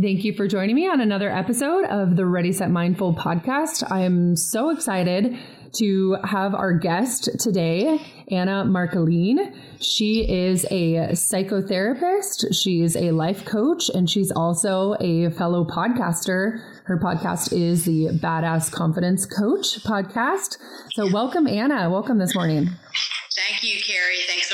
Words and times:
Thank 0.00 0.24
you 0.24 0.32
for 0.32 0.48
joining 0.48 0.74
me 0.74 0.88
on 0.88 1.02
another 1.02 1.30
episode 1.30 1.84
of 1.84 2.16
the 2.16 2.24
Ready 2.24 2.50
Set 2.50 2.70
Mindful 2.70 3.14
podcast. 3.14 3.84
I 3.90 4.00
am 4.00 4.36
so 4.36 4.70
excited 4.70 5.36
to 5.74 6.16
have 6.24 6.54
our 6.54 6.72
guest 6.72 7.28
today, 7.38 8.00
Anna 8.30 8.64
Markeline. 8.64 9.54
She 9.82 10.26
is 10.26 10.64
a 10.70 11.10
psychotherapist, 11.12 12.54
she's 12.54 12.96
a 12.96 13.10
life 13.10 13.44
coach, 13.44 13.90
and 13.90 14.08
she's 14.08 14.32
also 14.32 14.96
a 14.98 15.28
fellow 15.28 15.66
podcaster. 15.66 16.62
Her 16.84 16.98
podcast 16.98 17.52
is 17.52 17.84
the 17.84 18.18
Badass 18.18 18.72
Confidence 18.72 19.26
Coach 19.26 19.84
podcast. 19.84 20.56
So, 20.94 21.12
welcome, 21.12 21.46
Anna. 21.46 21.90
Welcome 21.90 22.16
this 22.16 22.34
morning. 22.34 22.70
Thank 23.34 23.62
you, 23.62 23.80
Carrie. 23.82 24.22
Thanks 24.26 24.51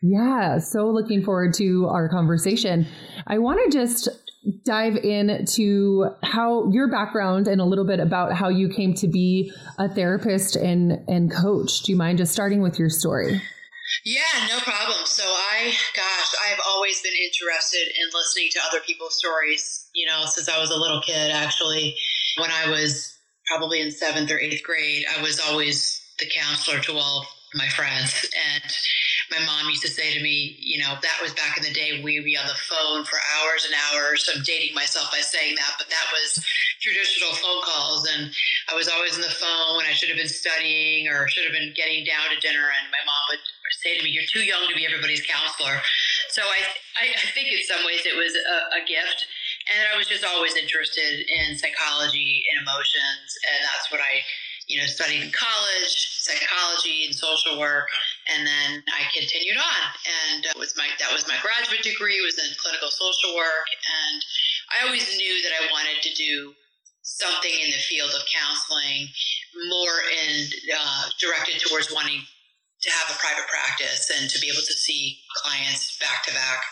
Yeah, 0.00 0.58
so 0.58 0.90
looking 0.90 1.24
forward 1.24 1.54
to 1.54 1.88
our 1.90 2.08
conversation. 2.08 2.86
I 3.26 3.38
want 3.38 3.60
to 3.64 3.76
just 3.76 4.08
dive 4.64 4.96
into 4.96 6.06
how 6.22 6.70
your 6.70 6.88
background 6.88 7.48
and 7.48 7.60
a 7.60 7.64
little 7.64 7.86
bit 7.86 7.98
about 7.98 8.32
how 8.32 8.48
you 8.48 8.68
came 8.68 8.94
to 8.94 9.08
be 9.08 9.52
a 9.78 9.88
therapist 9.88 10.56
and 10.56 10.92
and 11.08 11.32
coach. 11.32 11.82
Do 11.82 11.92
you 11.92 11.98
mind 11.98 12.18
just 12.18 12.32
starting 12.32 12.62
with 12.62 12.78
your 12.78 12.88
story? 12.88 13.42
Yeah, 14.04 14.20
no 14.48 14.58
problem. 14.60 14.98
So 15.04 15.24
I 15.24 15.72
gosh, 15.96 16.34
I've 16.48 16.60
always 16.68 17.02
been 17.02 17.14
interested 17.14 17.88
in 17.88 18.08
listening 18.14 18.48
to 18.52 18.60
other 18.68 18.80
people's 18.86 19.18
stories, 19.18 19.88
you 19.94 20.06
know, 20.06 20.24
since 20.26 20.48
I 20.48 20.60
was 20.60 20.70
a 20.70 20.76
little 20.76 21.00
kid 21.00 21.32
actually. 21.32 21.96
When 22.38 22.50
I 22.50 22.70
was 22.70 23.18
probably 23.48 23.80
in 23.80 23.88
7th 23.88 24.30
or 24.30 24.38
8th 24.38 24.62
grade, 24.62 25.04
I 25.16 25.20
was 25.22 25.40
always 25.40 26.00
the 26.20 26.26
counselor 26.26 26.78
to 26.80 26.92
all 26.92 27.26
my 27.54 27.68
friends 27.68 28.28
and 28.54 28.72
my 29.30 29.44
mom 29.44 29.68
used 29.68 29.84
to 29.84 29.92
say 29.92 30.12
to 30.16 30.22
me, 30.22 30.56
you 30.58 30.80
know, 30.80 30.96
that 31.00 31.18
was 31.20 31.32
back 31.34 31.56
in 31.56 31.64
the 31.64 31.72
day 31.72 32.00
we 32.02 32.16
would 32.16 32.24
be 32.24 32.36
on 32.36 32.46
the 32.48 32.56
phone 32.56 33.04
for 33.04 33.20
hours 33.36 33.68
and 33.68 33.74
hours. 33.76 34.28
I'm 34.32 34.42
dating 34.42 34.74
myself 34.74 35.12
by 35.12 35.20
saying 35.20 35.56
that, 35.56 35.76
but 35.76 35.88
that 35.88 36.06
was 36.12 36.40
traditional 36.80 37.36
phone 37.36 37.60
calls. 37.60 38.08
And 38.08 38.32
I 38.72 38.74
was 38.74 38.88
always 38.88 39.14
on 39.16 39.22
the 39.22 39.36
phone 39.36 39.76
when 39.76 39.86
I 39.86 39.92
should 39.92 40.08
have 40.08 40.16
been 40.16 40.32
studying 40.32 41.08
or 41.08 41.28
should 41.28 41.44
have 41.44 41.52
been 41.52 41.76
getting 41.76 42.04
down 42.04 42.32
to 42.32 42.40
dinner. 42.40 42.72
And 42.72 42.88
my 42.88 43.04
mom 43.04 43.22
would 43.32 43.44
say 43.84 43.96
to 43.96 44.02
me, 44.02 44.10
You're 44.10 44.28
too 44.28 44.44
young 44.44 44.64
to 44.68 44.74
be 44.74 44.88
everybody's 44.88 45.24
counselor. 45.24 45.76
So 46.32 46.42
I, 46.42 46.60
I, 46.96 47.04
I 47.12 47.28
think 47.36 47.52
in 47.52 47.60
some 47.68 47.84
ways 47.84 48.04
it 48.08 48.16
was 48.16 48.32
a, 48.32 48.80
a 48.80 48.82
gift. 48.88 49.28
And 49.68 49.84
I 49.92 50.00
was 50.00 50.08
just 50.08 50.24
always 50.24 50.56
interested 50.56 51.28
in 51.28 51.60
psychology 51.60 52.44
and 52.48 52.64
emotions. 52.64 53.28
And 53.52 53.60
that's 53.68 53.92
what 53.92 54.00
I 54.00 54.24
you 54.68 54.78
know, 54.78 54.86
studied 54.86 55.22
in 55.22 55.32
college, 55.32 56.20
psychology 56.20 57.06
and 57.06 57.14
social 57.14 57.58
work, 57.58 57.88
and 58.28 58.46
then 58.46 58.84
I 58.92 59.08
continued 59.12 59.56
on. 59.56 59.80
And 60.04 60.46
uh, 60.46 60.58
was 60.58 60.76
my 60.76 60.88
that 61.00 61.12
was 61.12 61.26
my 61.26 61.36
graduate 61.40 61.82
degree 61.82 62.20
was 62.20 62.38
in 62.38 62.48
clinical 62.56 62.90
social 62.90 63.34
work, 63.36 63.68
and 63.72 64.18
I 64.72 64.86
always 64.86 65.08
knew 65.16 65.34
that 65.42 65.52
I 65.56 65.72
wanted 65.72 66.02
to 66.02 66.12
do 66.14 66.52
something 67.02 67.56
in 67.64 67.70
the 67.72 67.82
field 67.88 68.12
of 68.12 68.22
counseling, 68.28 69.08
more 69.72 69.96
in 70.12 70.44
uh, 70.76 71.04
directed 71.18 71.60
towards 71.64 71.92
wanting 71.92 72.20
to 72.82 72.90
have 72.90 73.10
a 73.10 73.18
private 73.18 73.48
practice 73.48 74.10
and 74.20 74.30
to 74.30 74.38
be 74.38 74.46
able 74.46 74.62
to 74.62 74.76
see 74.76 75.18
clients 75.42 75.98
back 75.98 76.22
to 76.24 76.32
back. 76.34 76.62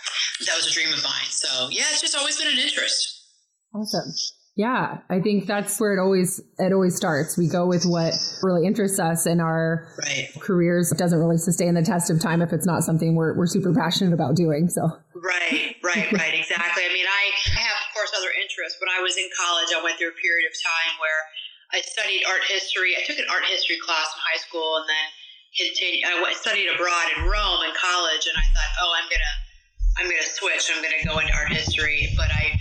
That 0.46 0.54
was 0.54 0.68
a 0.68 0.72
dream 0.72 0.92
of 0.92 1.02
mine. 1.02 1.30
So 1.30 1.68
yeah, 1.70 1.88
it's 1.90 2.00
just 2.00 2.14
always 2.14 2.38
been 2.38 2.52
an 2.52 2.58
interest. 2.58 3.24
Awesome. 3.74 4.12
Yeah, 4.56 5.04
I 5.12 5.20
think 5.20 5.44
that's 5.44 5.76
where 5.76 5.92
it 5.92 6.00
always 6.00 6.40
it 6.56 6.72
always 6.72 6.96
starts. 6.96 7.36
We 7.36 7.44
go 7.44 7.68
with 7.68 7.84
what 7.84 8.16
really 8.40 8.64
interests 8.64 8.96
us 8.96 9.28
in 9.28 9.36
our 9.36 9.84
right. 10.00 10.32
careers. 10.40 10.88
It 10.90 10.96
doesn't 10.96 11.20
really 11.20 11.36
sustain 11.36 11.76
the 11.76 11.84
test 11.84 12.08
of 12.08 12.24
time 12.24 12.40
if 12.40 12.56
it's 12.56 12.64
not 12.64 12.80
something 12.80 13.14
we're 13.14 13.36
we're 13.36 13.52
super 13.52 13.76
passionate 13.76 14.16
about 14.16 14.32
doing. 14.32 14.72
So 14.72 14.88
Right, 15.12 15.76
right, 15.84 16.08
right, 16.08 16.32
exactly. 16.32 16.88
I 16.88 16.88
mean, 16.88 17.04
I 17.04 17.24
have 17.52 17.76
of 17.84 17.88
course 17.92 18.16
other 18.16 18.32
interests. 18.32 18.80
When 18.80 18.88
I 18.88 19.04
was 19.04 19.20
in 19.20 19.28
college, 19.36 19.76
I 19.76 19.84
went 19.84 20.00
through 20.00 20.16
a 20.16 20.20
period 20.24 20.48
of 20.48 20.56
time 20.56 20.96
where 21.04 21.20
I 21.76 21.84
studied 21.84 22.24
art 22.24 22.48
history. 22.48 22.96
I 22.96 23.04
took 23.04 23.20
an 23.20 23.28
art 23.28 23.44
history 23.44 23.76
class 23.84 24.08
in 24.08 24.20
high 24.24 24.40
school, 24.40 24.80
and 24.80 24.88
then 24.88 25.06
continued. 25.52 26.08
I 26.08 26.32
studied 26.32 26.72
abroad 26.72 27.12
in 27.12 27.28
Rome 27.28 27.60
in 27.60 27.76
college, 27.76 28.24
and 28.24 28.40
I 28.40 28.46
thought, 28.56 28.72
oh, 28.80 28.92
I'm 28.96 29.08
gonna, 29.12 29.34
I'm 30.00 30.08
gonna 30.08 30.32
switch. 30.32 30.72
I'm 30.72 30.80
gonna 30.80 31.04
go 31.04 31.20
into 31.20 31.36
art 31.36 31.52
history, 31.52 32.08
but 32.16 32.32
I 32.32 32.56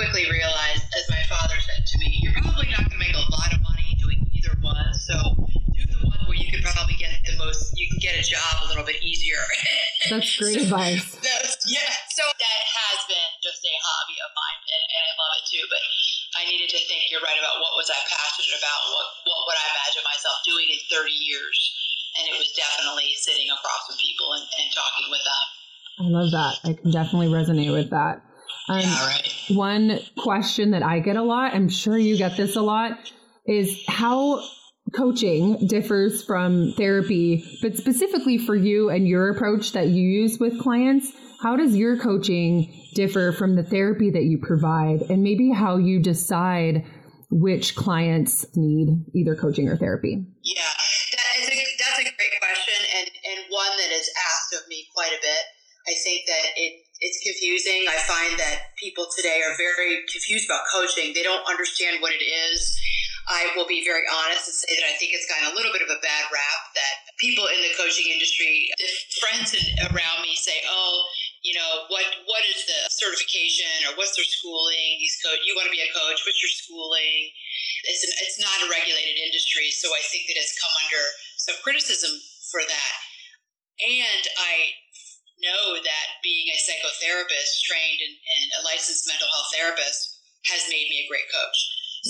quickly 0.00 0.24
realized, 0.32 0.88
as 0.96 1.04
my 1.12 1.20
father 1.28 1.60
said 1.60 1.84
to 1.84 1.96
me, 2.00 2.24
you're 2.24 2.32
probably 2.40 2.72
not 2.72 2.88
going 2.88 2.96
to 2.96 3.02
make 3.04 3.12
a 3.12 3.20
lot 3.36 3.52
of 3.52 3.60
money 3.60 3.84
doing 4.00 4.16
either 4.32 4.56
one. 4.64 4.88
So 4.96 5.12
do 5.76 5.84
the 5.84 6.00
one 6.08 6.24
where 6.24 6.40
you 6.40 6.48
can 6.48 6.64
probably 6.64 6.96
get 6.96 7.12
the 7.28 7.36
most, 7.36 7.76
you 7.76 7.84
can 7.92 8.00
get 8.00 8.16
a 8.16 8.24
job 8.24 8.64
a 8.64 8.66
little 8.72 8.88
bit 8.88 8.96
easier. 9.04 9.36
That's 10.08 10.32
great 10.40 10.56
advice. 10.56 11.04
That's, 11.20 11.52
yeah. 11.68 11.92
So 12.16 12.24
that 12.24 12.60
has 12.64 12.98
been 13.12 13.30
just 13.44 13.60
a 13.60 13.74
hobby 13.76 14.16
of 14.24 14.32
mine, 14.32 14.60
and, 14.72 14.82
and 14.88 15.02
I 15.04 15.12
love 15.20 15.32
it 15.36 15.44
too. 15.52 15.64
But 15.68 15.84
I 16.40 16.48
needed 16.48 16.72
to 16.72 16.80
think, 16.88 17.12
you're 17.12 17.20
right, 17.20 17.36
about 17.36 17.60
what 17.60 17.76
was 17.76 17.92
I 17.92 18.00
passionate 18.00 18.56
about, 18.56 18.80
what, 18.96 19.04
what 19.28 19.52
would 19.52 19.58
I 19.60 19.66
imagine 19.68 20.04
myself 20.08 20.40
doing 20.48 20.64
in 20.72 20.80
30 20.88 21.12
years. 21.12 21.58
And 22.16 22.24
it 22.24 22.40
was 22.40 22.48
definitely 22.56 23.12
sitting 23.20 23.52
across 23.52 23.84
from 23.84 24.00
people 24.00 24.32
and, 24.32 24.48
and 24.64 24.72
talking 24.72 25.12
with 25.12 25.24
them. 25.28 25.44
I 26.00 26.06
love 26.08 26.32
that. 26.32 26.56
I 26.64 26.72
can 26.72 26.88
definitely 26.88 27.28
resonate 27.28 27.68
with 27.68 27.92
that. 27.92 28.24
Um, 28.70 28.80
yeah, 28.80 29.06
right. 29.06 29.34
One 29.48 29.98
question 30.18 30.70
that 30.70 30.84
I 30.84 31.00
get 31.00 31.16
a 31.16 31.22
lot, 31.22 31.54
I'm 31.54 31.68
sure 31.68 31.98
you 31.98 32.16
get 32.16 32.36
this 32.36 32.54
a 32.54 32.62
lot, 32.62 32.92
is 33.44 33.82
how 33.88 34.40
coaching 34.94 35.66
differs 35.66 36.24
from 36.24 36.72
therapy, 36.76 37.44
but 37.62 37.76
specifically 37.76 38.38
for 38.38 38.54
you 38.54 38.88
and 38.88 39.08
your 39.08 39.28
approach 39.30 39.72
that 39.72 39.88
you 39.88 40.02
use 40.02 40.38
with 40.38 40.60
clients. 40.60 41.10
How 41.42 41.56
does 41.56 41.74
your 41.74 41.98
coaching 41.98 42.72
differ 42.94 43.32
from 43.32 43.56
the 43.56 43.64
therapy 43.64 44.10
that 44.10 44.24
you 44.24 44.38
provide, 44.38 45.02
and 45.10 45.22
maybe 45.22 45.50
how 45.50 45.76
you 45.76 45.98
decide 45.98 46.84
which 47.30 47.74
clients 47.74 48.46
need 48.54 49.04
either 49.14 49.34
coaching 49.34 49.68
or 49.68 49.76
therapy? 49.76 50.22
Yeah, 50.44 50.62
that 50.62 51.42
is 51.42 51.48
a, 51.48 51.56
that's 51.78 51.98
a 51.98 52.02
great 52.04 52.38
question, 52.38 52.78
and, 52.98 53.10
and 53.34 53.46
one 53.50 53.70
that 53.78 53.90
is 53.90 54.10
asked 54.30 54.62
of 54.62 54.68
me 54.68 54.86
quite 54.94 55.10
a 55.10 55.20
bit. 55.20 55.42
I 55.88 55.94
think 56.04 56.26
that 56.26 56.46
it 56.56 56.84
it's 57.00 57.16
confusing. 57.24 57.88
I 57.88 57.96
find 58.04 58.36
that 58.36 58.76
people 58.76 59.08
today 59.16 59.40
are 59.40 59.56
very 59.56 60.04
confused 60.12 60.44
about 60.44 60.68
coaching. 60.68 61.16
They 61.16 61.24
don't 61.24 61.44
understand 61.48 62.04
what 62.04 62.12
it 62.12 62.20
is. 62.20 62.76
I 63.28 63.52
will 63.54 63.68
be 63.68 63.84
very 63.84 64.02
honest 64.10 64.48
and 64.48 64.56
say 64.56 64.74
that 64.74 64.86
I 64.90 64.96
think 64.98 65.14
it's 65.14 65.28
gotten 65.28 65.52
a 65.52 65.54
little 65.54 65.70
bit 65.70 65.86
of 65.86 65.92
a 65.92 66.02
bad 66.02 66.24
rap 66.34 66.60
that 66.74 67.14
people 67.20 67.46
in 67.46 67.62
the 67.62 67.72
coaching 67.78 68.10
industry, 68.10 68.68
friends 69.22 69.54
around 69.86 70.18
me 70.24 70.34
say, 70.34 70.60
"Oh, 70.66 71.06
you 71.46 71.54
know, 71.54 71.86
what 71.88 72.04
what 72.26 72.42
is 72.48 72.66
the 72.66 72.80
certification 72.90 73.86
or 73.86 73.94
what's 73.94 74.16
their 74.16 74.26
schooling? 74.26 74.98
These 74.98 75.20
coach, 75.22 75.40
you 75.46 75.54
want 75.54 75.70
to 75.70 75.74
be 75.74 75.84
a 75.84 75.92
coach? 75.94 76.20
What's 76.26 76.42
your 76.42 76.50
schooling?" 76.52 77.30
It's 77.86 78.02
an, 78.02 78.12
it's 78.26 78.40
not 78.40 78.66
a 78.66 78.68
regulated 78.68 79.16
industry, 79.16 79.70
so 79.70 79.88
I 79.94 80.02
think 80.10 80.26
that 80.26 80.36
it's 80.40 80.58
come 80.58 80.74
under 80.84 81.04
some 81.38 81.56
criticism 81.62 82.10
for 82.50 82.60
that. 82.66 82.94
And 83.80 84.24
I 84.36 84.74
know 85.40 85.80
that 85.80 86.06
being 86.22 86.48
a 86.48 86.58
psychotherapist 86.60 87.64
trained 87.64 88.00
and, 88.00 88.14
and 88.14 88.46
a 88.60 88.66
licensed 88.68 89.08
mental 89.08 89.28
health 89.28 89.50
therapist 89.52 90.20
has 90.48 90.64
made 90.68 90.88
me 90.88 91.04
a 91.04 91.10
great 91.10 91.28
coach. 91.28 91.58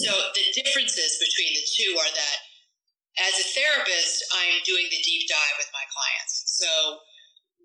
So 0.06 0.10
the 0.34 0.46
differences 0.54 1.18
between 1.18 1.54
the 1.54 1.66
two 1.66 1.90
are 1.98 2.12
that 2.14 2.38
as 3.18 3.34
a 3.42 3.50
therapist, 3.58 4.22
I'm 4.38 4.62
doing 4.62 4.86
the 4.86 5.02
deep 5.02 5.26
dive 5.26 5.56
with 5.58 5.70
my 5.74 5.82
clients. 5.90 6.46
So 6.46 6.70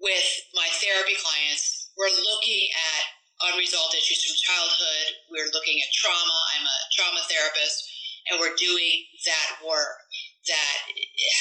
with 0.01 0.29
my 0.57 0.67
therapy 0.81 1.15
clients, 1.21 1.93
we're 1.95 2.11
looking 2.11 2.67
at 2.73 3.03
unresolved 3.53 3.95
issues 3.95 4.25
from 4.25 4.35
childhood. 4.41 5.07
We're 5.29 5.53
looking 5.53 5.79
at 5.79 5.93
trauma. 5.93 6.37
I'm 6.57 6.65
a 6.65 6.79
trauma 6.97 7.21
therapist, 7.29 7.77
and 8.27 8.39
we're 8.41 8.57
doing 8.57 9.05
that 9.29 9.61
work 9.63 10.01
that 10.49 10.77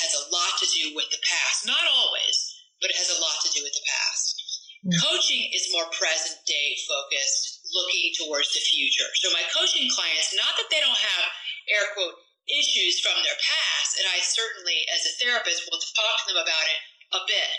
has 0.04 0.12
a 0.14 0.26
lot 0.30 0.52
to 0.60 0.66
do 0.68 0.94
with 0.94 1.08
the 1.10 1.22
past. 1.24 1.66
Not 1.66 1.82
always, 1.91 2.36
but 2.84 2.93
it 2.93 3.00
has 3.00 3.09
a 3.09 3.22
lot 3.25 3.41
to 3.41 3.49
do 3.56 3.65
with 3.65 3.72
the 3.72 3.89
past. 3.89 4.45
Mm-hmm. 4.84 5.00
Coaching 5.00 5.49
is 5.56 5.72
more 5.72 5.89
present 5.97 6.37
day 6.45 6.77
focused, 6.84 7.65
looking 7.72 8.13
towards 8.21 8.53
the 8.53 8.60
future. 8.60 9.09
So 9.25 9.33
my 9.33 9.41
coaching 9.48 9.89
clients, 9.89 10.36
not 10.36 10.53
that 10.60 10.69
they 10.69 10.84
don't 10.84 11.01
have 11.01 11.25
air 11.72 11.89
quote 11.97 12.21
issues 12.45 13.01
from 13.01 13.16
their 13.25 13.41
past, 13.41 13.97
and 13.97 14.04
I 14.13 14.21
certainly, 14.21 14.84
as 14.92 15.09
a 15.09 15.16
therapist, 15.16 15.65
will 15.65 15.81
talk 15.81 16.28
to 16.28 16.36
them 16.36 16.45
about 16.45 16.66
it 16.69 16.81
a 17.16 17.21
bit, 17.25 17.57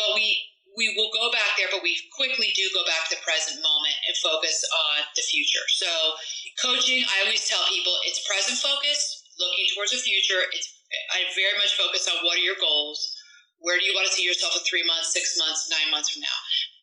but 0.00 0.16
we 0.16 0.40
we 0.78 0.88
will 0.96 1.12
go 1.12 1.28
back 1.34 1.58
there, 1.58 1.68
but 1.68 1.84
we 1.84 1.98
quickly 2.14 2.54
do 2.54 2.64
go 2.72 2.86
back 2.86 3.10
to 3.10 3.18
the 3.18 3.26
present 3.26 3.58
moment 3.58 3.98
and 4.06 4.14
focus 4.22 4.64
on 4.94 5.02
the 5.18 5.24
future. 5.26 5.66
So 5.76 5.90
coaching, 6.62 7.04
I 7.04 7.26
always 7.26 7.44
tell 7.44 7.60
people 7.68 7.92
it's 8.06 8.22
present 8.24 8.56
focused, 8.56 9.34
looking 9.36 9.66
towards 9.74 9.92
the 9.92 10.00
future. 10.00 10.46
It's 10.56 10.72
I 11.12 11.28
very 11.36 11.58
much 11.60 11.76
focus 11.76 12.08
on 12.08 12.22
what 12.24 12.38
are 12.38 12.46
your 12.46 12.56
goals 12.56 13.19
where 13.60 13.76
do 13.76 13.84
you 13.84 13.92
want 13.92 14.08
to 14.08 14.12
see 14.12 14.24
yourself 14.24 14.56
in 14.56 14.64
three 14.64 14.84
months, 14.84 15.12
six 15.12 15.36
months, 15.36 15.68
nine 15.68 15.88
months 15.92 16.12
from 16.12 16.24
now? 16.24 16.38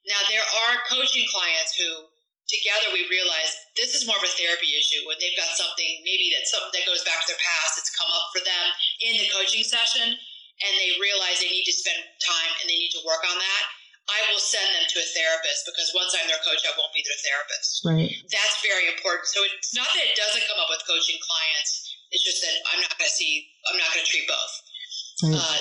Now, 0.08 0.22
there 0.30 0.46
are 0.46 0.88
coaching 0.88 1.26
clients 1.30 1.76
who 1.76 2.08
together 2.48 2.96
we 2.96 3.04
realize 3.12 3.52
this 3.76 3.92
is 3.92 4.08
more 4.08 4.16
of 4.16 4.24
a 4.24 4.32
therapy 4.40 4.72
issue 4.72 5.04
when 5.04 5.20
they've 5.20 5.36
got 5.36 5.52
something 5.60 6.00
maybe 6.08 6.32
that 6.32 6.48
something 6.48 6.72
that 6.72 6.88
goes 6.88 7.04
back 7.04 7.20
to 7.28 7.36
their 7.36 7.44
past 7.44 7.76
that's 7.76 7.92
come 7.92 8.08
up 8.08 8.32
for 8.32 8.40
them 8.40 8.66
in 9.04 9.20
the 9.20 9.28
coaching 9.36 9.68
session 9.68 10.16
and 10.16 10.72
they 10.80 10.96
realize 10.96 11.44
they 11.44 11.52
need 11.52 11.68
to 11.68 11.76
spend 11.76 12.00
time 12.24 12.52
and 12.64 12.72
they 12.72 12.80
need 12.80 12.96
to 12.96 13.04
work 13.04 13.20
on 13.28 13.36
that 13.36 13.64
I 14.08 14.24
will 14.32 14.40
send 14.40 14.72
them 14.72 14.88
to 14.88 14.98
a 15.04 15.08
therapist 15.12 15.68
because 15.68 15.92
once 15.92 16.16
I'm 16.16 16.24
their 16.32 16.40
coach, 16.40 16.64
I 16.64 16.72
won't 16.80 16.96
be 16.96 17.04
their 17.04 17.20
therapist. 17.28 17.84
Right. 17.84 18.12
That's 18.32 18.58
very 18.64 18.88
important. 18.88 19.28
So 19.28 19.44
it's 19.44 19.76
not 19.76 19.92
that 19.92 20.08
it 20.08 20.16
doesn't 20.16 20.48
come 20.48 20.56
up 20.64 20.72
with 20.72 20.80
coaching 20.88 21.20
clients. 21.20 21.92
It's 22.16 22.24
just 22.24 22.40
that 22.40 22.56
I'm 22.72 22.80
not 22.80 22.96
going 22.96 23.04
to 23.04 23.12
see. 23.12 23.52
I'm 23.68 23.76
not 23.76 23.92
going 23.92 24.08
to 24.08 24.08
treat 24.08 24.28
both. 24.32 24.54
Right. 25.28 25.36
Uh, 25.36 25.60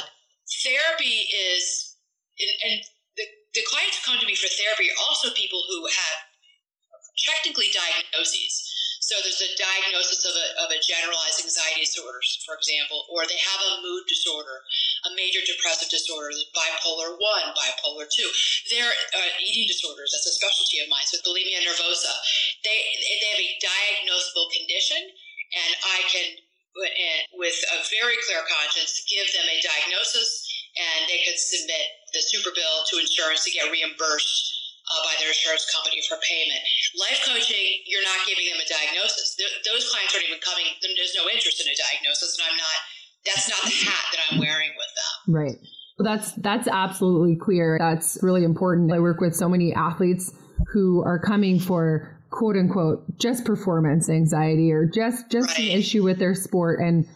therapy 0.63 1.27
is, 1.31 1.97
and 2.39 2.81
the, 3.17 3.27
the 3.55 3.65
clients 3.67 3.99
who 3.99 4.13
come 4.13 4.21
to 4.21 4.27
me 4.27 4.35
for 4.35 4.49
therapy 4.49 4.91
are 4.91 5.01
also 5.09 5.33
people 5.35 5.63
who 5.69 5.87
have 5.87 6.19
technically 7.17 7.73
diagnoses. 7.73 8.67
So 9.07 9.15
there's 9.23 9.39
a 9.39 9.55
diagnosis 9.55 10.27
of 10.27 10.35
a, 10.35 10.47
of 10.67 10.69
a 10.75 10.83
generalized 10.83 11.39
anxiety 11.39 11.87
disorder, 11.87 12.19
for 12.43 12.59
example, 12.59 13.07
or 13.07 13.23
they 13.23 13.39
have 13.39 13.63
a 13.63 13.79
mood 13.79 14.03
disorder, 14.11 14.59
a 15.07 15.15
major 15.15 15.39
depressive 15.47 15.87
disorder, 15.87 16.35
bipolar 16.51 17.15
1, 17.15 17.21
bipolar 17.55 18.11
2. 18.11 18.75
They're 18.75 18.91
uh, 18.91 19.31
eating 19.39 19.71
disorders, 19.71 20.11
that's 20.11 20.27
a 20.27 20.35
specialty 20.35 20.83
of 20.83 20.91
mine, 20.91 21.07
so 21.07 21.23
bulimia 21.23 21.63
nervosa. 21.63 22.11
They, 22.67 22.79
they 23.23 23.31
have 23.31 23.43
a 23.47 23.53
diagnosable 23.63 24.51
condition, 24.51 25.03
and 25.55 25.71
I 25.87 25.99
can, 26.11 26.29
with 27.37 27.59
a 27.73 27.79
very 27.89 28.17
clear 28.29 28.45
conscience, 28.45 29.01
give 29.09 29.27
them 29.33 29.49
a 29.49 29.59
diagnosis, 29.65 30.45
and 30.77 31.09
they 31.09 31.25
could 31.25 31.41
submit 31.41 31.87
the 32.13 32.21
super 32.21 32.53
bill 32.53 32.77
to 32.93 33.01
insurance 33.01 33.45
to 33.49 33.53
get 33.53 33.69
reimbursed 33.73 34.57
uh, 34.87 35.01
by 35.03 35.15
their 35.19 35.33
insurance 35.33 35.67
company 35.73 35.99
for 36.07 36.21
payment. 36.23 36.63
Life 37.01 37.25
coaching, 37.27 37.83
you're 37.89 38.05
not 38.05 38.23
giving 38.29 38.47
them 38.47 38.61
a 38.61 38.69
diagnosis. 38.69 39.35
Th- 39.35 39.51
those 39.67 39.89
clients 39.89 40.15
aren't 40.15 40.29
even 40.29 40.41
coming. 40.45 40.69
There's 40.81 41.17
no 41.17 41.27
interest 41.33 41.59
in 41.65 41.67
a 41.67 41.77
diagnosis, 41.77 42.39
and 42.39 42.45
I'm 42.47 42.59
not. 42.61 42.79
That's 43.25 43.49
not 43.51 43.63
the 43.67 43.75
hat 43.83 44.05
that 44.15 44.21
I'm 44.31 44.39
wearing 44.39 44.71
with 44.79 44.93
them. 44.95 45.35
Right. 45.35 45.59
Well, 45.99 46.05
that's 46.05 46.33
that's 46.39 46.69
absolutely 46.69 47.37
clear. 47.37 47.77
That's 47.81 48.19
really 48.23 48.45
important. 48.45 48.93
I 48.93 49.01
work 49.01 49.21
with 49.21 49.35
so 49.35 49.49
many 49.49 49.75
athletes 49.75 50.33
who 50.73 51.03
are 51.03 51.19
coming 51.19 51.59
for 51.59 52.16
quote 52.37 52.57
unquote 52.57 53.19
just 53.19 53.45
performance 53.45 54.11
anxiety 54.11 54.73
or 54.73 54.87
just 54.87 55.31
just 55.31 55.49
right. 55.49 55.59
an 55.59 55.79
issue 55.79 56.03
with 56.03 56.19
their 56.19 56.35
sport 56.35 56.81
and 56.81 57.07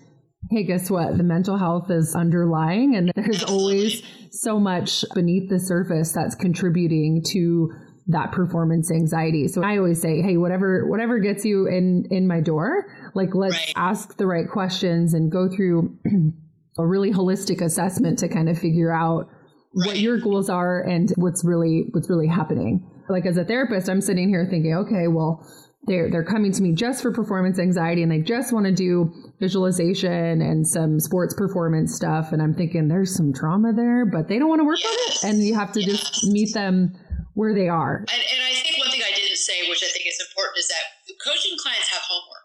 hey, 0.50 0.64
guess 0.64 0.90
what? 0.90 1.16
The 1.16 1.22
mental 1.22 1.56
health 1.56 1.90
is 1.90 2.14
underlying, 2.14 2.96
and 2.96 3.12
there's 3.14 3.44
always 3.44 4.02
so 4.30 4.58
much 4.58 5.04
beneath 5.14 5.48
the 5.50 5.60
surface 5.60 6.12
that's 6.12 6.34
contributing 6.34 7.22
to 7.28 7.70
that 8.08 8.32
performance 8.32 8.90
anxiety. 8.90 9.46
So 9.48 9.62
I 9.62 9.76
always 9.76 10.00
say, 10.00 10.22
hey, 10.22 10.36
whatever 10.36 10.86
whatever 10.88 11.18
gets 11.18 11.44
you 11.44 11.66
in 11.66 12.06
in 12.10 12.26
my 12.26 12.40
door, 12.40 12.86
like 13.14 13.34
let's 13.34 13.54
right. 13.54 13.72
ask 13.76 14.16
the 14.16 14.26
right 14.26 14.48
questions 14.48 15.14
and 15.14 15.30
go 15.30 15.48
through 15.48 15.98
a 16.78 16.86
really 16.86 17.12
holistic 17.12 17.60
assessment 17.60 18.18
to 18.20 18.28
kind 18.28 18.48
of 18.48 18.58
figure 18.58 18.92
out 18.92 19.28
right. 19.76 19.86
what 19.86 19.98
your 19.98 20.18
goals 20.18 20.48
are 20.48 20.80
and 20.80 21.12
what's 21.16 21.44
really 21.44 21.88
what's 21.92 22.08
really 22.10 22.28
happening. 22.28 22.89
Like 23.10 23.26
as 23.26 23.36
a 23.36 23.44
therapist, 23.44 23.88
I'm 23.88 24.00
sitting 24.00 24.28
here 24.28 24.46
thinking, 24.48 24.74
okay, 24.74 25.08
well, 25.08 25.44
they're 25.84 26.10
they're 26.10 26.24
coming 26.24 26.52
to 26.52 26.62
me 26.62 26.74
just 26.74 27.00
for 27.00 27.12
performance 27.12 27.58
anxiety 27.58 28.02
and 28.02 28.12
they 28.12 28.20
just 28.20 28.52
want 28.52 28.66
to 28.66 28.72
do 28.72 29.12
visualization 29.40 30.42
and 30.42 30.66
some 30.66 31.00
sports 31.00 31.32
performance 31.32 31.96
stuff 31.96 32.32
and 32.32 32.42
I'm 32.42 32.52
thinking 32.52 32.88
there's 32.88 33.16
some 33.16 33.32
trauma 33.32 33.72
there 33.72 34.04
but 34.04 34.28
they 34.28 34.38
don't 34.38 34.52
want 34.52 34.60
to 34.60 34.68
work 34.68 34.80
yes. 34.82 35.24
on 35.24 35.30
it 35.30 35.32
and 35.32 35.42
you 35.42 35.54
have 35.54 35.72
to 35.72 35.80
yes. 35.80 35.88
just 35.88 36.28
meet 36.28 36.52
them 36.52 36.92
where 37.32 37.54
they 37.54 37.68
are. 37.72 38.04
And, 38.04 38.20
and 38.20 38.40
I 38.44 38.52
think 38.60 38.76
one 38.76 38.92
thing 38.92 39.00
I 39.00 39.14
didn't 39.16 39.40
say 39.40 39.64
which 39.72 39.80
I 39.80 39.88
think 39.88 40.04
is 40.04 40.20
important 40.20 40.58
is 40.60 40.68
that 40.68 40.84
coaching 41.24 41.56
clients 41.56 41.88
have 41.88 42.04
homework. 42.04 42.44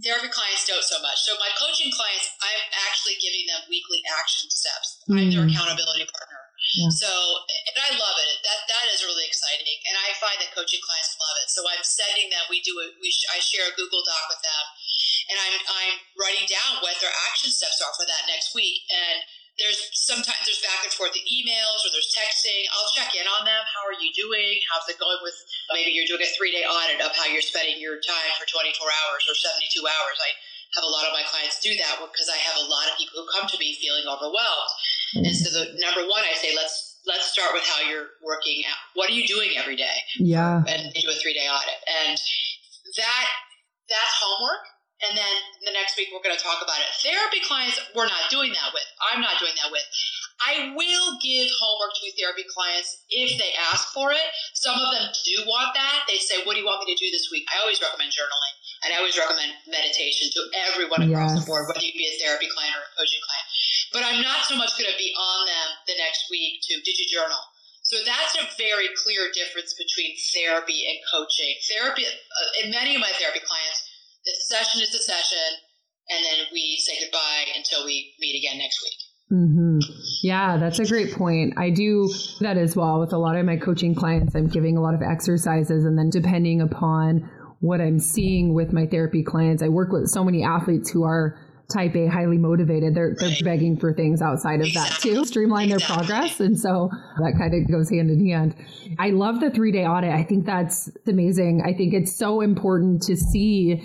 Therapy 0.00 0.32
clients 0.32 0.64
don't 0.64 0.86
so 0.86 0.96
much. 1.04 1.20
So 1.20 1.36
my 1.36 1.52
coaching 1.60 1.92
clients 1.92 2.32
I'm 2.40 2.64
actually 2.88 3.20
giving 3.20 3.44
them 3.44 3.60
weekly 3.68 4.00
action 4.16 4.48
steps. 4.48 5.04
Mm. 5.04 5.20
I'm 5.20 5.28
their 5.28 5.44
mm. 5.44 5.52
accountability 5.52 6.08
partner. 6.08 6.29
Yeah. 6.70 6.90
So, 6.94 7.10
and 7.10 7.78
I 7.82 7.90
love 7.98 8.18
it. 8.30 8.36
That 8.46 8.62
that 8.70 8.86
is 8.94 9.02
really 9.02 9.26
exciting, 9.26 9.74
and 9.90 9.98
I 9.98 10.14
find 10.22 10.38
that 10.38 10.54
coaching 10.54 10.78
clients 10.82 11.18
love 11.18 11.36
it. 11.42 11.50
So 11.50 11.66
I'm 11.66 11.82
sending 11.82 12.30
them. 12.30 12.46
We 12.46 12.62
do. 12.62 12.78
We 13.02 13.10
I 13.34 13.42
share 13.42 13.66
a 13.66 13.74
Google 13.74 14.06
Doc 14.06 14.30
with 14.30 14.38
them, 14.38 14.64
and 15.34 15.36
I'm 15.42 15.56
I'm 15.66 15.96
writing 16.14 16.46
down 16.46 16.78
what 16.78 16.94
their 17.02 17.12
action 17.26 17.50
steps 17.50 17.82
are 17.82 17.94
for 17.98 18.06
that 18.06 18.30
next 18.30 18.54
week. 18.54 18.86
And 18.86 19.18
there's 19.58 19.90
sometimes 19.92 20.40
there's 20.46 20.62
back 20.62 20.86
and 20.86 20.94
forth 20.94 21.12
the 21.12 21.26
emails 21.26 21.82
or 21.82 21.90
there's 21.90 22.14
texting. 22.14 22.64
I'll 22.70 22.90
check 22.94 23.12
in 23.18 23.26
on 23.26 23.44
them. 23.44 23.62
How 23.66 23.82
are 23.84 23.98
you 23.98 24.14
doing? 24.14 24.62
How's 24.70 24.86
it 24.86 24.96
going 24.96 25.20
with 25.26 25.36
maybe 25.74 25.90
you're 25.90 26.08
doing 26.08 26.22
a 26.22 26.30
three 26.38 26.54
day 26.54 26.62
audit 26.62 27.02
of 27.02 27.12
how 27.18 27.28
you're 27.28 27.44
spending 27.44 27.76
your 27.82 27.98
time 28.00 28.32
for 28.38 28.46
24 28.48 28.72
hours 28.72 29.26
or 29.28 29.34
72 29.34 29.74
hours. 29.84 30.16
I 30.22 30.30
have 30.78 30.86
a 30.86 30.92
lot 30.92 31.04
of 31.04 31.12
my 31.12 31.26
clients 31.26 31.58
do 31.58 31.74
that 31.76 31.98
because 31.98 32.30
I 32.30 32.38
have 32.40 32.56
a 32.62 32.66
lot 32.70 32.86
of 32.88 32.94
people 32.94 33.20
who 33.20 33.26
come 33.34 33.50
to 33.50 33.58
me 33.58 33.74
feeling 33.76 34.06
overwhelmed. 34.06 34.72
Mm-hmm. 35.14 35.24
And 35.26 35.34
so 35.36 35.48
the 35.50 35.64
number 35.80 36.02
one, 36.06 36.22
I 36.22 36.34
say, 36.34 36.54
let's 36.54 37.00
let's 37.06 37.26
start 37.32 37.50
with 37.52 37.64
how 37.64 37.80
you're 37.88 38.14
working 38.22 38.62
out. 38.68 38.78
What 38.94 39.10
are 39.10 39.16
you 39.16 39.26
doing 39.26 39.56
every 39.56 39.76
day? 39.76 39.98
Yeah. 40.18 40.62
And 40.68 40.92
do 40.92 41.08
a 41.10 41.16
three 41.16 41.34
day 41.34 41.48
audit. 41.48 41.80
And 42.06 42.18
that 42.96 43.26
that's 43.88 44.14
homework. 44.20 44.64
And 45.00 45.16
then 45.16 45.36
the 45.64 45.72
next 45.72 45.96
week 45.96 46.12
we're 46.12 46.20
going 46.20 46.36
to 46.36 46.42
talk 46.42 46.60
about 46.60 46.76
it. 46.76 46.92
Therapy 47.00 47.40
clients, 47.40 47.80
we're 47.96 48.10
not 48.10 48.28
doing 48.28 48.52
that 48.52 48.70
with. 48.76 48.84
I'm 49.00 49.24
not 49.24 49.40
doing 49.40 49.56
that 49.56 49.72
with. 49.72 49.86
I 50.40 50.72
will 50.76 51.16
give 51.20 51.48
homework 51.60 51.92
to 52.00 52.12
therapy 52.16 52.44
clients 52.48 53.04
if 53.08 53.36
they 53.36 53.52
ask 53.72 53.92
for 53.92 54.12
it. 54.12 54.24
Some 54.52 54.76
of 54.76 54.88
them 54.92 55.08
do 55.24 55.44
want 55.48 55.72
that. 55.76 56.04
They 56.08 56.20
say, 56.20 56.44
What 56.44 56.54
do 56.54 56.60
you 56.60 56.68
want 56.68 56.84
me 56.84 56.92
to 56.92 57.00
do 57.00 57.10
this 57.12 57.28
week? 57.32 57.44
I 57.48 57.60
always 57.60 57.80
recommend 57.80 58.12
journaling. 58.12 58.54
And 58.80 58.96
I 58.96 59.04
always 59.04 59.16
recommend 59.16 59.52
meditation 59.68 60.32
to 60.32 60.40
everyone 60.72 61.04
across 61.04 61.36
yes. 61.36 61.40
the 61.40 61.44
board, 61.44 61.68
whether 61.68 61.84
you 61.84 61.92
be 61.92 62.08
a 62.08 62.16
therapy 62.16 62.48
client 62.48 62.72
or 62.72 62.84
a 62.84 62.92
coaching 62.96 63.20
client. 63.20 63.46
But 63.92 64.02
I'm 64.08 64.20
not 64.24 64.48
so 64.48 64.56
much 64.56 64.72
going 64.80 64.88
to 64.88 64.96
be 64.96 65.12
on 65.12 65.38
them 65.44 65.68
the 65.84 66.00
next 66.00 66.32
week 66.32 66.64
to, 66.64 66.80
Did 66.80 66.96
you 66.96 67.08
journal? 67.12 67.44
So 67.84 67.98
that's 68.06 68.38
a 68.38 68.46
very 68.56 68.88
clear 68.96 69.28
difference 69.34 69.74
between 69.74 70.14
therapy 70.32 70.86
and 70.88 70.96
coaching. 71.10 71.52
Therapy, 71.68 72.06
uh, 72.06 72.64
in 72.64 72.70
many 72.70 72.94
of 72.94 73.00
my 73.00 73.10
therapy 73.18 73.40
clients, 73.44 73.80
the 74.24 74.32
session 74.46 74.80
is 74.80 74.92
the 74.92 75.02
session, 75.02 75.60
and 76.08 76.24
then 76.24 76.46
we 76.52 76.78
say 76.78 77.00
goodbye 77.02 77.50
until 77.56 77.84
we 77.84 78.14
meet 78.20 78.38
again 78.38 78.58
next 78.58 78.80
week. 78.84 79.00
Mm-hmm. 79.32 79.78
Yeah, 80.22 80.56
that's 80.56 80.78
a 80.78 80.86
great 80.86 81.14
point. 81.14 81.54
I 81.56 81.70
do 81.70 82.12
that 82.40 82.56
as 82.56 82.74
well 82.74 82.98
with 83.00 83.12
a 83.12 83.18
lot 83.18 83.36
of 83.36 83.46
my 83.46 83.56
coaching 83.56 83.94
clients. 83.94 84.34
I'm 84.34 84.48
giving 84.48 84.76
a 84.76 84.80
lot 84.80 84.94
of 84.94 85.02
exercises, 85.02 85.84
and 85.84 85.96
then 85.96 86.10
depending 86.10 86.60
upon 86.60 87.30
what 87.60 87.80
I'm 87.80 87.98
seeing 87.98 88.54
with 88.54 88.72
my 88.72 88.86
therapy 88.86 89.22
clients, 89.22 89.62
I 89.62 89.68
work 89.68 89.92
with 89.92 90.08
so 90.08 90.24
many 90.24 90.42
athletes 90.42 90.90
who 90.90 91.04
are 91.04 91.38
type 91.72 91.94
A, 91.94 92.06
highly 92.06 92.38
motivated. 92.38 92.94
They're 92.94 93.14
they're 93.18 93.30
begging 93.42 93.78
for 93.78 93.94
things 93.94 94.20
outside 94.20 94.60
of 94.60 94.66
exactly. 94.66 95.10
that 95.12 95.16
too, 95.16 95.24
streamline 95.24 95.68
their 95.68 95.78
progress, 95.78 96.40
and 96.40 96.58
so 96.58 96.90
that 97.18 97.34
kind 97.38 97.54
of 97.54 97.70
goes 97.70 97.88
hand 97.90 98.10
in 98.10 98.26
hand. 98.26 98.54
I 98.98 99.10
love 99.10 99.40
the 99.40 99.50
three 99.50 99.72
day 99.72 99.86
audit. 99.86 100.10
I 100.10 100.24
think 100.24 100.46
that's 100.46 100.90
amazing. 101.06 101.62
I 101.64 101.72
think 101.72 101.94
it's 101.94 102.16
so 102.16 102.40
important 102.40 103.02
to 103.02 103.16
see 103.16 103.82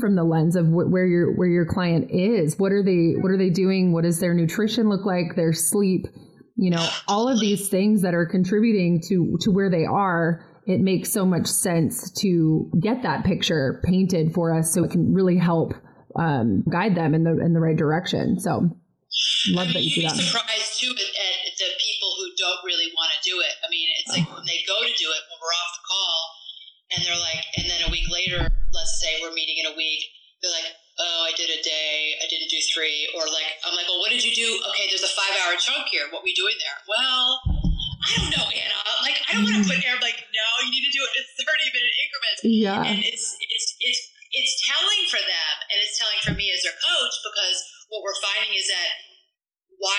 from 0.00 0.16
the 0.16 0.24
lens 0.24 0.56
of 0.56 0.66
wh- 0.66 0.90
where 0.90 1.06
your 1.06 1.36
where 1.36 1.48
your 1.48 1.66
client 1.66 2.10
is. 2.10 2.58
What 2.58 2.72
are 2.72 2.82
they 2.82 3.14
What 3.20 3.30
are 3.30 3.38
they 3.38 3.50
doing? 3.50 3.92
What 3.92 4.04
does 4.04 4.20
their 4.20 4.34
nutrition 4.34 4.88
look 4.88 5.04
like? 5.04 5.36
Their 5.36 5.52
sleep. 5.52 6.06
You 6.56 6.70
know, 6.70 6.86
all 7.08 7.28
of 7.28 7.40
these 7.40 7.68
things 7.68 8.02
that 8.02 8.14
are 8.14 8.26
contributing 8.26 9.00
to 9.08 9.38
to 9.42 9.50
where 9.50 9.70
they 9.70 9.84
are. 9.84 10.44
It 10.66 10.80
makes 10.80 11.10
so 11.10 11.26
much 11.26 11.46
sense 11.46 12.10
to 12.22 12.70
get 12.80 13.02
that 13.02 13.24
picture 13.24 13.80
painted 13.84 14.32
for 14.32 14.54
us, 14.54 14.72
so 14.72 14.84
it 14.84 14.90
can 14.90 15.12
really 15.12 15.36
help 15.36 15.74
um, 16.16 16.62
guide 16.70 16.94
them 16.94 17.14
in 17.14 17.24
the 17.24 17.38
in 17.38 17.52
the 17.52 17.60
right 17.60 17.76
direction. 17.76 18.38
So, 18.38 18.50
love 19.50 19.66
I 19.66 19.66
mean, 19.66 19.72
that 19.74 19.82
you 19.82 19.94
do 19.94 20.02
that. 20.02 20.14
Surprised 20.14 20.80
too 20.80 20.90
at, 20.90 20.98
at 20.98 21.54
the 21.58 21.70
people 21.82 22.14
who 22.16 22.30
don't 22.38 22.62
really 22.64 22.92
want 22.94 23.10
to 23.10 23.18
do 23.28 23.40
it. 23.40 23.54
I 23.66 23.70
mean, 23.70 23.88
it's 23.98 24.16
like 24.16 24.28
when 24.30 24.46
they 24.46 24.62
go 24.66 24.78
to 24.78 24.92
do 24.94 25.08
it 25.10 25.22
when 25.26 25.38
we're 25.42 25.56
off 25.58 25.72
the 25.74 25.84
call, 25.88 26.18
and 26.94 26.98
they're 27.06 27.20
like, 27.20 27.42
and 27.58 27.66
then 27.66 27.88
a 27.88 27.90
week 27.90 28.06
later 28.10 28.52
let's 28.74 28.98
say 28.98 29.20
we're 29.20 29.32
meeting 29.32 29.60
in 29.60 29.70
a 29.70 29.76
week, 29.76 30.02
they're 30.40 30.50
like, 30.50 30.72
oh, 30.98 31.28
I 31.28 31.32
did 31.36 31.48
a 31.48 31.60
day, 31.62 32.16
I 32.18 32.26
didn't 32.28 32.50
do 32.50 32.58
three, 32.74 33.08
or 33.16 33.24
like, 33.28 33.46
I'm 33.64 33.76
like, 33.76 33.86
well, 33.86 34.00
what 34.00 34.10
did 34.10 34.24
you 34.24 34.34
do? 34.34 34.48
Okay, 34.72 34.88
there's 34.88 35.04
a 35.04 35.14
five 35.14 35.32
hour 35.44 35.54
chunk 35.56 35.86
here. 35.88 36.08
What 36.10 36.24
we 36.24 36.34
doing 36.34 36.56
there? 36.58 36.78
Well, 36.88 37.40
I 38.02 38.10
don't 38.18 38.32
know, 38.34 38.48
Anna. 38.50 38.91
Don't 39.32 39.48
want 39.48 39.56
to 39.56 39.64
mm-hmm. 39.64 39.72
put 39.72 39.88
air 39.88 39.96
like, 40.04 40.20
no, 40.30 40.46
you 40.64 40.70
need 40.76 40.84
to 40.84 40.92
do 40.92 41.02
it 41.02 41.12
in 41.16 41.24
30 41.24 41.76
minute 41.76 41.94
increments. 42.04 42.40
Yeah. 42.44 42.82
And 42.84 42.98
it's, 43.00 43.36
it's, 43.40 43.68
it's, 43.80 44.02
it's 44.32 44.54
telling 44.64 45.04
for 45.12 45.20
them 45.20 45.54
and 45.68 45.76
it's 45.80 46.00
telling 46.00 46.20
for 46.24 46.32
me 46.32 46.48
as 46.52 46.64
their 46.64 46.76
coach 46.76 47.14
because 47.20 47.56
what 47.92 48.00
we're 48.00 48.16
finding 48.16 48.56
is 48.56 48.64
that 48.68 48.92
why 49.76 49.98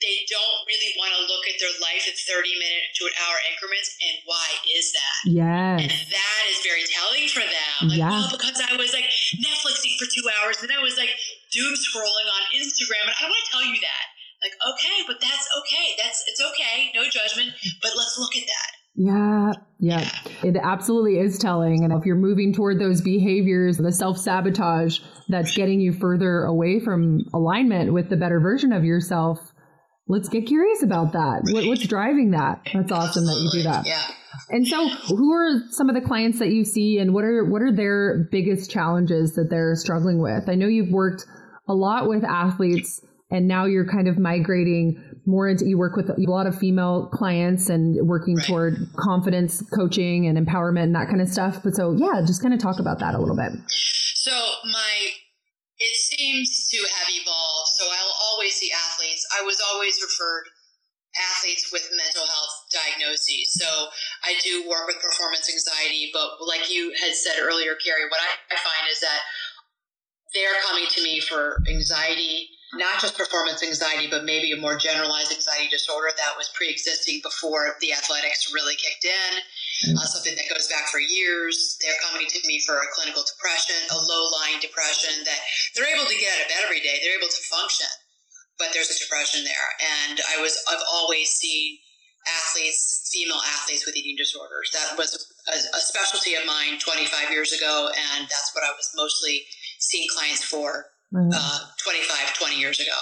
they 0.00 0.28
don't 0.28 0.60
really 0.68 0.92
want 1.00 1.12
to 1.12 1.20
look 1.24 1.44
at 1.48 1.56
their 1.56 1.72
life 1.80 2.04
in 2.04 2.12
30 2.12 2.52
minute 2.60 2.84
to 3.00 3.08
an 3.08 3.14
hour 3.16 3.36
increments 3.48 3.96
and 4.04 4.16
why 4.28 4.48
is 4.76 4.92
that 4.92 5.16
yes 5.24 5.76
and 5.80 5.92
that 6.12 6.42
is 6.52 6.60
very 6.60 6.84
telling 6.84 7.26
for 7.32 7.44
them 7.44 7.88
like 7.88 8.00
yeah. 8.00 8.12
well 8.12 8.28
because 8.28 8.60
i 8.60 8.76
was 8.76 8.92
like 8.92 9.08
netflixing 9.40 9.96
for 9.96 10.04
two 10.08 10.24
hours 10.36 10.60
and 10.60 10.68
i 10.68 10.80
was 10.84 11.00
like 11.00 11.12
doom 11.48 11.72
scrolling 11.80 12.28
on 12.28 12.42
instagram 12.60 13.08
and 13.08 13.16
i 13.16 13.24
don't 13.24 13.32
want 13.32 13.40
to 13.40 13.50
tell 13.50 13.64
you 13.64 13.80
that 13.80 14.04
like 14.46 14.56
okay 14.70 15.02
but 15.06 15.18
that's 15.20 15.48
okay 15.58 15.98
that's 15.98 16.22
it's 16.30 16.40
okay 16.40 16.90
no 16.94 17.02
judgment 17.10 17.50
but 17.82 17.90
let's 17.98 18.16
look 18.18 18.36
at 18.36 18.46
that 18.46 18.70
yeah, 18.98 19.52
yeah, 19.78 20.10
it 20.42 20.56
absolutely 20.56 21.18
is 21.18 21.38
telling. 21.38 21.84
And 21.84 21.92
if 21.92 22.06
you're 22.06 22.16
moving 22.16 22.54
toward 22.54 22.80
those 22.80 23.02
behaviors, 23.02 23.76
the 23.76 23.92
self 23.92 24.16
sabotage 24.16 25.00
that's 25.28 25.54
getting 25.54 25.80
you 25.80 25.92
further 25.92 26.44
away 26.44 26.80
from 26.80 27.20
alignment 27.34 27.92
with 27.92 28.08
the 28.08 28.16
better 28.16 28.40
version 28.40 28.72
of 28.72 28.84
yourself, 28.84 29.38
let's 30.08 30.30
get 30.30 30.46
curious 30.46 30.82
about 30.82 31.12
that. 31.12 31.42
What, 31.52 31.66
what's 31.66 31.86
driving 31.86 32.30
that? 32.30 32.62
That's 32.72 32.90
awesome 32.90 33.26
that 33.26 33.36
you 33.36 33.50
do 33.60 33.62
that. 33.64 33.86
Yeah. 33.86 34.02
And 34.48 34.66
so, 34.66 34.88
who 34.88 35.32
are 35.32 35.60
some 35.70 35.90
of 35.90 35.94
the 35.94 36.00
clients 36.00 36.38
that 36.38 36.48
you 36.48 36.64
see, 36.64 36.98
and 36.98 37.12
what 37.12 37.24
are 37.24 37.44
what 37.44 37.60
are 37.60 37.72
their 37.72 38.28
biggest 38.30 38.70
challenges 38.70 39.34
that 39.34 39.48
they're 39.50 39.74
struggling 39.76 40.20
with? 40.20 40.48
I 40.48 40.54
know 40.54 40.68
you've 40.68 40.92
worked 40.92 41.26
a 41.68 41.74
lot 41.74 42.08
with 42.08 42.24
athletes, 42.24 43.02
and 43.30 43.48
now 43.48 43.64
you're 43.64 43.86
kind 43.86 44.08
of 44.08 44.18
migrating 44.18 45.02
more 45.26 45.48
into 45.48 45.66
you 45.66 45.76
work 45.76 45.96
with 45.96 46.08
a 46.10 46.14
lot 46.30 46.46
of 46.46 46.56
female 46.56 47.10
clients 47.12 47.68
and 47.68 48.06
working 48.06 48.36
right. 48.36 48.46
toward 48.46 48.74
confidence 48.96 49.62
coaching 49.74 50.26
and 50.26 50.38
empowerment 50.38 50.84
and 50.84 50.94
that 50.94 51.08
kind 51.08 51.20
of 51.20 51.28
stuff. 51.28 51.62
But 51.64 51.74
so, 51.74 51.92
yeah, 51.92 52.22
just 52.24 52.42
kind 52.42 52.54
of 52.54 52.60
talk 52.60 52.78
about 52.78 53.00
that 53.00 53.14
a 53.14 53.18
little 53.18 53.36
bit. 53.36 53.52
So 53.68 54.32
my 54.70 55.10
it 55.78 55.96
seems 55.96 56.68
to 56.70 56.78
have 56.78 57.08
evolved. 57.10 57.68
So 57.76 57.84
I'll 57.84 58.16
always 58.32 58.54
see 58.54 58.70
athletes. 58.72 59.26
I 59.38 59.44
was 59.44 59.60
always 59.60 60.00
referred 60.00 60.48
athletes 61.16 61.72
with 61.72 61.84
mental 61.96 62.24
health 62.26 62.54
diagnoses. 62.72 63.52
So 63.56 63.88
I 64.24 64.36
do 64.42 64.68
work 64.68 64.86
with 64.86 65.00
performance 65.00 65.48
anxiety, 65.48 66.10
but 66.12 66.40
like 66.46 66.72
you 66.72 66.92
had 67.00 67.14
said 67.14 67.40
earlier, 67.40 67.74
Carrie, 67.76 68.08
what 68.08 68.20
I, 68.20 68.54
I 68.54 68.56
find 68.56 68.90
is 68.90 69.00
that 69.00 69.20
they're 70.34 70.60
coming 70.68 70.86
to 70.88 71.02
me 71.02 71.20
for 71.20 71.56
anxiety, 71.68 72.48
not 72.74 72.98
just 72.98 73.16
performance 73.16 73.62
anxiety, 73.62 74.10
but 74.10 74.24
maybe 74.26 74.50
a 74.50 74.58
more 74.58 74.74
generalized 74.74 75.30
anxiety 75.30 75.70
disorder 75.70 76.10
that 76.16 76.34
was 76.34 76.50
pre 76.54 76.68
existing 76.68 77.20
before 77.22 77.78
the 77.80 77.92
athletics 77.92 78.50
really 78.52 78.74
kicked 78.74 79.06
in, 79.06 79.32
mm-hmm. 79.38 79.98
uh, 79.98 80.06
something 80.10 80.34
that 80.34 80.50
goes 80.50 80.66
back 80.66 80.90
for 80.90 80.98
years. 80.98 81.78
They're 81.80 82.00
coming 82.02 82.26
to 82.26 82.38
me 82.46 82.60
for 82.66 82.74
a 82.74 82.90
clinical 82.92 83.22
depression, 83.22 83.78
a 83.94 83.98
low 84.02 84.24
lying 84.42 84.58
depression 84.58 85.22
that 85.24 85.40
they're 85.74 85.90
able 85.94 86.10
to 86.10 86.18
get 86.18 86.34
out 86.34 86.42
of 86.42 86.48
bed 86.50 86.62
every 86.66 86.82
day, 86.82 86.98
they're 87.02 87.16
able 87.16 87.30
to 87.30 87.42
function 87.46 87.88
but 88.58 88.68
there's 88.72 88.90
a 88.90 88.98
depression 88.98 89.44
there. 89.44 89.68
And 90.08 90.20
I 90.36 90.40
was 90.40 90.56
I've 90.68 90.82
always 90.92 91.28
seen 91.28 91.78
athletes, 92.26 93.08
female 93.12 93.40
athletes 93.54 93.86
with 93.86 93.96
eating 93.96 94.16
disorders. 94.16 94.70
That 94.72 94.98
was 94.98 95.14
a, 95.46 95.76
a, 95.76 95.80
specialty 95.80 96.34
of 96.34 96.44
mine 96.44 96.78
25 96.80 97.30
years 97.30 97.52
ago, 97.52 97.88
and 97.94 98.26
that's 98.26 98.50
what 98.52 98.64
I 98.64 98.74
was 98.74 98.90
mostly 98.96 99.44
seeing 99.78 100.08
clients 100.10 100.42
for 100.42 100.86
mm-hmm. 101.12 101.30
uh, 101.32 101.58
25, 101.82 102.34
20 102.34 102.56
years 102.56 102.80
ago. 102.80 102.96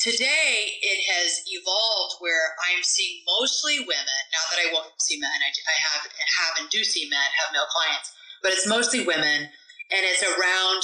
Today, 0.00 0.80
it 0.80 1.00
has 1.12 1.44
evolved 1.44 2.16
where 2.24 2.56
I'm 2.72 2.82
seeing 2.82 3.20
mostly 3.28 3.80
women. 3.80 4.20
Not 4.32 4.48
that 4.48 4.60
I 4.64 4.72
won't 4.72 4.96
see 4.96 5.20
men, 5.20 5.28
I, 5.28 5.52
I 5.52 5.76
have, 5.92 6.02
have 6.08 6.54
and 6.60 6.70
do 6.70 6.82
see 6.84 7.04
men, 7.10 7.28
have 7.36 7.52
male 7.52 7.68
clients, 7.68 8.08
but 8.42 8.52
it's 8.52 8.66
mostly 8.66 9.04
women, 9.04 9.44
and 9.92 10.02
it's 10.08 10.24
around 10.24 10.80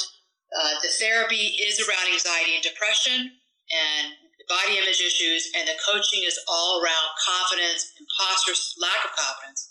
uh, 0.55 0.79
the 0.83 0.93
therapy 1.01 1.59
is 1.65 1.81
around 1.81 2.07
anxiety 2.13 2.55
and 2.55 2.63
depression 2.63 3.41
and 3.73 4.07
body 4.49 4.79
image 4.79 5.03
issues, 5.03 5.51
and 5.59 5.67
the 5.67 5.75
coaching 5.83 6.23
is 6.23 6.39
all 6.47 6.79
around 6.79 7.09
confidence, 7.19 7.91
imposter, 7.99 8.55
lack 8.79 9.03
of 9.05 9.13
confidence, 9.17 9.69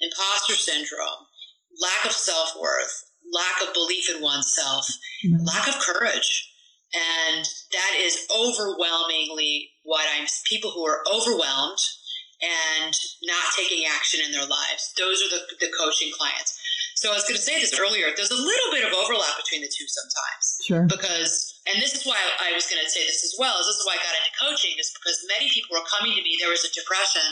imposter 0.00 0.54
syndrome, 0.54 1.28
lack 1.82 2.06
of 2.06 2.12
self 2.12 2.56
worth, 2.56 3.04
lack 3.32 3.68
of 3.68 3.74
belief 3.74 4.10
in 4.14 4.22
oneself, 4.22 4.86
mm-hmm. 5.24 5.44
lack 5.44 5.68
of 5.68 5.80
courage. 5.80 6.50
And 6.94 7.44
that 7.72 7.92
is 7.98 8.26
overwhelmingly 8.30 9.70
what 9.82 10.06
I'm, 10.14 10.26
people 10.48 10.70
who 10.70 10.86
are 10.86 11.02
overwhelmed 11.12 11.82
and 12.42 12.94
not 13.24 13.44
taking 13.56 13.84
action 13.90 14.20
in 14.24 14.30
their 14.30 14.46
lives. 14.46 14.94
Those 14.96 15.22
are 15.22 15.30
the, 15.30 15.42
the 15.66 15.72
coaching 15.74 16.12
clients. 16.14 16.54
So 16.94 17.10
I 17.10 17.18
was 17.18 17.26
going 17.26 17.36
to 17.36 17.42
say 17.42 17.58
this 17.58 17.74
earlier. 17.74 18.14
There's 18.14 18.30
a 18.30 18.38
little 18.38 18.70
bit 18.70 18.86
of 18.86 18.94
overlap 18.94 19.36
between 19.42 19.60
the 19.60 19.68
two 19.68 19.86
sometimes. 19.90 20.44
Sure. 20.62 20.84
Because 20.86 21.54
and 21.66 21.80
this 21.80 21.96
is 21.96 22.04
why 22.04 22.20
I 22.44 22.52
was 22.52 22.68
going 22.68 22.80
to 22.80 22.90
say 22.90 23.02
this 23.08 23.24
as 23.24 23.34
well. 23.40 23.56
Is 23.56 23.66
this 23.66 23.80
is 23.80 23.86
why 23.88 23.96
I 23.96 24.04
got 24.04 24.14
into 24.20 24.32
coaching? 24.36 24.76
Is 24.76 24.92
because 24.92 25.24
many 25.32 25.48
people 25.48 25.72
were 25.74 25.86
coming 25.88 26.12
to 26.12 26.22
me. 26.22 26.36
There 26.36 26.52
was 26.52 26.64
a 26.64 26.72
depression, 26.76 27.24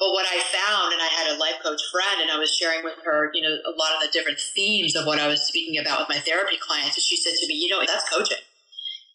but 0.00 0.12
what 0.12 0.24
I 0.24 0.40
found, 0.40 0.94
and 0.94 1.02
I 1.02 1.08
had 1.12 1.36
a 1.36 1.38
life 1.38 1.60
coach 1.62 1.80
friend, 1.92 2.22
and 2.22 2.30
I 2.30 2.38
was 2.38 2.56
sharing 2.56 2.82
with 2.82 2.96
her, 3.04 3.30
you 3.34 3.42
know, 3.42 3.52
a 3.52 3.76
lot 3.76 3.92
of 3.94 4.00
the 4.00 4.08
different 4.10 4.40
themes 4.40 4.96
of 4.96 5.04
what 5.04 5.20
I 5.20 5.28
was 5.28 5.42
speaking 5.42 5.78
about 5.78 6.00
with 6.00 6.08
my 6.08 6.18
therapy 6.18 6.56
clients. 6.58 6.96
And 6.96 7.04
she 7.04 7.18
said 7.18 7.34
to 7.38 7.46
me, 7.46 7.54
you 7.54 7.68
know, 7.68 7.84
that's 7.86 8.08
coaching, 8.08 8.40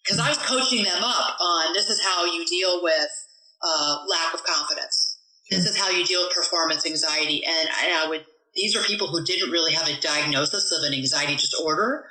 because 0.04 0.20
I 0.20 0.30
was 0.30 0.38
coaching 0.38 0.84
them 0.84 1.04
up 1.04 1.42
on 1.42 1.74
this 1.74 1.90
is 1.90 2.00
how 2.06 2.26
you 2.26 2.46
deal 2.46 2.84
with 2.84 3.10
uh, 3.64 4.06
lack 4.08 4.36
of 4.36 4.44
confidence. 4.44 5.18
This 5.50 5.66
is 5.66 5.76
how 5.76 5.90
you 5.90 6.06
deal 6.06 6.22
with 6.24 6.36
performance 6.36 6.86
anxiety, 6.86 7.44
and 7.44 7.70
I, 7.70 8.06
I 8.06 8.10
would. 8.10 8.26
These 8.56 8.76
are 8.76 8.84
people 8.84 9.08
who 9.08 9.24
didn't 9.26 9.50
really 9.50 9.74
have 9.74 9.90
a 9.90 10.00
diagnosis 10.00 10.72
of 10.72 10.84
an 10.88 10.94
anxiety 10.94 11.36
disorder, 11.36 12.06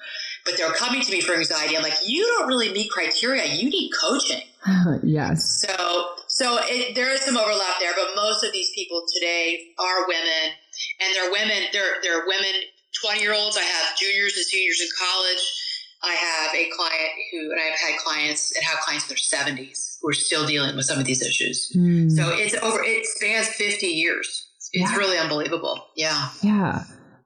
but 0.44 0.58
they're 0.58 0.72
coming 0.72 1.00
to 1.00 1.10
me 1.10 1.20
for 1.20 1.34
anxiety. 1.34 1.76
I'm 1.76 1.82
like, 1.82 1.94
you 2.04 2.22
don't 2.22 2.48
really 2.48 2.70
meet 2.70 2.90
criteria. 2.90 3.46
You 3.46 3.70
need 3.70 3.92
coaching. 3.98 4.42
yes. 5.02 5.66
So, 5.66 6.16
so 6.34 6.58
it, 6.62 6.96
there 6.96 7.14
is 7.14 7.20
some 7.20 7.36
overlap 7.36 7.78
there, 7.78 7.92
but 7.94 8.08
most 8.16 8.42
of 8.42 8.52
these 8.52 8.68
people 8.74 9.06
today 9.14 9.70
are 9.78 10.04
women, 10.08 10.50
and 10.98 11.14
they're 11.14 11.30
women. 11.30 11.62
They're 11.72 12.02
they're 12.02 12.26
women, 12.26 12.50
twenty 13.00 13.20
year 13.22 13.32
olds. 13.32 13.56
I 13.56 13.62
have 13.62 13.96
juniors 13.96 14.34
and 14.36 14.44
seniors 14.44 14.80
in 14.80 14.88
college. 14.98 15.38
I 16.02 16.12
have 16.12 16.52
a 16.52 16.68
client 16.76 17.10
who, 17.30 17.52
and 17.52 17.60
I've 17.60 17.78
had 17.78 17.98
clients 18.00 18.52
and 18.56 18.64
have 18.64 18.80
clients 18.80 19.04
in 19.04 19.10
their 19.10 19.16
seventies 19.16 19.96
who 20.02 20.08
are 20.08 20.12
still 20.12 20.44
dealing 20.44 20.74
with 20.74 20.86
some 20.86 20.98
of 20.98 21.04
these 21.04 21.22
issues. 21.22 21.70
Mm. 21.72 22.10
So 22.10 22.30
it's 22.30 22.56
over. 22.56 22.82
It 22.82 23.06
spans 23.06 23.46
fifty 23.50 23.86
years. 23.86 24.48
It's 24.72 24.90
yeah. 24.90 24.96
really 24.96 25.18
unbelievable. 25.18 25.86
Yeah. 25.94 26.30
Yeah 26.42 26.82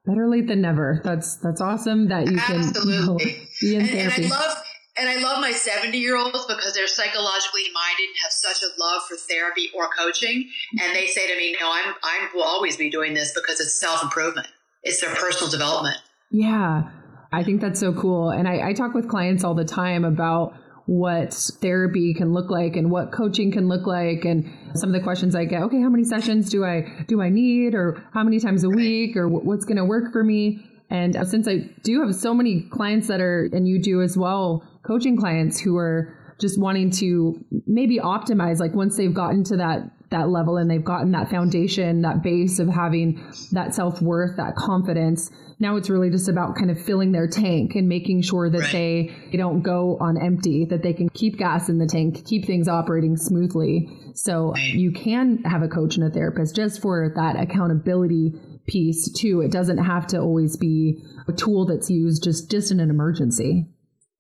better 0.09 0.27
late 0.27 0.47
than 0.49 0.63
never. 0.63 1.01
That's 1.05 1.37
that's 1.37 1.61
awesome 1.61 2.09
that 2.09 2.31
you 2.31 2.39
can 2.39 2.61
absolutely 2.61 3.49
be 3.61 3.75
in 3.75 3.83
and, 3.83 3.91
therapy. 3.91 4.25
And 4.25 4.33
I 4.33 4.37
love 4.39 4.59
and 4.99 5.09
I 5.09 5.17
love 5.17 5.41
my 5.41 5.53
70 5.53 5.97
year 5.97 6.17
olds 6.17 6.47
because 6.47 6.75
they're 6.75 6.87
psychologically 6.87 7.65
minded 7.73 8.09
and 8.09 8.17
have 8.23 8.33
such 8.33 8.63
a 8.63 8.81
love 8.81 9.03
for 9.09 9.17
therapy 9.17 9.71
or 9.75 9.89
coaching. 9.97 10.51
And 10.81 10.95
they 10.95 11.07
say 11.07 11.27
to 11.29 11.37
me, 11.37 11.57
no, 11.61 11.71
I'm, 11.71 11.95
I 12.03 12.29
will 12.35 12.43
always 12.43 12.77
be 12.77 12.91
doing 12.91 13.15
this 13.15 13.33
because 13.33 13.61
it's 13.61 13.79
self 13.81 14.03
improvement. 14.03 14.49
It's 14.83 15.01
their 15.01 15.15
personal 15.15 15.51
development. 15.51 15.99
Yeah. 16.31 16.91
I 17.33 17.45
think 17.45 17.61
that's 17.61 17.81
so 17.81 17.93
cool. 17.93 18.31
And 18.31 18.49
I, 18.49 18.69
I 18.69 18.73
talk 18.73 18.95
with 18.95 19.09
clients 19.09 19.45
all 19.45 19.55
the 19.55 19.65
time 19.65 20.05
about 20.05 20.55
what 20.87 21.35
therapy 21.35 22.15
can 22.15 22.33
look 22.33 22.51
like 22.51 22.75
and 22.75 22.91
what 22.91 23.13
coaching 23.13 23.53
can 23.53 23.69
look 23.69 23.87
like 23.87 24.25
and 24.25 24.51
some 24.75 24.89
of 24.89 24.95
the 24.95 25.03
questions 25.03 25.35
I 25.35 25.45
get, 25.45 25.63
okay, 25.65 25.83
how 25.83 25.91
many 25.91 26.05
sessions 26.05 26.49
do 26.49 26.65
I 26.65 27.05
do 27.07 27.21
I 27.21 27.29
need 27.29 27.75
or 27.75 28.03
how 28.15 28.25
many 28.25 28.41
times 28.41 28.65
a 28.65 28.71
week 28.71 29.15
or 29.15 29.29
what's 29.29 29.67
going 29.67 29.77
to 29.77 29.85
work 29.85 30.13
for 30.13 30.25
me? 30.25 30.65
And 30.89 31.15
since 31.29 31.47
I 31.47 31.69
do 31.83 32.01
have 32.01 32.15
so 32.15 32.33
many 32.33 32.63
clients 32.71 33.09
that 33.09 33.21
are 33.21 33.51
and 33.53 33.69
you 33.69 33.83
do 33.83 34.01
as 34.01 34.17
well, 34.17 34.65
coaching 34.89 35.17
clients 35.17 35.61
who 35.61 35.77
are 35.77 36.17
just 36.41 36.59
wanting 36.59 36.91
to 36.91 37.45
maybe 37.67 37.99
optimize 37.99 38.59
like 38.59 38.75
once 38.75 38.97
they've 38.97 39.15
gotten 39.15 39.45
to 39.45 39.59
that 39.59 39.91
that 40.11 40.31
level 40.31 40.57
and 40.57 40.71
they've 40.71 40.85
gotten 40.85 41.11
that 41.11 41.29
foundation, 41.29 42.01
that 42.01 42.23
base 42.23 42.59
of 42.59 42.67
having 42.67 43.23
that 43.53 43.75
self-worth, 43.75 44.39
that 44.39 44.57
confidence. 44.57 45.31
Now 45.61 45.77
it's 45.77 45.91
really 45.91 46.09
just 46.09 46.31
about 46.31 46.57
kind 46.57 46.71
of 46.71 46.81
filling 46.81 47.13
their 47.13 47.29
tank 47.29 47.75
and 47.75 47.89
making 47.89 48.23
sure 48.23 48.49
that 48.49 48.59
right. 48.59 48.73
they, 48.73 49.15
they 49.31 49.37
don't 49.37 49.61
go 49.61 49.99
on 50.01 50.17
empty, 50.17 50.65
that 50.71 50.83
they 50.83 50.95
can 50.95 51.11
keep 51.11 51.37
gas 51.37 51.69
in 51.69 51.77
the 51.77 51.87
tank, 51.87 52.25
keep 52.25 52.47
things 52.47 52.69
operating 52.69 53.19
smoothly. 53.19 53.87
So 54.15 54.53
right. 54.53 54.73
you 54.73 54.93
can 54.93 55.43
have 55.45 55.63
a 55.63 55.69
coach 55.69 55.97
and 55.97 56.07
a 56.07 56.11
therapist 56.11 56.57
just 56.57 56.81
for 56.81 57.13
that 57.15 57.37
accountability 57.37 58.33
piece 58.67 59.13
too. 59.13 59.43
It 59.43 59.53
doesn't 59.53 59.79
have 59.79 60.07
to 60.09 60.21
always 60.21 60.57
be 60.57 61.03
a 61.29 61.33
tool 61.33 61.67
that's 61.67 61.91
used 61.91 62.25
just 62.25 62.51
just 62.51 62.71
in 62.71 62.81
an 62.81 62.89
emergency. 62.89 63.67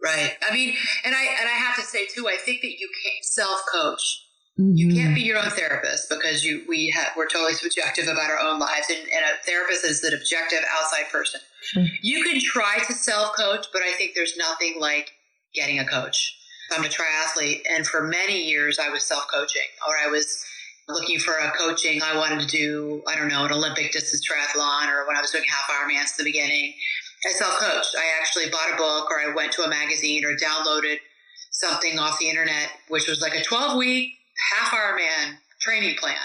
Right. 0.02 0.32
I 0.48 0.54
mean, 0.54 0.74
and 1.04 1.14
I 1.14 1.24
and 1.40 1.48
I 1.48 1.52
have 1.52 1.76
to 1.76 1.82
say 1.82 2.06
too, 2.06 2.28
I 2.28 2.36
think 2.36 2.62
that 2.62 2.78
you 2.78 2.88
can't 3.02 3.24
self 3.24 3.60
coach 3.72 4.28
Mm-hmm. 4.58 4.74
You 4.74 4.94
can't 4.94 5.14
be 5.14 5.20
your 5.20 5.38
own 5.38 5.50
therapist 5.50 6.08
because 6.08 6.44
you 6.44 6.64
we 6.68 6.90
have 6.90 7.12
we're 7.16 7.28
totally 7.28 7.54
subjective 7.54 8.08
about 8.08 8.28
our 8.28 8.40
own 8.40 8.58
lives, 8.58 8.88
and, 8.90 8.98
and 8.98 9.24
a 9.24 9.44
therapist 9.46 9.84
is 9.84 10.02
an 10.02 10.14
objective 10.14 10.60
outside 10.76 11.08
person. 11.12 11.40
Sure. 11.62 11.86
You 12.02 12.24
can 12.24 12.40
try 12.42 12.78
to 12.88 12.92
self 12.92 13.36
coach, 13.36 13.66
but 13.72 13.82
I 13.82 13.92
think 13.92 14.14
there's 14.16 14.36
nothing 14.36 14.76
like 14.80 15.12
getting 15.54 15.78
a 15.78 15.86
coach. 15.86 16.36
I'm 16.72 16.84
a 16.84 16.88
triathlete, 16.88 17.62
and 17.70 17.86
for 17.86 18.02
many 18.02 18.42
years 18.48 18.80
I 18.80 18.88
was 18.88 19.04
self 19.04 19.26
coaching, 19.32 19.62
or 19.86 19.94
I 20.04 20.10
was 20.10 20.44
looking 20.88 21.20
for 21.20 21.34
a 21.34 21.52
coaching. 21.52 22.02
I 22.02 22.16
wanted 22.16 22.40
to 22.40 22.46
do 22.48 23.02
I 23.06 23.14
don't 23.14 23.28
know 23.28 23.44
an 23.44 23.52
Olympic 23.52 23.92
distance 23.92 24.26
triathlon, 24.26 24.88
or 24.88 25.06
when 25.06 25.16
I 25.16 25.20
was 25.20 25.30
doing 25.30 25.44
half 25.48 25.70
Ironmans 25.70 26.10
at 26.10 26.16
the 26.18 26.24
beginning, 26.24 26.74
I 27.26 27.32
self 27.32 27.58
coached. 27.58 27.94
I 27.96 28.20
actually 28.20 28.50
bought 28.50 28.74
a 28.74 28.76
book, 28.76 29.10
or 29.10 29.20
I 29.20 29.34
went 29.34 29.52
to 29.52 29.62
a 29.62 29.68
magazine, 29.68 30.24
or 30.24 30.36
downloaded 30.36 30.98
something 31.50 31.98
off 31.98 32.18
the 32.18 32.28
internet, 32.28 32.70
which 32.88 33.08
was 33.08 33.20
like 33.20 33.34
a 33.34 33.42
12 33.42 33.76
week 33.76 34.12
half 34.54 34.72
Ironman 34.72 35.38
training 35.60 35.96
plan, 35.96 36.16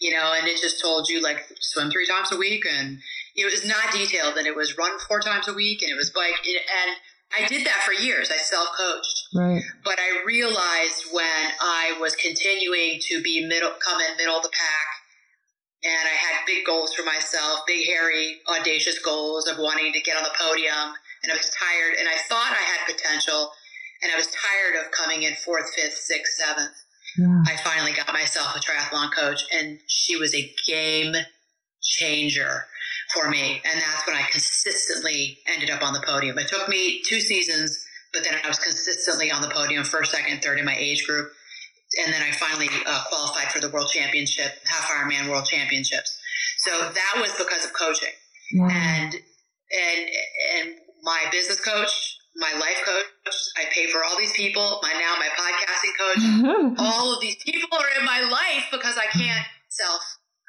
you 0.00 0.12
know, 0.12 0.32
and 0.36 0.48
it 0.48 0.60
just 0.60 0.80
told 0.80 1.08
you 1.08 1.22
like 1.22 1.46
swim 1.60 1.90
three 1.90 2.06
times 2.06 2.32
a 2.32 2.36
week 2.36 2.64
and 2.66 2.98
it 3.36 3.44
was 3.44 3.66
not 3.66 3.92
detailed 3.92 4.36
and 4.36 4.46
it 4.46 4.56
was 4.56 4.76
run 4.76 4.98
four 5.08 5.20
times 5.20 5.48
a 5.48 5.54
week 5.54 5.82
and 5.82 5.90
it 5.90 5.96
was 5.96 6.10
bike 6.10 6.34
and 6.44 6.96
I 7.34 7.46
did 7.46 7.66
that 7.66 7.82
for 7.84 7.92
years. 7.92 8.30
I 8.30 8.36
self 8.36 8.68
coached. 8.76 9.28
Right. 9.34 9.62
But 9.84 9.98
I 9.98 10.22
realized 10.26 11.04
when 11.12 11.52
I 11.60 11.96
was 11.98 12.14
continuing 12.14 13.00
to 13.08 13.22
be 13.22 13.46
middle, 13.46 13.70
come 13.82 14.00
in 14.02 14.16
middle 14.18 14.36
of 14.36 14.42
the 14.42 14.50
pack, 14.52 14.86
and 15.84 16.06
I 16.06 16.14
had 16.14 16.46
big 16.46 16.64
goals 16.64 16.94
for 16.94 17.02
myself, 17.02 17.60
big, 17.66 17.86
hairy, 17.86 18.40
audacious 18.48 18.98
goals 19.00 19.48
of 19.48 19.58
wanting 19.58 19.92
to 19.92 20.00
get 20.00 20.16
on 20.16 20.22
the 20.22 20.34
podium. 20.38 20.94
And 21.22 21.32
I 21.32 21.36
was 21.36 21.50
tired, 21.50 21.94
and 21.98 22.08
I 22.08 22.16
thought 22.28 22.52
I 22.52 22.62
had 22.62 22.86
potential, 22.86 23.50
and 24.02 24.12
I 24.12 24.16
was 24.16 24.26
tired 24.26 24.84
of 24.84 24.90
coming 24.92 25.22
in 25.22 25.34
fourth, 25.34 25.70
fifth, 25.74 25.94
sixth, 25.94 26.34
seventh. 26.34 26.74
yeah. 27.18 27.44
I 27.46 27.56
finally 27.56 27.92
got 27.92 28.12
myself 28.12 28.56
a 28.56 28.60
triathlon 28.60 29.10
coach, 29.14 29.42
and 29.52 29.78
she 29.86 30.16
was 30.16 30.34
a 30.34 30.52
game 30.66 31.14
changer 31.82 32.66
for 33.12 33.28
me. 33.28 33.60
And 33.64 33.80
that's 33.80 34.06
when 34.06 34.16
I 34.16 34.22
consistently 34.30 35.38
ended 35.52 35.70
up 35.70 35.82
on 35.82 35.92
the 35.92 36.02
podium. 36.06 36.38
It 36.38 36.48
took 36.48 36.68
me 36.68 37.02
two 37.02 37.20
seasons, 37.20 37.84
but 38.12 38.24
then 38.24 38.34
I 38.44 38.48
was 38.48 38.58
consistently 38.58 39.30
on 39.30 39.42
the 39.42 39.50
podium, 39.50 39.84
first, 39.84 40.12
second, 40.12 40.42
third 40.42 40.58
in 40.58 40.64
my 40.64 40.76
age 40.76 41.06
group. 41.06 41.32
And 42.00 42.12
then 42.12 42.22
I 42.22 42.30
finally 42.32 42.68
uh, 42.86 43.04
qualified 43.08 43.52
for 43.52 43.60
the 43.60 43.68
World 43.68 43.90
Championship, 43.92 44.52
Half 44.64 44.88
Ironman 44.88 45.28
World 45.28 45.44
Championships. 45.44 46.18
So 46.58 46.70
that 46.70 47.14
was 47.20 47.32
because 47.36 47.64
of 47.64 47.72
coaching. 47.74 48.14
Wow. 48.54 48.68
And 48.70 49.14
and 49.14 50.08
and 50.56 50.74
my 51.02 51.24
business 51.30 51.60
coach, 51.60 52.18
my 52.36 52.52
life 52.54 52.80
coach, 52.84 53.34
I 53.58 53.64
pay 53.72 53.88
for 53.88 54.04
all 54.04 54.16
these 54.18 54.32
people. 54.32 54.80
My 54.82 54.92
now 54.92 55.16
my 55.18 55.28
podcasting 55.36 55.94
coach. 55.98 56.78
all 56.78 57.14
of 57.14 57.20
these 57.20 57.36
people 57.44 57.76
are 57.76 57.98
in 57.98 58.04
my 58.04 58.20
life 58.20 58.66
because 58.70 58.96
I 58.96 59.06
can't 59.06 59.46
self 59.68 60.00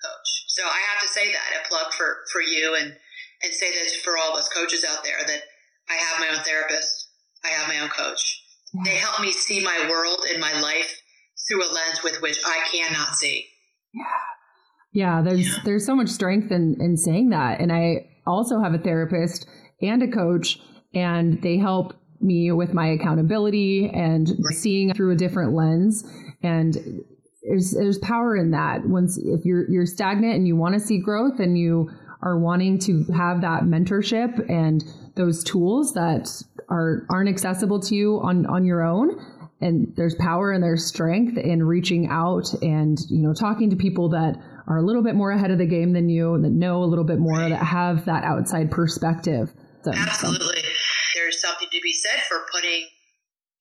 coach. 0.03 0.45
So 0.47 0.63
I 0.63 0.79
have 0.91 1.01
to 1.01 1.07
say 1.07 1.31
that 1.31 1.63
a 1.63 1.67
plug 1.67 1.93
for 1.93 2.17
for 2.31 2.41
you 2.41 2.75
and 2.79 2.95
and 3.43 3.53
say 3.53 3.71
this 3.71 3.95
for 3.97 4.17
all 4.17 4.33
of 4.33 4.39
us 4.39 4.47
coaches 4.49 4.85
out 4.87 5.03
there 5.03 5.19
that 5.25 5.41
I 5.89 5.93
have 5.95 6.19
my 6.19 6.37
own 6.37 6.43
therapist. 6.43 7.09
I 7.43 7.49
have 7.49 7.67
my 7.67 7.79
own 7.79 7.89
coach. 7.89 8.41
They 8.85 8.95
help 8.95 9.21
me 9.21 9.31
see 9.31 9.63
my 9.63 9.87
world 9.89 10.25
and 10.31 10.39
my 10.39 10.59
life 10.59 11.02
through 11.47 11.63
a 11.63 11.69
lens 11.71 12.03
with 12.03 12.21
which 12.21 12.39
I 12.45 12.65
cannot 12.71 13.15
see. 13.15 13.47
Yeah. 13.93 14.03
Yeah, 14.93 15.21
there's 15.23 15.47
yeah. 15.47 15.63
there's 15.65 15.85
so 15.85 15.95
much 15.95 16.09
strength 16.09 16.51
in 16.51 16.77
in 16.79 16.97
saying 16.97 17.29
that. 17.29 17.59
And 17.59 17.71
I 17.71 18.07
also 18.27 18.59
have 18.61 18.73
a 18.73 18.77
therapist 18.77 19.47
and 19.81 20.03
a 20.03 20.07
coach 20.07 20.59
and 20.93 21.41
they 21.41 21.57
help 21.57 21.93
me 22.21 22.51
with 22.51 22.73
my 22.73 22.87
accountability 22.87 23.89
and 23.93 24.29
seeing 24.51 24.93
through 24.93 25.11
a 25.11 25.15
different 25.15 25.53
lens 25.53 26.05
and 26.41 26.77
there's 27.43 27.71
there's 27.71 27.97
power 27.97 28.37
in 28.37 28.51
that 28.51 28.85
once 28.85 29.17
if 29.17 29.43
you're 29.43 29.69
you're 29.69 29.85
stagnant 29.85 30.35
and 30.35 30.47
you 30.47 30.55
want 30.55 30.73
to 30.73 30.79
see 30.79 30.99
growth 30.99 31.39
and 31.39 31.57
you 31.57 31.89
are 32.21 32.39
wanting 32.39 32.79
to 32.79 33.03
have 33.13 33.41
that 33.41 33.63
mentorship 33.63 34.49
and 34.49 34.83
those 35.15 35.43
tools 35.43 35.93
that 35.93 36.29
are 36.69 37.05
aren't 37.09 37.29
accessible 37.29 37.79
to 37.81 37.95
you 37.95 38.21
on 38.23 38.45
on 38.45 38.63
your 38.63 38.83
own 38.83 39.19
and 39.63 39.93
there's 39.95 40.15
power 40.15 40.51
and 40.51 40.61
there's 40.61 40.85
strength 40.85 41.37
in 41.37 41.63
reaching 41.63 42.07
out 42.09 42.53
and 42.61 42.99
you 43.09 43.21
know 43.21 43.33
talking 43.33 43.69
to 43.69 43.75
people 43.75 44.09
that 44.09 44.35
are 44.67 44.77
a 44.77 44.81
little 44.81 45.03
bit 45.03 45.15
more 45.15 45.31
ahead 45.31 45.51
of 45.51 45.57
the 45.57 45.65
game 45.65 45.93
than 45.93 46.09
you 46.09 46.39
that 46.41 46.51
know 46.51 46.83
a 46.83 46.85
little 46.85 47.05
bit 47.05 47.19
more 47.19 47.37
that 47.49 47.63
have 47.63 48.05
that 48.05 48.23
outside 48.23 48.69
perspective 48.69 49.51
so, 49.83 49.91
absolutely 49.93 50.61
so. 50.61 50.69
there's 51.15 51.41
something 51.41 51.67
to 51.71 51.79
be 51.81 51.93
said 51.93 52.21
for 52.27 52.37
putting 52.51 52.85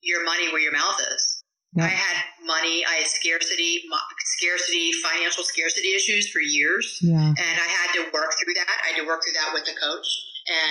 your 0.01 0.23
money 0.25 0.51
where 0.51 0.61
your 0.61 0.73
mouth 0.73 0.99
is 1.13 1.43
I 1.79 1.87
had 1.87 2.23
money. 2.45 2.85
I 2.85 3.01
had 3.01 3.07
scarcity, 3.07 3.81
scarcity, 4.19 4.91
financial 4.91 5.43
scarcity 5.43 5.89
issues 5.95 6.29
for 6.29 6.39
years, 6.39 6.99
yeah. 7.01 7.17
and 7.17 7.37
I 7.37 7.67
had 7.67 7.93
to 7.95 8.11
work 8.13 8.31
through 8.37 8.53
that. 8.53 8.67
I 8.83 8.89
had 8.89 9.01
to 9.01 9.07
work 9.07 9.23
through 9.23 9.33
that 9.33 9.49
with 9.53 9.63
a 9.63 9.79
coach, 9.79 10.07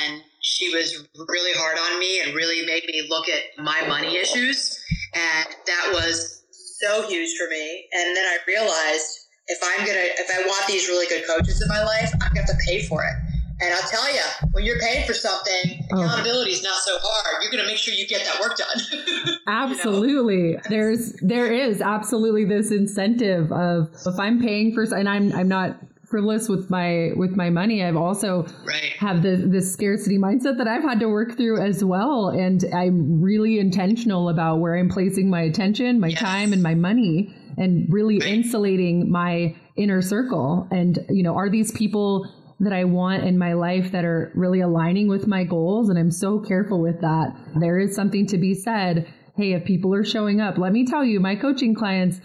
and 0.06 0.22
she 0.42 0.68
was 0.68 1.08
really 1.28 1.52
hard 1.54 1.78
on 1.78 1.98
me 1.98 2.20
and 2.20 2.34
really 2.36 2.64
made 2.66 2.84
me 2.86 3.06
look 3.08 3.28
at 3.28 3.42
my 3.58 3.86
money 3.88 4.16
issues, 4.16 4.78
and 5.14 5.46
that 5.66 5.90
was 5.92 6.42
so 6.52 7.06
huge 7.08 7.36
for 7.36 7.48
me. 7.48 7.88
And 7.92 8.16
then 8.16 8.24
I 8.24 8.38
realized 8.46 9.18
if 9.46 9.58
I'm 9.62 9.86
gonna, 9.86 10.08
if 10.18 10.30
I 10.30 10.46
want 10.46 10.66
these 10.66 10.88
really 10.88 11.06
good 11.06 11.26
coaches 11.26 11.60
in 11.60 11.68
my 11.68 11.82
life, 11.82 12.12
I'm 12.14 12.28
gonna 12.34 12.46
have 12.46 12.46
to 12.46 12.58
pay 12.66 12.82
for 12.86 13.04
it. 13.04 13.14
And 13.62 13.72
I'll 13.72 13.88
tell 13.88 14.12
you, 14.12 14.20
when 14.50 14.64
you're 14.64 14.80
paying 14.80 15.06
for 15.06 15.14
something, 15.14 15.84
oh. 15.92 16.02
accountability 16.02 16.50
is 16.50 16.64
not 16.64 16.80
so 16.80 16.98
hard. 17.00 17.42
You're 17.42 17.52
going 17.52 17.62
to 17.62 17.68
make 17.68 17.78
sure 17.78 17.94
you 17.94 18.08
get 18.08 18.24
that 18.24 18.40
work 18.40 18.56
done. 18.56 19.36
absolutely. 19.46 20.32
You 20.32 20.54
know? 20.54 20.62
There's 20.68 21.12
there 21.20 21.52
is 21.52 21.80
absolutely 21.80 22.44
this 22.44 22.72
incentive 22.72 23.52
of 23.52 23.90
if 24.06 24.18
I'm 24.18 24.40
paying 24.40 24.74
for 24.74 24.82
and 24.82 25.08
I'm 25.08 25.32
I'm 25.32 25.48
not 25.48 25.78
frivolous 26.12 26.48
with 26.48 26.70
my 26.70 27.10
with 27.16 27.34
my 27.34 27.50
money. 27.50 27.82
I've 27.82 27.96
also 27.96 28.46
right. 28.64 28.92
have 28.98 29.22
the 29.22 29.36
this 29.36 29.72
scarcity 29.72 30.18
mindset 30.18 30.58
that 30.58 30.68
I've 30.68 30.82
had 30.82 31.00
to 31.00 31.08
work 31.08 31.36
through 31.36 31.60
as 31.60 31.82
well, 31.82 32.28
and 32.28 32.62
I'm 32.72 33.20
really 33.20 33.58
intentional 33.58 34.28
about 34.28 34.60
where 34.60 34.76
I'm 34.76 34.90
placing 34.90 35.30
my 35.30 35.40
attention, 35.40 35.98
my 35.98 36.08
yes. 36.08 36.20
time, 36.20 36.52
and 36.52 36.62
my 36.62 36.74
money, 36.74 37.34
and 37.56 37.88
really 37.90 38.18
right. 38.18 38.28
insulating 38.28 39.10
my 39.10 39.56
inner 39.76 40.02
circle. 40.02 40.68
And 40.70 40.98
you 41.08 41.22
know, 41.22 41.34
are 41.34 41.48
these 41.48 41.72
people 41.72 42.30
that 42.60 42.72
I 42.72 42.84
want 42.84 43.24
in 43.24 43.38
my 43.38 43.54
life 43.54 43.90
that 43.90 44.04
are 44.04 44.30
really 44.36 44.60
aligning 44.60 45.08
with 45.08 45.26
my 45.26 45.42
goals. 45.42 45.88
And 45.88 45.98
I'm 45.98 46.12
so 46.12 46.38
careful 46.38 46.80
with 46.80 47.00
that. 47.00 47.34
There 47.56 47.80
is 47.80 47.92
something 47.92 48.24
to 48.28 48.38
be 48.38 48.54
said. 48.54 49.12
Hey, 49.34 49.54
if 49.54 49.64
people 49.64 49.92
are 49.94 50.04
showing 50.04 50.40
up, 50.40 50.58
let 50.58 50.72
me 50.72 50.86
tell 50.86 51.04
you, 51.04 51.18
my 51.18 51.34
coaching 51.34 51.74
clients 51.74 52.20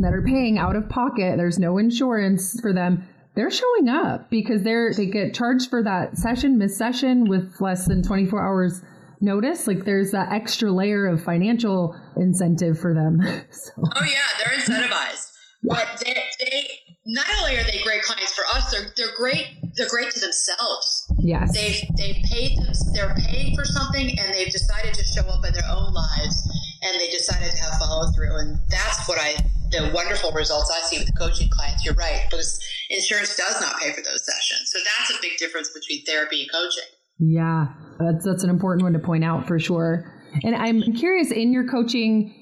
that 0.00 0.12
are 0.12 0.22
paying 0.22 0.58
out 0.58 0.76
of 0.76 0.88
pocket, 0.88 1.36
there's 1.36 1.58
no 1.58 1.78
insurance 1.78 2.58
for 2.60 2.72
them. 2.72 3.06
They're 3.34 3.50
showing 3.50 3.88
up 3.88 4.28
because 4.30 4.62
they're 4.62 4.92
they 4.92 5.06
get 5.06 5.34
charged 5.34 5.70
for 5.70 5.82
that 5.82 6.18
session, 6.18 6.58
miss 6.58 6.76
session 6.76 7.28
with 7.28 7.60
less 7.60 7.86
than 7.86 8.02
24 8.02 8.42
hours 8.42 8.82
notice. 9.20 9.66
Like 9.66 9.84
there's 9.84 10.10
that 10.12 10.32
extra 10.32 10.70
layer 10.70 11.06
of 11.06 11.22
financial 11.22 11.96
incentive 12.16 12.78
for 12.78 12.94
them. 12.94 13.20
so. 13.50 13.72
Oh 13.78 14.04
yeah, 14.04 14.18
they're 14.38 14.58
incentivized. 14.58 15.28
But 15.62 16.02
they, 16.04 16.14
they 16.40 16.68
not 17.06 17.26
only 17.38 17.58
are 17.58 17.64
they 17.64 17.78
great 17.84 18.02
clients 18.02 18.34
for 18.34 18.44
us, 18.56 18.70
they're 18.70 18.92
they're 18.96 19.14
great. 19.16 19.46
They're 19.76 19.88
great 19.88 20.10
to 20.10 20.20
themselves. 20.20 21.12
Yes, 21.18 21.54
they 21.54 21.88
they 21.96 22.22
paid 22.30 22.58
them. 22.58 22.72
They're 22.94 23.14
paying 23.14 23.54
for 23.54 23.64
something, 23.64 24.18
and 24.18 24.34
they've 24.34 24.50
decided 24.50 24.94
to 24.94 25.04
show 25.04 25.28
up 25.28 25.44
in 25.44 25.52
their 25.52 25.68
own 25.70 25.92
lives, 25.92 26.48
and 26.82 27.00
they 27.00 27.10
decided 27.10 27.50
to 27.50 27.56
have 27.58 27.78
follow 27.78 28.10
through, 28.12 28.36
and 28.38 28.58
that's 28.70 29.06
what 29.06 29.18
I 29.20 29.36
the 29.70 29.90
wonderful 29.94 30.32
results 30.32 30.70
I 30.74 30.80
see 30.86 30.98
with 30.98 31.06
the 31.06 31.12
coaching 31.12 31.48
clients. 31.48 31.84
You're 31.84 31.94
right, 31.94 32.26
because 32.28 32.60
insurance 32.90 33.36
does 33.36 33.60
not 33.60 33.78
pay 33.80 33.92
for 33.92 34.02
those 34.02 34.24
sessions, 34.24 34.70
so 34.72 34.78
that's 34.78 35.18
a 35.18 35.22
big 35.22 35.38
difference 35.38 35.70
between 35.70 36.04
therapy 36.04 36.42
and 36.42 36.52
coaching. 36.52 36.84
Yeah, 37.18 37.66
that's 37.98 38.24
that's 38.24 38.44
an 38.44 38.50
important 38.50 38.82
one 38.82 38.92
to 38.94 38.98
point 38.98 39.24
out 39.24 39.46
for 39.46 39.58
sure. 39.58 40.04
And 40.42 40.54
I'm 40.54 40.80
curious 40.94 41.30
in 41.30 41.52
your 41.52 41.68
coaching 41.68 42.34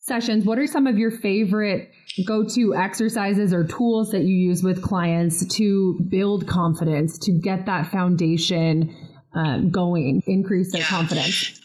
sessions, 0.00 0.44
what 0.44 0.58
are 0.58 0.66
some 0.66 0.86
of 0.86 0.98
your 0.98 1.10
favorite 1.10 1.90
go 2.26 2.44
to 2.44 2.74
exercises 2.74 3.52
or 3.52 3.64
tools 3.64 4.10
that 4.10 4.22
you 4.22 4.34
use 4.34 4.62
with 4.62 4.82
clients 4.82 5.46
to 5.56 5.98
build 6.08 6.46
confidence, 6.46 7.18
to 7.18 7.32
get 7.32 7.66
that 7.66 7.90
foundation 7.90 8.94
um, 9.34 9.70
going, 9.70 10.22
increase 10.26 10.72
their 10.72 10.82
yeah. 10.82 10.86
confidence? 10.88 11.60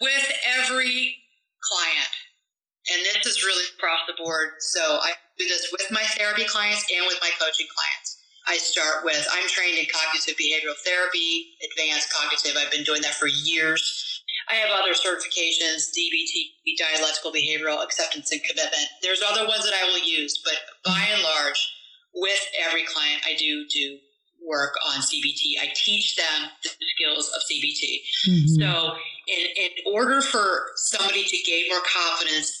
With 0.00 0.32
every 0.58 1.16
client, 1.60 2.07
and 2.92 3.04
this 3.04 3.26
is 3.26 3.44
really 3.44 3.64
across 3.76 4.00
the 4.06 4.16
board. 4.16 4.60
So 4.60 4.80
I 4.80 5.12
do 5.38 5.46
this 5.46 5.68
with 5.72 5.86
my 5.90 6.02
therapy 6.16 6.44
clients 6.44 6.84
and 6.90 7.04
with 7.06 7.18
my 7.20 7.30
coaching 7.38 7.66
clients. 7.68 8.18
I 8.48 8.56
start 8.56 9.04
with 9.04 9.28
I'm 9.32 9.46
trained 9.48 9.76
in 9.76 9.86
cognitive 9.92 10.34
behavioral 10.40 10.76
therapy, 10.84 11.52
advanced 11.60 12.12
cognitive. 12.12 12.56
I've 12.56 12.72
been 12.72 12.84
doing 12.84 13.02
that 13.02 13.14
for 13.14 13.26
years. 13.26 14.24
I 14.50 14.54
have 14.54 14.70
other 14.72 14.96
certifications, 14.96 15.92
DBT, 15.92 16.56
dialectical 16.78 17.30
behavioral 17.30 17.84
acceptance 17.84 18.32
and 18.32 18.40
commitment. 18.42 18.86
There's 19.02 19.20
other 19.20 19.46
ones 19.46 19.64
that 19.64 19.74
I 19.74 19.84
will 19.84 20.00
use, 20.00 20.40
but 20.42 20.54
by 20.84 21.04
and 21.12 21.22
large, 21.22 21.60
with 22.14 22.40
every 22.64 22.84
client, 22.86 23.22
I 23.26 23.36
do 23.36 23.66
do 23.68 23.98
work 24.46 24.74
on 24.88 25.02
CBT. 25.02 25.60
I 25.60 25.68
teach 25.74 26.16
them 26.16 26.48
the 26.62 26.70
skills 26.70 27.30
of 27.34 27.42
CBT. 27.50 28.00
Mm-hmm. 28.28 28.62
So, 28.62 28.96
in, 29.26 29.46
in 29.56 29.70
order 29.92 30.22
for 30.22 30.68
somebody 30.76 31.24
to 31.24 31.36
gain 31.44 31.68
more 31.68 31.82
confidence, 31.84 32.57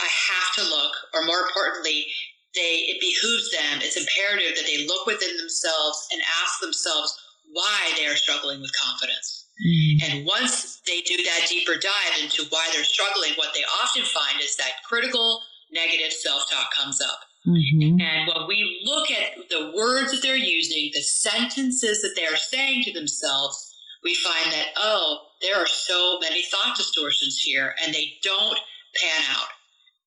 I 0.00 0.08
have 0.08 0.54
to 0.56 0.62
look, 0.62 0.94
or 1.14 1.26
more 1.26 1.40
importantly, 1.40 2.06
they 2.54 2.86
it 2.88 3.00
behooves 3.00 3.50
them. 3.50 3.82
It's 3.82 3.96
imperative 3.96 4.56
that 4.56 4.66
they 4.66 4.86
look 4.86 5.06
within 5.06 5.36
themselves 5.36 6.06
and 6.12 6.22
ask 6.42 6.60
themselves 6.60 7.14
why 7.52 7.92
they 7.96 8.06
are 8.06 8.16
struggling 8.16 8.60
with 8.60 8.72
confidence. 8.78 9.46
Mm-hmm. 9.58 9.98
And 10.04 10.26
once 10.26 10.80
they 10.86 11.00
do 11.02 11.16
that 11.16 11.48
deeper 11.48 11.74
dive 11.74 12.22
into 12.22 12.44
why 12.50 12.68
they're 12.72 12.84
struggling, 12.84 13.32
what 13.36 13.54
they 13.54 13.64
often 13.82 14.02
find 14.04 14.40
is 14.40 14.56
that 14.56 14.82
critical 14.86 15.42
negative 15.72 16.12
self 16.12 16.48
talk 16.50 16.70
comes 16.74 17.00
up. 17.00 17.20
Mm-hmm. 17.46 18.00
And 18.00 18.28
when 18.28 18.46
we 18.46 18.82
look 18.84 19.10
at 19.10 19.48
the 19.48 19.72
words 19.76 20.12
that 20.12 20.22
they're 20.22 20.36
using, 20.36 20.90
the 20.92 21.02
sentences 21.02 22.02
that 22.02 22.14
they 22.16 22.26
are 22.26 22.36
saying 22.36 22.84
to 22.84 22.92
themselves, 22.92 23.74
we 24.04 24.14
find 24.14 24.52
that, 24.52 24.68
oh, 24.76 25.18
there 25.40 25.56
are 25.56 25.66
so 25.66 26.18
many 26.20 26.42
thought 26.42 26.76
distortions 26.76 27.40
here 27.40 27.74
and 27.84 27.94
they 27.94 28.14
don't 28.22 28.58
pan 29.00 29.22
out. 29.30 29.48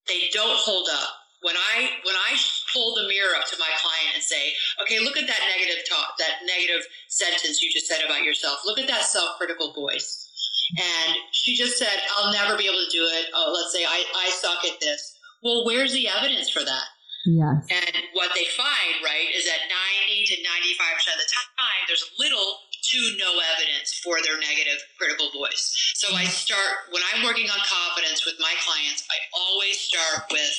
They 0.07 0.29
don't 0.33 0.57
hold 0.57 0.89
up 0.91 1.21
when 1.41 1.57
I 1.57 1.89
when 2.05 2.15
I 2.15 2.37
hold 2.73 2.97
the 2.97 3.09
mirror 3.09 3.33
up 3.37 3.45
to 3.49 3.57
my 3.57 3.69
client 3.81 4.13
and 4.13 4.23
say, 4.23 4.53
okay, 4.81 4.99
look 5.01 5.17
at 5.17 5.27
that 5.27 5.41
negative 5.49 5.83
talk, 5.89 6.17
that 6.17 6.45
negative 6.45 6.85
sentence 7.09 7.61
you 7.61 7.69
just 7.73 7.87
said 7.87 8.05
about 8.05 8.23
yourself. 8.23 8.61
Look 8.65 8.79
at 8.79 8.87
that 8.87 9.03
self-critical 9.03 9.73
voice. 9.73 10.29
And 10.77 11.17
she 11.31 11.57
just 11.57 11.77
said, 11.77 11.99
I'll 12.15 12.31
never 12.31 12.55
be 12.55 12.69
able 12.69 12.79
to 12.79 12.93
do 12.93 13.03
it. 13.03 13.27
Oh, 13.35 13.51
let's 13.51 13.73
say 13.73 13.83
I, 13.83 14.05
I 14.15 14.29
suck 14.29 14.63
at 14.63 14.79
this. 14.79 15.17
Well, 15.43 15.65
where's 15.65 15.91
the 15.91 16.07
evidence 16.07 16.49
for 16.49 16.63
that? 16.63 16.87
Yes. 17.25 17.67
And 17.69 17.95
what 18.13 18.31
they 18.33 18.45
find, 18.55 18.97
right, 19.03 19.29
is 19.35 19.45
that 19.45 19.67
90 19.67 20.25
to 20.25 20.35
95% 20.41 21.11
of 21.11 21.19
the 21.19 21.29
time, 21.29 21.81
there's 21.87 22.09
little 22.17 22.57
to 22.81 22.99
no 23.21 23.37
evidence 23.55 23.93
for 24.01 24.17
their 24.25 24.41
negative 24.41 24.81
critical 24.97 25.29
voice. 25.29 25.93
So 25.95 26.15
I 26.15 26.25
start, 26.25 26.89
when 26.89 27.01
I'm 27.13 27.23
working 27.23 27.49
on 27.49 27.59
confidence 27.61 28.25
with 28.25 28.35
my 28.41 28.53
clients, 28.65 29.05
I 29.09 29.17
always 29.37 29.77
start 29.79 30.25
with 30.31 30.53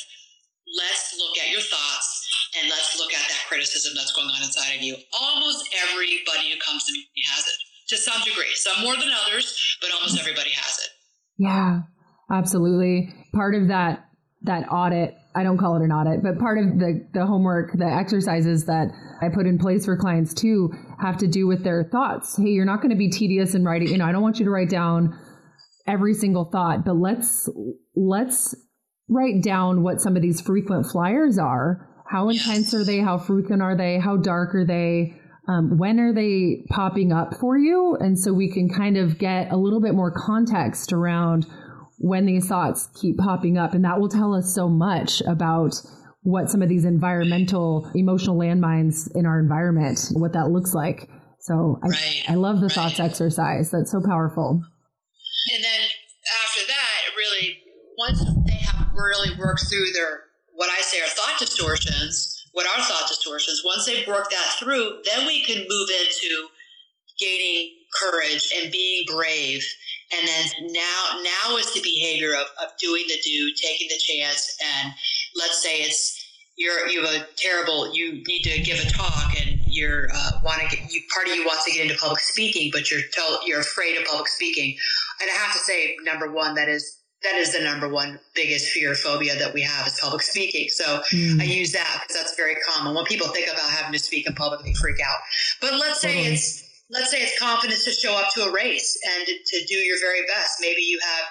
let's 0.78 1.18
look 1.18 1.36
at 1.42 1.50
your 1.50 1.60
thoughts 1.60 2.22
and 2.56 2.70
let's 2.70 2.98
look 2.98 3.12
at 3.12 3.26
that 3.28 3.44
criticism 3.48 3.92
that's 3.96 4.12
going 4.12 4.28
on 4.28 4.42
inside 4.42 4.76
of 4.76 4.82
you. 4.82 4.96
Almost 5.12 5.68
everybody 5.90 6.54
who 6.54 6.58
comes 6.62 6.84
to 6.86 6.92
me 6.92 7.04
has 7.26 7.44
it 7.46 7.58
to 7.88 7.96
some 7.96 8.22
degree, 8.22 8.54
some 8.54 8.84
more 8.84 8.96
than 8.96 9.10
others, 9.26 9.76
but 9.80 9.90
almost 9.92 10.18
everybody 10.18 10.50
has 10.50 10.78
it. 10.78 10.90
Yeah, 11.38 11.82
absolutely. 12.30 13.12
Part 13.34 13.54
of 13.54 13.68
that 13.68 14.06
that 14.44 14.66
audit 14.72 15.14
I 15.34 15.42
don't 15.44 15.56
call 15.56 15.76
it 15.76 15.82
an 15.82 15.92
audit, 15.92 16.22
but 16.22 16.38
part 16.38 16.58
of 16.58 16.78
the, 16.78 17.08
the 17.14 17.24
homework, 17.24 17.72
the 17.72 17.86
exercises 17.86 18.66
that 18.66 18.88
I 19.22 19.30
put 19.30 19.46
in 19.46 19.58
place 19.58 19.86
for 19.86 19.96
clients 19.96 20.34
too 20.34 20.70
have 21.02 21.18
to 21.18 21.26
do 21.26 21.46
with 21.46 21.64
their 21.64 21.84
thoughts. 21.84 22.36
Hey, 22.36 22.50
you're 22.50 22.64
not 22.64 22.80
going 22.80 22.90
to 22.90 22.96
be 22.96 23.10
tedious 23.10 23.54
in 23.54 23.64
writing. 23.64 23.88
You 23.88 23.98
know, 23.98 24.06
I 24.06 24.12
don't 24.12 24.22
want 24.22 24.38
you 24.38 24.44
to 24.44 24.50
write 24.50 24.70
down 24.70 25.18
every 25.86 26.14
single 26.14 26.48
thought, 26.50 26.84
but 26.84 26.96
let's, 26.96 27.48
let's 27.94 28.54
write 29.08 29.42
down 29.42 29.82
what 29.82 30.00
some 30.00 30.16
of 30.16 30.22
these 30.22 30.40
frequent 30.40 30.86
flyers 30.86 31.38
are. 31.38 31.88
How 32.08 32.28
intense 32.28 32.72
are 32.74 32.84
they? 32.84 33.00
How 33.00 33.18
frequent 33.18 33.62
are 33.62 33.76
they? 33.76 33.98
How 33.98 34.16
dark 34.16 34.54
are 34.54 34.64
they? 34.64 35.18
Um, 35.48 35.76
when 35.76 35.98
are 35.98 36.12
they 36.12 36.64
popping 36.68 37.12
up 37.12 37.34
for 37.40 37.58
you? 37.58 37.96
And 37.98 38.18
so 38.18 38.32
we 38.32 38.52
can 38.52 38.68
kind 38.68 38.96
of 38.96 39.18
get 39.18 39.50
a 39.50 39.56
little 39.56 39.80
bit 39.80 39.94
more 39.94 40.12
context 40.12 40.92
around 40.92 41.46
when 41.98 42.26
these 42.26 42.46
thoughts 42.46 42.88
keep 43.00 43.18
popping 43.18 43.58
up. 43.58 43.74
And 43.74 43.84
that 43.84 44.00
will 44.00 44.08
tell 44.08 44.34
us 44.34 44.54
so 44.54 44.68
much 44.68 45.20
about 45.22 45.74
what 46.22 46.50
some 46.50 46.62
of 46.62 46.68
these 46.68 46.84
environmental, 46.84 47.90
emotional 47.94 48.36
landmines 48.36 49.10
in 49.14 49.26
our 49.26 49.40
environment, 49.40 50.08
what 50.12 50.32
that 50.34 50.50
looks 50.50 50.74
like. 50.74 51.08
So 51.40 51.80
I, 51.82 51.88
right, 51.88 52.22
I 52.28 52.34
love 52.34 52.60
the 52.60 52.66
right. 52.66 52.72
thoughts 52.72 53.00
exercise. 53.00 53.70
That's 53.70 53.90
so 53.90 54.00
powerful. 54.00 54.62
And 55.52 55.64
then 55.64 55.80
after 56.44 56.60
that, 56.68 57.16
really, 57.16 57.58
once 57.98 58.24
they 58.46 58.58
have 58.66 58.92
really 58.94 59.36
worked 59.38 59.66
through 59.68 59.92
their, 59.92 60.20
what 60.54 60.70
I 60.70 60.80
say 60.82 61.00
are 61.00 61.08
thought 61.08 61.38
distortions, 61.40 62.46
what 62.52 62.66
are 62.66 62.82
thought 62.84 63.08
distortions, 63.08 63.62
once 63.64 63.86
they've 63.86 64.06
worked 64.06 64.30
that 64.30 64.56
through, 64.60 65.00
then 65.04 65.26
we 65.26 65.44
can 65.44 65.66
move 65.68 65.88
into 65.90 66.48
gaining 67.18 67.70
courage 67.92 68.52
and 68.56 68.70
being 68.70 69.04
brave 69.12 69.64
and 70.12 70.28
then 70.28 70.72
now 70.72 71.20
now 71.22 71.56
is 71.56 71.72
the 71.72 71.80
behavior 71.80 72.34
of, 72.34 72.46
of 72.62 72.76
doing 72.78 73.04
the 73.08 73.18
do 73.22 73.52
taking 73.60 73.88
the 73.88 73.98
chance 73.98 74.56
and 74.60 74.92
let's 75.36 75.62
say 75.62 75.80
it's 75.80 76.18
you're 76.56 76.86
you 76.88 77.04
have 77.04 77.14
a 77.14 77.26
terrible 77.36 77.94
you 77.94 78.22
need 78.26 78.42
to 78.42 78.60
give 78.60 78.78
a 78.78 78.90
talk 78.90 79.32
and 79.40 79.60
you're 79.66 80.08
uh, 80.14 80.30
want 80.44 80.60
to 80.60 80.76
get 80.76 80.92
you 80.92 81.00
part 81.12 81.26
of 81.28 81.34
you 81.34 81.44
wants 81.44 81.64
to 81.64 81.72
get 81.72 81.82
into 81.82 81.98
public 81.98 82.20
speaking 82.20 82.70
but 82.72 82.90
you're 82.90 83.00
tell, 83.12 83.46
you're 83.46 83.60
afraid 83.60 83.96
of 83.96 84.04
public 84.04 84.28
speaking 84.28 84.76
and 85.20 85.30
i 85.30 85.34
have 85.34 85.52
to 85.52 85.58
say 85.58 85.96
number 86.04 86.30
one 86.30 86.54
that 86.54 86.68
is 86.68 87.02
that 87.22 87.36
is 87.36 87.52
the 87.52 87.62
number 87.62 87.88
one 87.88 88.18
biggest 88.34 88.68
fear 88.68 88.94
phobia 88.94 89.36
that 89.38 89.54
we 89.54 89.62
have 89.62 89.86
is 89.86 89.98
public 90.00 90.22
speaking. 90.22 90.68
So 90.68 90.84
mm. 91.12 91.40
I 91.40 91.44
use 91.44 91.72
that 91.72 92.02
because 92.02 92.20
that's 92.20 92.36
very 92.36 92.56
common. 92.68 92.94
When 92.94 93.04
people 93.04 93.28
think 93.28 93.48
about 93.48 93.70
having 93.70 93.92
to 93.92 93.98
speak 93.98 94.26
in 94.26 94.34
public, 94.34 94.64
they 94.64 94.74
freak 94.74 95.00
out. 95.00 95.18
But 95.60 95.74
let's 95.74 96.00
say 96.00 96.16
mm-hmm. 96.16 96.32
it's 96.32 96.68
let's 96.90 97.10
say 97.10 97.22
it's 97.22 97.38
confidence 97.38 97.84
to 97.84 97.90
show 97.92 98.14
up 98.14 98.30
to 98.34 98.42
a 98.42 98.52
race 98.52 98.98
and 99.06 99.26
to, 99.26 99.32
to 99.32 99.66
do 99.66 99.74
your 99.74 99.98
very 100.00 100.26
best. 100.26 100.58
Maybe 100.60 100.82
you 100.82 100.98
have 101.00 101.24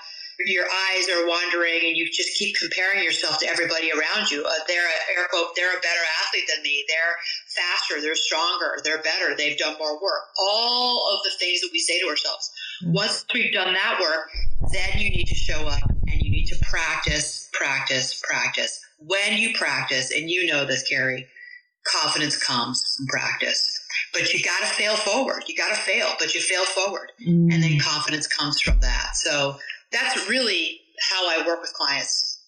your 0.46 0.66
eyes 0.66 1.10
are 1.10 1.28
wandering 1.28 1.82
and 1.86 1.98
you 1.98 2.10
just 2.12 2.38
keep 2.38 2.56
comparing 2.58 3.04
yourself 3.04 3.40
to 3.40 3.48
everybody 3.48 3.92
around 3.92 4.30
you. 4.30 4.44
Uh, 4.46 4.52
they're 4.68 4.88
a 4.88 5.20
air 5.20 5.28
quote, 5.30 5.56
they're 5.56 5.72
a 5.72 5.82
better 5.82 6.02
athlete 6.24 6.50
than 6.54 6.64
me. 6.64 6.86
They're 6.88 7.16
faster. 7.56 8.02
They're 8.02 8.16
stronger. 8.16 8.80
They're 8.84 9.02
better. 9.02 9.36
They've 9.36 9.58
done 9.58 9.76
more 9.80 9.94
work. 10.02 10.24
All 10.40 11.16
of 11.16 11.24
the 11.24 11.32
things 11.40 11.62
that 11.62 11.70
we 11.72 11.80
say 11.80 12.00
to 12.00 12.08
ourselves. 12.08 12.52
Mm-hmm. 12.84 12.94
Once 12.94 13.26
we've 13.34 13.54
done 13.54 13.74
that 13.74 14.00
work, 14.00 14.30
then 14.72 15.02
you 15.02 15.10
need 15.10 15.28
to 15.28 15.36
show 15.36 15.68
up 15.68 15.90
and 16.08 16.22
you 16.22 16.32
need 16.32 16.46
to 16.48 16.58
practice, 16.64 17.50
practice, 17.54 18.20
practice. 18.24 18.80
When 19.00 19.38
you 19.38 19.54
practice, 19.56 20.12
and 20.12 20.30
you 20.30 20.48
know 20.48 20.66
this, 20.66 20.84
Carrie, 20.88 21.28
confidence 21.84 22.38
comes 22.38 22.84
from 22.96 23.08
practice 23.08 23.82
but 24.14 24.34
you 24.34 24.44
got 24.44 24.60
to 24.60 24.66
fail 24.66 24.96
forward. 24.96 25.44
You 25.48 25.56
got 25.56 25.70
to 25.70 25.76
fail, 25.76 26.08
but 26.20 26.34
you 26.36 26.42
fail 26.42 26.66
forward. 26.66 27.12
Mm. 27.26 27.54
And 27.54 27.64
then 27.64 27.72
mm. 27.72 27.82
confidence 27.82 28.28
comes 28.28 28.60
from 28.60 28.80
that. 28.82 29.16
So 29.16 29.58
that's 29.92 30.30
really 30.30 30.80
how 31.10 31.28
I 31.28 31.46
work 31.46 31.62
with 31.62 31.74
clients. 31.74 32.40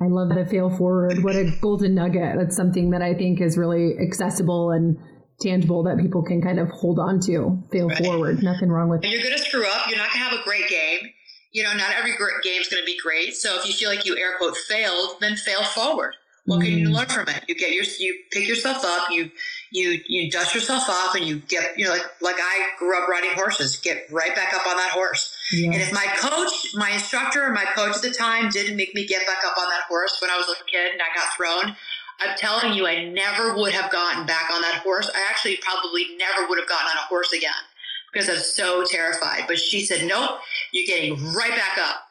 I 0.00 0.06
love 0.06 0.28
the 0.28 0.44
fail 0.46 0.70
forward. 0.70 1.22
What 1.22 1.36
a 1.36 1.50
golden 1.60 1.94
nugget. 1.94 2.36
That's 2.38 2.56
something 2.56 2.90
that 2.90 3.02
I 3.02 3.14
think 3.14 3.40
is 3.40 3.56
really 3.56 3.96
accessible 3.98 4.70
and 4.70 4.96
tangible 5.40 5.84
that 5.84 5.98
people 5.98 6.22
can 6.22 6.42
kind 6.42 6.58
of 6.58 6.68
hold 6.70 6.98
on 6.98 7.20
to. 7.20 7.62
Fail 7.72 7.88
right. 7.88 8.04
forward. 8.04 8.42
Nothing 8.42 8.70
wrong 8.70 8.88
with 8.88 9.04
it. 9.04 9.10
You're 9.10 9.22
going 9.22 9.36
to 9.36 9.42
screw 9.42 9.66
up. 9.66 9.88
You're 9.88 9.98
not 9.98 10.10
going 10.10 10.22
to 10.22 10.30
have 10.30 10.40
a 10.40 10.42
great 10.42 10.68
game. 10.68 11.10
You 11.52 11.62
know, 11.62 11.72
not 11.74 11.94
every 11.96 12.12
game 12.42 12.60
is 12.60 12.68
going 12.68 12.82
to 12.82 12.86
be 12.86 12.98
great. 13.00 13.36
So 13.36 13.58
if 13.58 13.66
you 13.66 13.72
feel 13.72 13.88
like 13.88 14.04
you 14.04 14.18
air 14.18 14.36
quote 14.38 14.56
failed, 14.56 15.16
then 15.20 15.36
fail 15.36 15.62
forward. 15.62 16.14
What 16.46 16.60
can 16.60 16.72
you 16.72 16.88
mm. 16.88 16.94
learn 16.94 17.06
from 17.06 17.28
it? 17.28 17.44
You 17.48 17.54
get 17.54 17.72
your, 17.72 17.84
you 17.98 18.18
pick 18.30 18.46
yourself 18.46 18.84
up, 18.84 19.08
you 19.10 19.30
you 19.70 19.98
you 20.06 20.30
dust 20.30 20.54
yourself 20.54 20.90
off 20.90 21.14
and 21.14 21.24
you 21.24 21.38
get 21.38 21.78
you 21.78 21.86
know 21.86 21.92
like 21.92 22.04
like 22.20 22.36
I 22.38 22.68
grew 22.78 23.00
up 23.00 23.08
riding 23.08 23.30
horses, 23.34 23.76
get 23.76 24.06
right 24.10 24.34
back 24.34 24.52
up 24.52 24.66
on 24.66 24.76
that 24.76 24.90
horse. 24.90 25.33
Yeah. 25.52 25.72
And 25.72 25.82
if 25.82 25.92
my 25.92 26.06
coach, 26.16 26.74
my 26.74 26.90
instructor, 26.90 27.44
or 27.44 27.52
my 27.52 27.64
coach 27.64 27.96
at 27.96 28.02
the 28.02 28.10
time 28.10 28.48
didn't 28.48 28.76
make 28.76 28.94
me 28.94 29.06
get 29.06 29.26
back 29.26 29.44
up 29.44 29.56
on 29.58 29.68
that 29.68 29.82
horse 29.88 30.18
when 30.20 30.30
I 30.30 30.36
was 30.36 30.48
a 30.48 30.64
kid 30.64 30.92
and 30.92 31.02
I 31.02 31.14
got 31.14 31.34
thrown, 31.36 31.76
I'm 32.20 32.36
telling 32.36 32.72
you, 32.74 32.86
I 32.86 33.04
never 33.04 33.54
would 33.56 33.72
have 33.72 33.90
gotten 33.90 34.24
back 34.26 34.50
on 34.52 34.62
that 34.62 34.80
horse. 34.82 35.10
I 35.14 35.26
actually 35.28 35.56
probably 35.56 36.16
never 36.16 36.48
would 36.48 36.58
have 36.58 36.68
gotten 36.68 36.86
on 36.86 36.96
a 36.96 37.06
horse 37.08 37.32
again 37.32 37.52
because 38.12 38.28
I 38.28 38.32
was 38.32 38.54
so 38.54 38.84
terrified. 38.84 39.44
But 39.46 39.58
she 39.58 39.80
said, 39.84 40.06
"Nope, 40.06 40.40
you're 40.72 40.86
getting 40.86 41.14
right 41.34 41.50
back 41.50 41.76
up." 41.78 42.04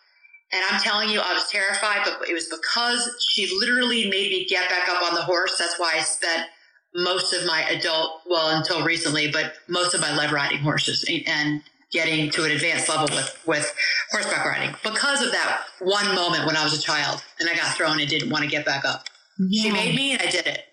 And 0.52 0.64
I'm 0.70 0.80
telling 0.82 1.10
you, 1.10 1.20
I 1.20 1.34
was 1.34 1.50
terrified, 1.50 2.02
but 2.04 2.30
it 2.30 2.34
was 2.34 2.48
because 2.48 3.10
she 3.34 3.50
literally 3.58 4.04
made 4.10 4.30
me 4.30 4.46
get 4.46 4.70
back 4.70 4.88
up 4.88 5.02
on 5.02 5.16
the 5.16 5.24
horse. 5.24 5.58
That's 5.58 5.80
why 5.80 5.94
I 5.96 6.02
spent 6.02 6.48
most 6.94 7.34
of 7.34 7.46
my 7.48 7.64
adult, 7.70 8.22
well, 8.28 8.56
until 8.56 8.84
recently, 8.86 9.32
but 9.32 9.56
most 9.68 9.96
of 9.96 10.02
my 10.02 10.16
lead 10.16 10.32
riding 10.32 10.60
horses 10.60 11.04
and 11.26 11.64
getting 11.94 12.30
to 12.32 12.44
an 12.44 12.52
advanced 12.52 12.90
level 12.90 13.08
with, 13.16 13.44
with 13.46 13.76
horseback 14.12 14.46
riding 14.46 14.76
because 14.84 15.22
of 15.22 15.32
that 15.32 15.62
one 15.80 16.14
moment 16.16 16.46
when 16.46 16.58
I 16.58 16.64
was 16.64 16.78
a 16.78 16.82
child 16.82 17.24
and 17.40 17.48
I 17.48 17.56
got 17.56 17.76
thrown 17.76 18.00
and 18.00 18.10
didn't 18.10 18.30
want 18.30 18.44
to 18.44 18.50
get 18.50 18.66
back 18.66 18.84
up. 18.84 19.06
Yeah. 19.40 19.64
She 19.64 19.72
made 19.72 19.96
me 19.96 20.12
and 20.14 20.22
I 20.22 20.30
did 20.30 20.48
it. 20.48 20.66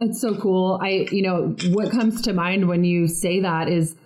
It's 0.00 0.20
so 0.20 0.34
cool. 0.36 0.78
I, 0.82 1.06
you 1.10 1.22
know, 1.22 1.56
what 1.72 1.90
comes 1.90 2.22
to 2.22 2.32
mind 2.32 2.68
when 2.68 2.84
you 2.84 3.06
say 3.06 3.40
that 3.40 3.68
is, 3.68 3.96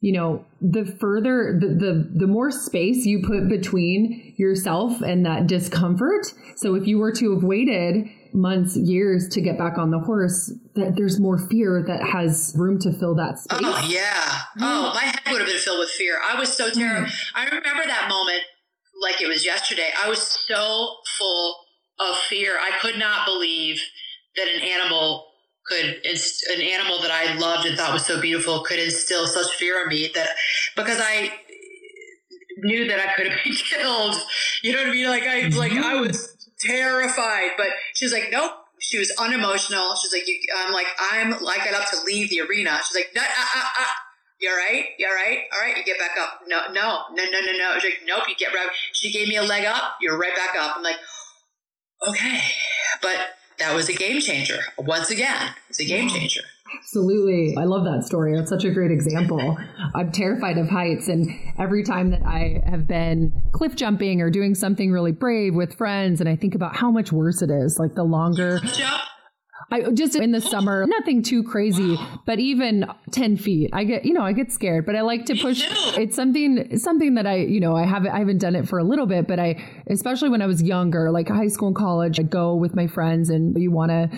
you 0.00 0.12
know, 0.12 0.44
the 0.60 0.84
further, 0.84 1.58
the, 1.60 1.68
the, 1.68 2.10
the 2.20 2.26
more 2.26 2.50
space 2.50 3.04
you 3.04 3.22
put 3.26 3.48
between 3.48 4.34
yourself 4.38 5.00
and 5.00 5.26
that 5.26 5.46
discomfort. 5.46 6.26
So 6.56 6.74
if 6.74 6.86
you 6.86 6.98
were 6.98 7.12
to 7.12 7.34
have 7.34 7.42
waited 7.42 8.08
months, 8.34 8.76
years 8.76 9.28
to 9.28 9.40
get 9.40 9.58
back 9.58 9.78
on 9.78 9.90
the 9.90 9.98
horse, 9.98 10.52
that 10.74 10.96
there's 10.96 11.18
more 11.18 11.38
fear 11.38 11.82
that 11.86 12.02
has 12.02 12.54
room 12.56 12.78
to 12.80 12.92
fill 12.92 13.14
that 13.16 13.34
oh, 13.50 13.56
space. 13.56 13.60
Oh 13.62 13.88
yeah. 13.88 14.38
Oh, 14.60 14.92
my 14.94 15.02
head 15.02 15.20
would 15.30 15.40
have 15.40 15.48
been 15.48 15.58
filled 15.58 15.80
with 15.80 15.90
fear. 15.90 16.18
I 16.22 16.38
was 16.38 16.52
so 16.52 16.70
terrified. 16.70 17.12
I 17.34 17.44
remember 17.46 17.84
that 17.86 18.08
moment 18.08 18.42
like 19.00 19.20
it 19.20 19.28
was 19.28 19.44
yesterday. 19.44 19.90
I 20.02 20.08
was 20.08 20.22
so 20.22 20.96
full 21.16 21.56
of 22.00 22.16
fear. 22.28 22.58
I 22.58 22.72
could 22.80 22.98
not 22.98 23.26
believe 23.26 23.80
that 24.36 24.46
an 24.48 24.62
animal 24.62 25.26
could 25.66 25.84
an 25.84 26.62
animal 26.62 27.00
that 27.02 27.10
I 27.10 27.34
loved 27.36 27.66
and 27.66 27.76
thought 27.76 27.92
was 27.92 28.06
so 28.06 28.20
beautiful 28.20 28.62
could 28.62 28.78
instill 28.78 29.26
such 29.26 29.52
fear 29.56 29.82
in 29.82 29.88
me 29.88 30.10
that 30.14 30.30
because 30.76 30.98
I 31.00 31.30
knew 32.58 32.88
that 32.88 32.98
I 32.98 33.12
could 33.12 33.26
have 33.26 33.38
been 33.44 33.52
killed. 33.52 34.16
You 34.62 34.72
know 34.72 34.78
what 34.78 34.88
I 34.88 34.92
mean? 34.92 35.08
Like 35.08 35.24
I 35.24 35.48
like 35.48 35.72
I 35.72 35.76
mm-hmm. 35.76 36.06
was 36.08 36.37
terrified. 36.60 37.50
But 37.56 37.68
she 37.94 38.04
was 38.04 38.12
like, 38.12 38.28
nope. 38.30 38.52
She 38.80 38.98
was 38.98 39.12
unemotional. 39.18 39.96
She's 39.96 40.12
like, 40.12 40.28
you, 40.28 40.38
I'm 40.56 40.72
like, 40.72 40.86
I'm 41.00 41.42
like, 41.42 41.62
I 41.62 41.70
got 41.72 41.82
up 41.82 41.90
to 41.90 41.96
leave 42.06 42.30
the 42.30 42.40
arena. 42.42 42.78
She's 42.86 42.94
like, 42.94 43.10
nah, 43.14 43.22
ah, 43.24 43.50
ah, 43.54 43.72
ah. 43.78 43.94
You 44.40 44.50
all 44.50 44.56
right? 44.56 44.84
You 44.98 45.08
all 45.08 45.14
right? 45.14 45.38
All 45.52 45.60
right. 45.60 45.76
You 45.76 45.82
get 45.82 45.98
back 45.98 46.12
up. 46.20 46.42
No, 46.46 46.60
no, 46.72 47.02
no, 47.12 47.24
no, 47.24 47.40
no, 47.40 47.58
no. 47.58 47.78
She's 47.80 47.90
like, 47.90 48.02
nope. 48.06 48.22
You 48.28 48.36
get 48.36 48.54
right. 48.54 48.68
She 48.92 49.10
gave 49.10 49.26
me 49.26 49.36
a 49.36 49.42
leg 49.42 49.64
up. 49.64 49.96
You're 50.00 50.16
right 50.16 50.34
back 50.36 50.54
up. 50.56 50.76
I'm 50.76 50.82
like, 50.84 50.96
okay. 52.08 52.40
But 53.02 53.16
that 53.58 53.74
was 53.74 53.88
a 53.88 53.94
game 53.94 54.20
changer. 54.20 54.60
Once 54.78 55.10
again, 55.10 55.54
it's 55.68 55.80
a 55.80 55.84
game 55.84 56.08
changer. 56.08 56.42
Absolutely. 56.76 57.54
I 57.56 57.64
love 57.64 57.84
that 57.84 58.04
story. 58.04 58.36
That's 58.36 58.50
such 58.50 58.64
a 58.64 58.70
great 58.70 58.90
example. 58.90 59.56
I'm 59.94 60.12
terrified 60.12 60.58
of 60.58 60.68
heights. 60.68 61.08
And 61.08 61.28
every 61.58 61.82
time 61.82 62.10
that 62.10 62.22
I 62.24 62.62
have 62.68 62.86
been 62.86 63.32
cliff 63.52 63.74
jumping 63.76 64.20
or 64.20 64.30
doing 64.30 64.54
something 64.54 64.90
really 64.90 65.12
brave 65.12 65.54
with 65.54 65.74
friends, 65.74 66.20
and 66.20 66.28
I 66.28 66.36
think 66.36 66.54
about 66.54 66.76
how 66.76 66.90
much 66.90 67.12
worse 67.12 67.42
it 67.42 67.50
is, 67.50 67.78
like 67.78 67.94
the 67.94 68.04
longer. 68.04 68.60
I 69.70 69.90
just 69.92 70.16
in 70.16 70.32
the 70.32 70.40
summer, 70.40 70.86
nothing 70.86 71.22
too 71.22 71.42
crazy, 71.42 71.94
wow. 71.94 72.22
but 72.24 72.38
even 72.38 72.86
10 73.12 73.36
feet, 73.36 73.70
I 73.74 73.84
get, 73.84 74.04
you 74.06 74.14
know, 74.14 74.22
I 74.22 74.32
get 74.32 74.50
scared, 74.50 74.86
but 74.86 74.96
I 74.96 75.02
like 75.02 75.26
to 75.26 75.34
push. 75.34 75.62
It's 75.98 76.16
something, 76.16 76.78
something 76.78 77.16
that 77.16 77.26
I, 77.26 77.36
you 77.36 77.60
know, 77.60 77.76
I 77.76 77.84
haven't, 77.84 78.12
I 78.12 78.20
haven't 78.20 78.38
done 78.38 78.56
it 78.56 78.66
for 78.66 78.78
a 78.78 78.84
little 78.84 79.04
bit, 79.04 79.28
but 79.28 79.38
I, 79.38 79.62
especially 79.90 80.30
when 80.30 80.40
I 80.40 80.46
was 80.46 80.62
younger, 80.62 81.10
like 81.10 81.28
high 81.28 81.48
school 81.48 81.68
and 81.68 81.76
college, 81.76 82.18
I'd 82.18 82.30
go 82.30 82.54
with 82.54 82.74
my 82.74 82.86
friends 82.86 83.28
and 83.28 83.54
you 83.60 83.70
want 83.70 83.90
to, 83.90 84.10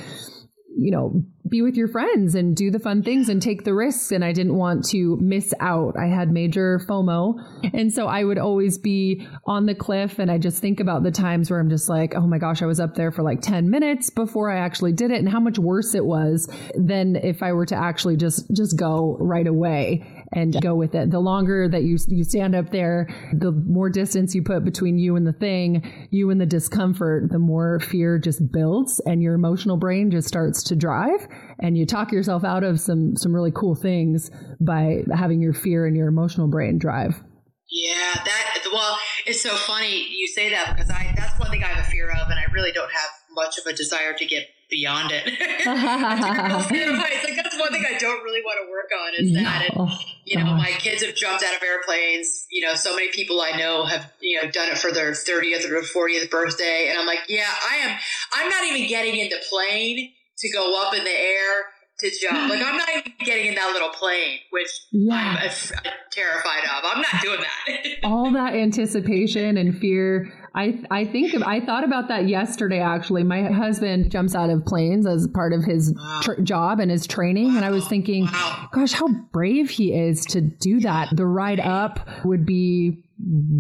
you 0.79 0.93
know, 0.93 1.25
be 1.51 1.63
with 1.63 1.77
your 1.77 1.89
friends 1.89 2.35
and 2.35 2.57
do 2.57 2.71
the 2.71 2.79
fun 2.79 3.03
things 3.03 3.29
and 3.29 3.43
take 3.43 3.65
the 3.65 3.75
risks. 3.75 4.13
And 4.13 4.25
I 4.25 4.33
didn't 4.33 4.57
want 4.57 4.85
to 4.91 5.19
miss 5.21 5.53
out. 5.61 5.97
I 5.99 6.07
had 6.07 6.31
major 6.31 6.81
FOMO. 6.89 7.39
And 7.75 7.93
so 7.93 8.07
I 8.07 8.25
would 8.25 8.39
always 8.39 8.79
be 8.79 9.27
on 9.47 9.67
the 9.67 9.75
cliff. 9.75 10.19
And 10.19 10.31
I 10.31 10.39
just 10.39 10.61
think 10.61 10.81
about 10.81 11.03
the 11.03 11.11
times 11.11 11.51
where 11.51 11.61
I'm 11.61 11.71
just 11.71 11.89
like, 11.89 12.15
oh 12.15 12.27
my 12.27 12.39
gosh, 12.39 12.63
I 12.63 12.67
was 12.67 12.81
up 12.81 12.95
there 12.95 13.11
for 13.11 13.23
like 13.23 13.41
10 13.41 13.71
minutes 13.71 14.11
before 14.11 14.51
I 14.51 14.59
actually 14.59 14.93
did 14.93 15.11
it 15.11 15.19
and 15.19 15.29
how 15.29 15.41
much 15.41 15.59
worse 15.59 15.95
it 15.95 16.05
was 16.05 16.51
than 16.75 17.17
if 17.17 17.43
I 17.43 17.53
were 17.53 17.67
to 17.67 17.77
actually 17.77 18.17
just, 18.17 18.51
just 18.55 18.79
go 18.79 19.17
right 19.21 19.47
away 19.47 20.20
and 20.33 20.61
go 20.61 20.75
with 20.75 20.95
it. 20.95 21.11
The 21.11 21.19
longer 21.19 21.69
that 21.69 21.83
you, 21.83 21.99
you 22.09 22.25
stand 22.25 22.55
up 22.55 22.71
there, 22.71 23.09
the 23.33 23.53
more 23.53 23.91
distance 23.91 24.35
you 24.35 24.43
put 24.43 24.65
between 24.65 24.99
you 24.99 25.17
and 25.17 25.27
the 25.27 25.33
thing, 25.33 26.09
you 26.11 26.31
and 26.31 26.41
the 26.41 26.47
discomfort, 26.47 27.31
the 27.31 27.39
more 27.39 27.81
fear 27.81 28.19
just 28.19 28.53
builds 28.53 29.01
and 29.07 29.23
your 29.23 29.35
emotional 29.35 29.77
brain 29.77 30.11
just 30.11 30.29
starts 30.29 30.63
to 30.65 30.77
drive 30.77 31.27
and 31.59 31.77
you 31.77 31.87
talk 31.87 32.13
yourself 32.13 32.45
out 32.45 32.63
of 32.63 32.81
some 32.81 33.17
some 33.17 33.35
really 33.35 33.53
cool 33.53 33.75
things 33.75 34.31
by 34.61 35.03
having 35.15 35.41
your 35.41 35.53
fear 35.53 35.87
and 35.87 35.97
your 35.97 36.09
emotional 36.09 36.49
brain 36.49 36.79
drive. 36.79 37.21
Yeah, 37.69 38.15
that 38.25 38.51
well, 38.73 38.99
it's 39.27 39.43
so 39.43 39.55
funny 39.55 40.09
you 40.11 40.27
say 40.29 40.51
that 40.51 40.77
because 40.77 40.91
I 40.91 41.13
that's 41.17 41.39
one 41.39 41.51
thing 41.51 41.63
I 41.63 41.69
have 41.69 41.87
a 41.87 41.91
fear 41.91 42.11
of, 42.11 42.29
and 42.29 42.39
I 42.39 42.51
really 42.53 42.73
don't 42.73 42.91
have 42.91 43.11
much 43.33 43.59
of 43.59 43.67
a 43.67 43.73
desire 43.73 44.15
to 44.15 44.27
get 44.27 44.47
beyond 44.71 45.13
it. 45.13 45.23
it's 45.27 45.67
like 45.67 47.37
that's 47.43 47.59
one 47.59 47.73
thing 47.73 47.85
I 47.87 47.99
don't 47.99 48.23
really 48.23 48.41
want 48.43 48.65
to 48.65 48.71
work 48.71 48.91
on 48.95 49.25
is 49.25 49.35
that. 49.35 49.69
And, 49.69 49.75
oh, 49.77 49.99
you 50.25 50.39
know, 50.39 50.55
my 50.55 50.71
kids 50.79 51.05
have 51.05 51.15
jumped 51.15 51.45
out 51.45 51.57
of 51.57 51.63
airplanes. 51.63 52.47
You 52.51 52.67
know, 52.67 52.75
so 52.75 52.95
many 52.95 53.11
people 53.11 53.41
I 53.41 53.57
know 53.59 53.85
have 53.85 54.13
you 54.21 54.41
know 54.41 54.51
done 54.51 54.69
it 54.69 54.79
for 54.79 54.93
their 54.93 55.15
thirtieth 55.15 55.71
or 55.71 55.83
fortieth 55.83 56.31
birthday, 56.31 56.89
and 56.89 56.99
I'm 56.99 57.07
like, 57.07 57.21
yeah, 57.29 57.51
I 57.71 57.77
am. 57.77 57.99
I'm 58.33 58.49
not 58.49 58.65
even 58.65 58.89
getting 58.89 59.17
in 59.17 59.29
the 59.29 59.41
plane 59.51 60.13
to 60.39 60.53
go 60.53 60.81
up 60.87 60.95
in 60.95 61.05
the 61.05 61.11
air 61.11 61.67
to 62.01 62.11
jump. 62.21 62.51
Like 62.51 62.63
I'm 62.65 62.77
not 62.77 62.89
even 62.89 63.13
getting 63.25 63.47
in 63.47 63.55
that 63.55 63.73
little 63.73 63.91
plane, 63.91 64.39
which 64.51 64.71
yeah. 64.91 65.15
I'm, 65.15 65.37
uh, 65.37 65.51
I'm 65.85 65.93
terrified 66.11 66.65
of. 66.65 66.85
I'm 66.85 67.03
not 67.03 67.23
doing 67.23 67.41
that. 67.41 67.85
All 68.05 68.31
that 68.33 68.55
anticipation 68.55 69.57
and 69.57 69.79
fear. 69.79 70.33
I 70.55 70.83
I 70.91 71.05
think 71.05 71.35
I 71.47 71.61
thought 71.61 71.85
about 71.85 72.09
that 72.09 72.29
yesterday. 72.29 72.81
Actually, 72.81 73.23
my 73.23 73.45
husband 73.45 74.11
jumps 74.11 74.35
out 74.35 74.51
of 74.51 74.65
planes 74.65 75.07
as 75.07 75.29
part 75.29 75.53
of 75.53 75.65
his 75.65 75.95
tr- 76.23 76.41
job 76.43 76.81
and 76.81 76.91
his 76.91 77.07
training, 77.07 77.57
and 77.57 77.65
I 77.65 77.71
was 77.71 77.87
thinking, 77.87 78.27
gosh, 78.73 78.93
how 78.93 79.09
brave 79.33 79.71
he 79.71 79.93
is 79.93 80.25
to 80.27 80.41
do 80.41 80.81
that. 80.81 81.09
The 81.15 81.27
ride 81.27 81.61
up 81.61 82.07
would 82.25 82.45
be 82.45 83.05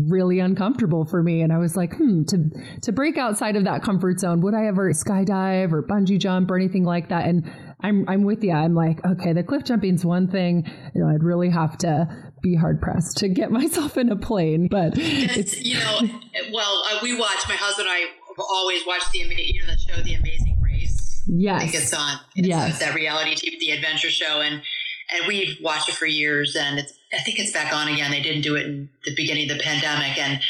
really 0.08 0.40
uncomfortable 0.40 1.04
for 1.04 1.22
me 1.22 1.42
and 1.42 1.52
I 1.52 1.58
was 1.58 1.76
like, 1.76 1.94
hmm, 1.94 2.24
to 2.24 2.50
to 2.82 2.92
break 2.92 3.18
outside 3.18 3.56
of 3.56 3.64
that 3.64 3.82
comfort 3.82 4.20
zone, 4.20 4.40
would 4.40 4.54
I 4.54 4.66
ever 4.66 4.90
skydive 4.92 5.72
or 5.72 5.82
bungee 5.82 6.18
jump 6.18 6.50
or 6.50 6.56
anything 6.56 6.84
like 6.84 7.08
that? 7.10 7.26
And 7.26 7.50
I'm 7.82 8.08
I'm 8.08 8.24
with 8.24 8.42
you. 8.42 8.52
I'm 8.52 8.74
like, 8.74 9.04
okay, 9.04 9.32
the 9.32 9.42
cliff 9.42 9.64
jumping's 9.64 10.04
one 10.04 10.28
thing. 10.28 10.70
You 10.94 11.02
know, 11.02 11.08
I'd 11.08 11.22
really 11.22 11.50
have 11.50 11.76
to 11.78 12.08
be 12.42 12.54
hard 12.54 12.80
pressed 12.80 13.18
to 13.18 13.28
get 13.28 13.50
myself 13.60 13.96
in 13.96 14.10
a 14.10 14.16
plane. 14.16 14.68
But 14.70 14.94
it's, 14.96 15.36
it's 15.36 15.62
you 15.62 15.78
know, 15.78 16.00
well, 16.52 16.82
uh, 16.90 16.98
we 17.02 17.18
watch. 17.18 17.48
My 17.48 17.54
husband 17.54 17.88
and 17.88 17.96
I 17.96 18.06
always 18.38 18.86
watch 18.86 19.02
the 19.12 19.18
you 19.18 19.60
know 19.60 19.66
the 19.72 19.78
show 19.78 20.02
The 20.02 20.14
Amazing 20.14 20.60
Race. 20.62 21.22
Yes, 21.26 21.62
I 21.62 21.66
think 21.66 21.82
it's 21.82 21.94
on. 21.94 22.18
It's 22.36 22.48
yes, 22.48 22.78
that 22.80 22.94
reality 22.94 23.34
TV, 23.34 23.58
the 23.58 23.70
adventure 23.70 24.10
show, 24.10 24.40
and 24.40 24.62
and 25.12 25.26
we've 25.26 25.56
watched 25.60 25.88
it 25.88 25.94
for 25.94 26.06
years. 26.06 26.56
And 26.56 26.78
it's 26.78 26.92
I 27.12 27.18
think 27.18 27.38
it's 27.38 27.52
back 27.52 27.72
on 27.72 27.88
again. 27.88 28.10
They 28.10 28.22
didn't 28.22 28.42
do 28.42 28.56
it 28.56 28.66
in 28.66 28.88
the 29.04 29.14
beginning 29.14 29.50
of 29.50 29.56
the 29.56 29.62
pandemic, 29.62 30.18
and 30.18 30.40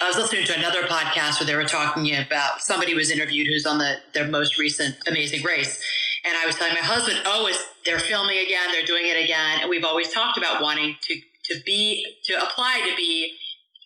I 0.00 0.08
was 0.08 0.16
listening 0.16 0.44
to 0.46 0.58
another 0.58 0.82
podcast 0.82 1.40
where 1.40 1.46
they 1.46 1.54
were 1.54 1.64
talking 1.64 2.14
about 2.14 2.60
somebody 2.60 2.94
was 2.94 3.10
interviewed 3.10 3.46
who's 3.46 3.66
on 3.66 3.78
the 3.78 3.96
their 4.12 4.26
most 4.26 4.58
recent 4.58 4.96
Amazing 5.06 5.42
Race 5.42 5.82
and 6.24 6.36
I 6.36 6.46
was 6.46 6.56
telling 6.56 6.74
my 6.74 6.80
husband, 6.80 7.18
oh, 7.26 7.46
it's, 7.46 7.62
they're 7.84 7.98
filming 7.98 8.38
again, 8.38 8.72
they're 8.72 8.86
doing 8.86 9.04
it 9.04 9.22
again. 9.22 9.60
And 9.60 9.68
we've 9.68 9.84
always 9.84 10.10
talked 10.10 10.38
about 10.38 10.62
wanting 10.62 10.96
to, 11.02 11.14
to 11.14 11.60
be, 11.66 12.16
to 12.24 12.42
apply 12.42 12.80
to 12.88 12.96
be 12.96 13.36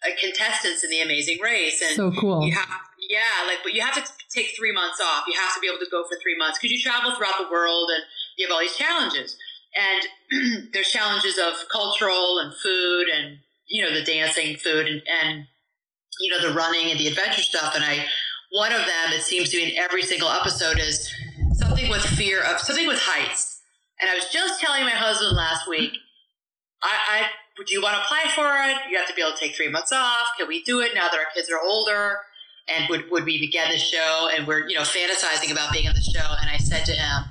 a 0.06 0.14
contestants 0.20 0.84
in 0.84 0.90
the 0.90 1.00
amazing 1.00 1.38
race. 1.42 1.82
And 1.82 1.96
so 1.96 2.12
cool. 2.12 2.46
You 2.46 2.54
have, 2.54 2.68
yeah, 3.10 3.46
like, 3.46 3.58
but 3.64 3.74
you 3.74 3.80
have 3.82 3.94
to 3.94 4.04
take 4.30 4.54
three 4.56 4.72
months 4.72 5.00
off. 5.00 5.24
You 5.26 5.34
have 5.34 5.52
to 5.54 5.60
be 5.60 5.66
able 5.66 5.84
to 5.84 5.90
go 5.90 6.04
for 6.04 6.16
three 6.22 6.38
months 6.38 6.58
because 6.58 6.72
you 6.72 6.78
travel 6.78 7.12
throughout 7.16 7.38
the 7.38 7.50
world 7.50 7.90
and 7.92 8.04
you 8.36 8.46
have 8.46 8.54
all 8.54 8.60
these 8.60 8.76
challenges. 8.76 9.36
And 9.74 10.70
there's 10.72 10.90
challenges 10.90 11.38
of 11.38 11.54
cultural 11.72 12.38
and 12.38 12.54
food 12.54 13.06
and, 13.08 13.38
you 13.66 13.82
know, 13.82 13.92
the 13.92 14.04
dancing 14.04 14.56
food 14.56 14.86
and, 14.86 15.02
and, 15.22 15.46
you 16.20 16.30
know, 16.30 16.48
the 16.48 16.54
running 16.54 16.90
and 16.90 17.00
the 17.00 17.08
adventure 17.08 17.42
stuff. 17.42 17.74
And 17.74 17.84
I, 17.84 18.06
one 18.52 18.72
of 18.72 18.80
them, 18.80 19.12
it 19.12 19.22
seems 19.22 19.50
to 19.50 19.56
be 19.56 19.72
in 19.72 19.78
every 19.78 20.02
single 20.02 20.28
episode 20.28 20.78
is 20.78 21.12
something 21.58 21.90
with 21.90 22.02
fear 22.02 22.42
of 22.42 22.60
something 22.60 22.86
with 22.86 23.00
heights. 23.00 23.60
And 24.00 24.10
I 24.10 24.14
was 24.14 24.28
just 24.30 24.60
telling 24.60 24.84
my 24.84 24.90
husband 24.90 25.36
last 25.36 25.68
week, 25.68 25.92
I, 26.82 26.90
I 27.08 27.26
would 27.58 27.70
you 27.70 27.82
want 27.82 27.96
to 27.96 28.00
apply 28.00 28.30
for 28.34 28.46
it? 28.70 28.90
You 28.90 28.96
have 28.98 29.08
to 29.08 29.14
be 29.14 29.22
able 29.22 29.32
to 29.32 29.38
take 29.38 29.56
three 29.56 29.68
months 29.68 29.92
off. 29.92 30.28
Can 30.38 30.46
we 30.46 30.62
do 30.62 30.80
it 30.80 30.94
now 30.94 31.08
that 31.08 31.18
our 31.18 31.26
kids 31.34 31.50
are 31.50 31.60
older? 31.60 32.18
And 32.68 32.88
would, 32.88 33.10
would 33.10 33.24
we 33.24 33.40
begin 33.40 33.70
the 33.70 33.78
show? 33.78 34.28
And 34.34 34.46
we're, 34.46 34.68
you 34.68 34.76
know, 34.76 34.82
fantasizing 34.82 35.50
about 35.50 35.72
being 35.72 35.86
in 35.86 35.94
the 35.94 36.00
show. 36.00 36.34
And 36.40 36.50
I 36.50 36.58
said 36.58 36.84
to 36.86 36.92
him, 36.92 37.24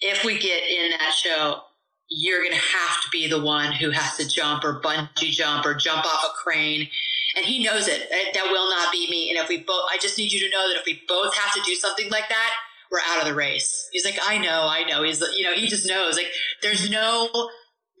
if 0.00 0.24
we 0.24 0.38
get 0.38 0.62
in 0.68 0.90
that 0.90 1.14
show, 1.14 1.62
you're 2.10 2.42
going 2.42 2.52
to 2.52 2.58
have 2.58 3.02
to 3.02 3.08
be 3.10 3.28
the 3.28 3.40
one 3.40 3.72
who 3.72 3.90
has 3.90 4.16
to 4.18 4.28
jump 4.28 4.64
or 4.64 4.80
bungee 4.80 5.30
jump 5.30 5.64
or 5.64 5.74
jump 5.74 6.04
off 6.04 6.24
a 6.24 6.34
crane. 6.42 6.88
And 7.36 7.46
he 7.46 7.64
knows 7.64 7.88
it. 7.88 8.10
That 8.34 8.44
will 8.50 8.68
not 8.68 8.92
be 8.92 9.08
me. 9.08 9.30
And 9.30 9.38
if 9.38 9.48
we 9.48 9.58
both, 9.58 9.84
I 9.90 9.96
just 9.96 10.18
need 10.18 10.32
you 10.32 10.40
to 10.40 10.50
know 10.50 10.68
that 10.68 10.78
if 10.78 10.84
we 10.84 11.00
both 11.08 11.34
have 11.34 11.54
to 11.54 11.60
do 11.64 11.74
something 11.76 12.10
like 12.10 12.28
that, 12.28 12.50
we're 12.92 13.00
out 13.08 13.22
of 13.22 13.26
the 13.26 13.34
race. 13.34 13.88
He's 13.90 14.04
like, 14.04 14.18
I 14.22 14.38
know, 14.38 14.66
I 14.68 14.84
know. 14.84 15.02
He's, 15.02 15.20
you 15.34 15.44
know, 15.44 15.54
he 15.54 15.66
just 15.66 15.88
knows. 15.88 16.16
Like, 16.16 16.30
there's 16.60 16.90
no, 16.90 17.30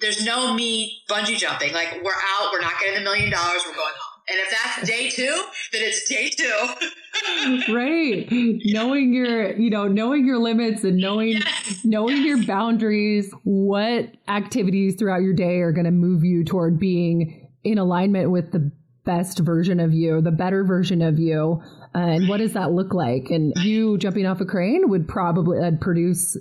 there's 0.00 0.24
no 0.24 0.52
me 0.54 1.00
bungee 1.10 1.38
jumping. 1.38 1.72
Like, 1.72 2.00
we're 2.04 2.12
out. 2.12 2.52
We're 2.52 2.60
not 2.60 2.74
getting 2.78 2.96
the 2.96 3.00
million 3.00 3.30
dollars. 3.30 3.62
We're 3.66 3.74
going 3.74 3.94
home. 3.98 4.12
And 4.28 4.38
if 4.38 4.50
that's 4.50 4.88
day 4.88 5.10
two, 5.10 5.44
then 5.72 5.82
it's 5.82 6.08
day 6.08 6.30
two. 6.30 7.72
right. 7.74 8.28
Knowing 8.30 9.12
your, 9.12 9.56
you 9.56 9.70
know, 9.70 9.88
knowing 9.88 10.26
your 10.26 10.38
limits 10.38 10.84
and 10.84 10.98
knowing, 10.98 11.38
yes. 11.38 11.80
knowing 11.84 12.18
yes. 12.18 12.26
your 12.26 12.46
boundaries, 12.46 13.32
what 13.44 14.10
activities 14.28 14.94
throughout 14.96 15.22
your 15.22 15.34
day 15.34 15.60
are 15.60 15.72
going 15.72 15.86
to 15.86 15.90
move 15.90 16.22
you 16.22 16.44
toward 16.44 16.78
being 16.78 17.50
in 17.64 17.78
alignment 17.78 18.30
with 18.30 18.52
the 18.52 18.70
best 19.04 19.38
version 19.40 19.80
of 19.80 19.92
you, 19.92 20.20
the 20.20 20.30
better 20.30 20.64
version 20.64 21.02
of 21.02 21.18
you, 21.18 21.62
uh, 21.94 21.98
and 21.98 22.28
what 22.28 22.38
does 22.38 22.54
that 22.54 22.72
look 22.72 22.94
like? 22.94 23.30
And 23.30 23.52
you 23.56 23.98
jumping 23.98 24.26
off 24.26 24.40
a 24.40 24.44
crane 24.44 24.88
would 24.88 25.08
probably 25.08 25.58
uh, 25.58 25.72
produce 25.80 26.36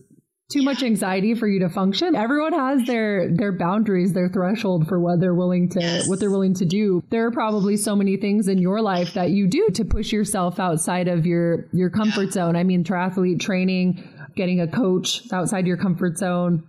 too 0.52 0.62
much 0.62 0.84
anxiety 0.84 1.34
for 1.34 1.48
you 1.48 1.60
to 1.60 1.70
function. 1.70 2.16
Everyone 2.16 2.54
has 2.54 2.86
their 2.86 3.34
their 3.34 3.52
boundaries, 3.52 4.14
their 4.14 4.30
threshold 4.30 4.88
for 4.88 5.00
what 5.00 5.20
they're 5.20 5.34
willing 5.34 5.70
to 5.70 5.80
yes. 5.80 6.08
what 6.08 6.20
they're 6.20 6.32
willing 6.32 6.54
to 6.56 6.66
do. 6.66 7.04
There 7.10 7.26
are 7.26 7.32
probably 7.32 7.78
so 7.78 7.96
many 7.96 8.18
things 8.18 8.48
in 8.48 8.58
your 8.58 8.82
life 8.82 9.14
that 9.14 9.32
you 9.32 9.48
do 9.48 9.70
to 9.76 9.86
push 9.86 10.12
yourself 10.12 10.60
outside 10.60 11.08
of 11.08 11.26
your 11.26 11.70
your 11.74 11.90
comfort 11.90 12.34
zone. 12.34 12.56
I 12.56 12.64
mean, 12.64 12.84
triathlete 12.84 13.40
training, 13.40 14.08
getting 14.36 14.60
a 14.60 14.68
coach 14.68 15.22
outside 15.32 15.68
your 15.68 15.78
comfort 15.78 16.18
zone, 16.18 16.68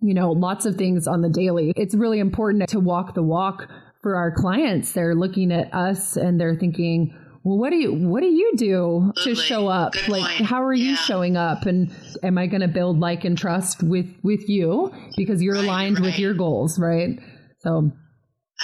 you 0.00 0.14
know, 0.14 0.32
lots 0.32 0.66
of 0.66 0.76
things 0.76 1.06
on 1.06 1.22
the 1.22 1.30
daily. 1.30 1.72
It's 1.76 1.94
really 1.94 2.18
important 2.18 2.68
to 2.70 2.80
walk 2.80 3.14
the 3.14 3.22
walk 3.22 3.68
for 4.02 4.16
our 4.16 4.32
clients. 4.32 4.92
They're 4.92 5.14
looking 5.14 5.52
at 5.52 5.72
us 5.72 6.16
and 6.16 6.40
they're 6.40 6.56
thinking, 6.56 7.16
well, 7.44 7.58
what 7.58 7.70
do 7.70 7.76
you 7.76 7.92
what 7.92 8.20
do 8.20 8.28
you 8.28 8.52
do 8.56 9.12
to 9.24 9.34
show 9.34 9.66
up? 9.66 9.94
Good 9.94 10.08
like, 10.08 10.22
point. 10.22 10.48
how 10.48 10.62
are 10.62 10.72
you 10.72 10.94
showing 10.94 11.36
up? 11.36 11.66
And 11.66 11.92
am 12.22 12.38
I 12.38 12.46
going 12.46 12.60
to 12.60 12.68
build 12.68 13.00
like 13.00 13.24
and 13.24 13.36
trust 13.36 13.82
with 13.82 14.06
with 14.22 14.48
you 14.48 14.92
because 15.16 15.42
you're 15.42 15.54
right, 15.54 15.64
aligned 15.64 15.98
right. 15.98 16.06
with 16.06 16.18
your 16.18 16.34
goals, 16.34 16.78
right? 16.78 17.18
So 17.60 17.90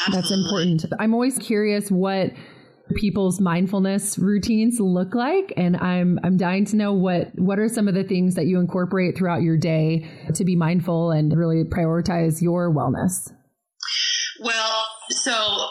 Absolutely. 0.07 0.21
that's 0.21 0.31
important. 0.31 0.85
I'm 1.01 1.13
always 1.13 1.39
curious 1.39 1.91
what 1.91 2.31
people's 2.95 3.41
mindfulness 3.41 4.17
routines 4.17 4.81
look 4.81 5.15
like 5.15 5.53
and 5.57 5.77
I'm 5.77 6.19
I'm 6.23 6.37
dying 6.37 6.65
to 6.67 6.77
know 6.77 6.93
what 6.93 7.33
what 7.35 7.59
are 7.59 7.69
some 7.69 7.89
of 7.89 7.95
the 7.95 8.05
things 8.05 8.37
that 8.37 8.47
you 8.47 8.61
incorporate 8.61 9.17
throughout 9.17 9.43
your 9.43 9.59
day 9.59 10.09
to 10.35 10.45
be 10.45 10.57
mindful 10.57 11.11
and 11.11 11.37
really 11.37 11.65
prioritize 11.65 12.41
your 12.41 12.73
wellness. 12.73 13.33
Well, 14.41 14.87
so 15.19 15.71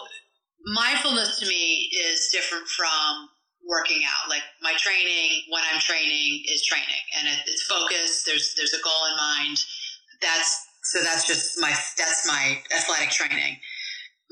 mindfulness 0.65 1.39
to 1.39 1.47
me 1.47 1.89
is 2.05 2.29
different 2.31 2.67
from 2.67 3.29
working 3.67 4.01
out. 4.05 4.29
Like 4.29 4.43
my 4.61 4.73
training, 4.77 5.43
when 5.49 5.63
I'm 5.73 5.79
training, 5.79 6.43
is 6.47 6.65
training, 6.65 7.03
and 7.17 7.27
it's 7.45 7.63
focused. 7.63 8.25
There's 8.25 8.53
there's 8.57 8.73
a 8.73 8.83
goal 8.83 9.03
in 9.11 9.17
mind. 9.17 9.57
That's 10.21 10.65
so 10.83 10.99
that's 11.03 11.27
just 11.27 11.59
my 11.59 11.69
that's 11.97 12.27
my 12.27 12.59
athletic 12.75 13.09
training. 13.09 13.57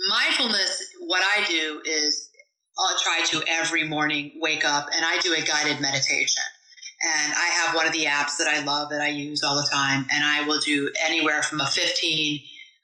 Mindfulness, 0.09 0.83
what 1.07 1.23
I 1.23 1.45
do 1.45 1.81
is 1.85 2.29
I'll 2.77 2.97
try 2.99 3.23
to 3.27 3.43
every 3.47 3.87
morning 3.87 4.33
wake 4.41 4.65
up 4.65 4.89
and 4.93 5.05
I 5.05 5.17
do 5.19 5.33
a 5.33 5.41
guided 5.41 5.79
meditation. 5.79 6.43
And 7.03 7.33
I 7.33 7.45
have 7.65 7.75
one 7.75 7.85
of 7.85 7.93
the 7.93 8.05
apps 8.05 8.37
that 8.37 8.47
I 8.47 8.63
love 8.63 8.89
that 8.89 9.01
I 9.01 9.09
use 9.09 9.43
all 9.43 9.55
the 9.55 9.67
time, 9.71 10.07
and 10.11 10.23
I 10.23 10.47
will 10.47 10.59
do 10.59 10.91
anywhere 11.05 11.43
from 11.43 11.61
a 11.61 11.65
15 11.65 12.39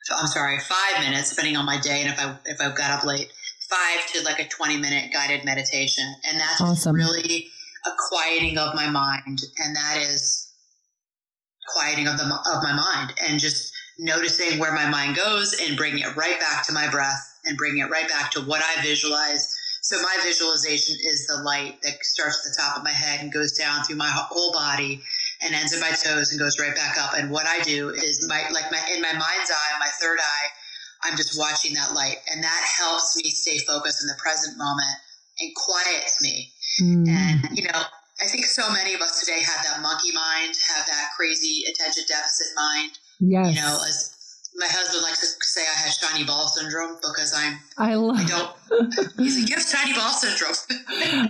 I'm 0.10 0.28
sorry, 0.28 0.60
five 0.60 1.04
minutes, 1.04 1.30
depending 1.30 1.58
on 1.58 1.66
my 1.66 1.80
day 1.80 2.02
and 2.02 2.10
if 2.10 2.20
I 2.20 2.36
if 2.46 2.62
I've 2.62 2.76
got 2.76 2.92
up 2.92 3.06
late, 3.06 3.32
five 3.70 4.06
to 4.14 4.24
like 4.24 4.40
a 4.40 4.48
20 4.48 4.78
minute 4.78 5.14
guided 5.14 5.46
meditation. 5.46 6.04
And 6.28 6.40
that's 6.40 6.62
awesome. 6.62 6.96
really 6.96 7.48
a 7.86 7.90
quieting 8.10 8.58
of 8.58 8.76
my 8.76 8.90
mind. 8.90 9.42
And 9.64 9.76
that 9.76 9.98
is 9.98 10.52
quieting 11.68 12.08
of 12.08 12.18
the 12.18 12.26
of 12.26 12.64
my 12.64 12.74
mind 12.74 13.14
and 13.28 13.40
just 13.40 13.74
noticing 14.00 14.60
where 14.60 14.74
my 14.74 14.90
mind 14.90 15.16
goes 15.16 15.54
and 15.62 15.78
bringing 15.78 16.00
it 16.00 16.16
right 16.16 16.40
back 16.40 16.66
to 16.66 16.74
my 16.74 16.90
breath 16.90 17.40
and 17.46 17.58
bringing 17.58 17.80
it 17.80 17.90
right 17.90 18.10
back 18.10 18.32
to 18.32 18.42
what 18.42 18.62
I 18.62 18.82
visualize. 18.82 19.56
So 19.82 20.02
my 20.02 20.18
visualization 20.24 20.96
is 20.96 21.28
the 21.28 21.42
light 21.44 21.82
that 21.84 22.04
starts 22.04 22.46
at 22.46 22.52
the 22.52 22.62
top 22.62 22.78
of 22.78 22.84
my 22.84 22.92
head 22.92 23.22
and 23.22 23.32
goes 23.32 23.54
down 23.54 23.84
through 23.84 23.98
my 23.98 24.10
whole 24.12 24.52
body 24.52 25.02
and 25.42 25.56
ends 25.56 25.74
at 25.74 25.82
my 25.82 25.92
toes 25.92 26.32
and 26.32 26.40
goes 26.40 26.60
right 26.60 26.76
back 26.76 26.98
up. 26.98 27.14
And 27.18 27.32
what 27.32 27.48
I 27.48 27.62
do 27.62 27.90
is 27.90 28.26
my 28.30 28.44
like 28.54 28.72
my 28.72 28.82
in 28.96 29.02
my 29.02 29.14
mind's 29.14 29.52
eye, 29.52 29.80
my 29.80 29.90
third 30.00 30.20
eye, 30.20 30.48
I'm 31.04 31.18
just 31.18 31.38
watching 31.38 31.74
that 31.74 31.94
light, 31.94 32.18
and 32.32 32.44
that 32.44 32.64
helps 32.78 33.18
me 33.18 33.30
stay 33.30 33.58
focused 33.60 34.02
in 34.02 34.08
the 34.08 34.18
present 34.18 34.58
moment 34.58 34.96
and 35.40 35.52
quiets 35.56 36.22
me. 36.22 36.52
Mm. 36.82 37.08
And 37.10 37.58
you 37.58 37.64
know, 37.64 37.82
I 38.22 38.26
think 38.28 38.46
so 38.46 38.72
many 38.72 38.94
of 38.94 39.02
us 39.02 39.20
today 39.20 39.42
have 39.42 39.66
that 39.66 39.82
monkey 39.82 40.12
mind, 40.14 40.56
have 40.76 40.86
that 40.86 41.10
crazy 41.18 41.64
attention 41.70 42.04
deficit 42.08 42.48
mind. 42.56 42.92
Yes. 43.20 43.56
You 43.56 43.62
know, 43.62 43.82
as 43.88 44.16
my 44.56 44.68
husband 44.68 45.04
likes 45.04 45.22
to 45.22 45.46
say, 45.46 45.62
I 45.62 45.88
have 45.88 45.94
shiny 45.94 46.24
ball 46.26 46.48
syndrome 46.48 46.98
because 47.00 47.34
I'm. 47.36 47.60
I 47.78 47.96
love. 47.96 48.20
I 48.20 48.26
don't. 48.26 48.52
He's 49.18 49.40
like, 49.40 49.50
you 49.50 49.56
have 49.56 49.64
shiny 49.64 49.94
ball 49.94 50.12
syndrome. 50.12 50.56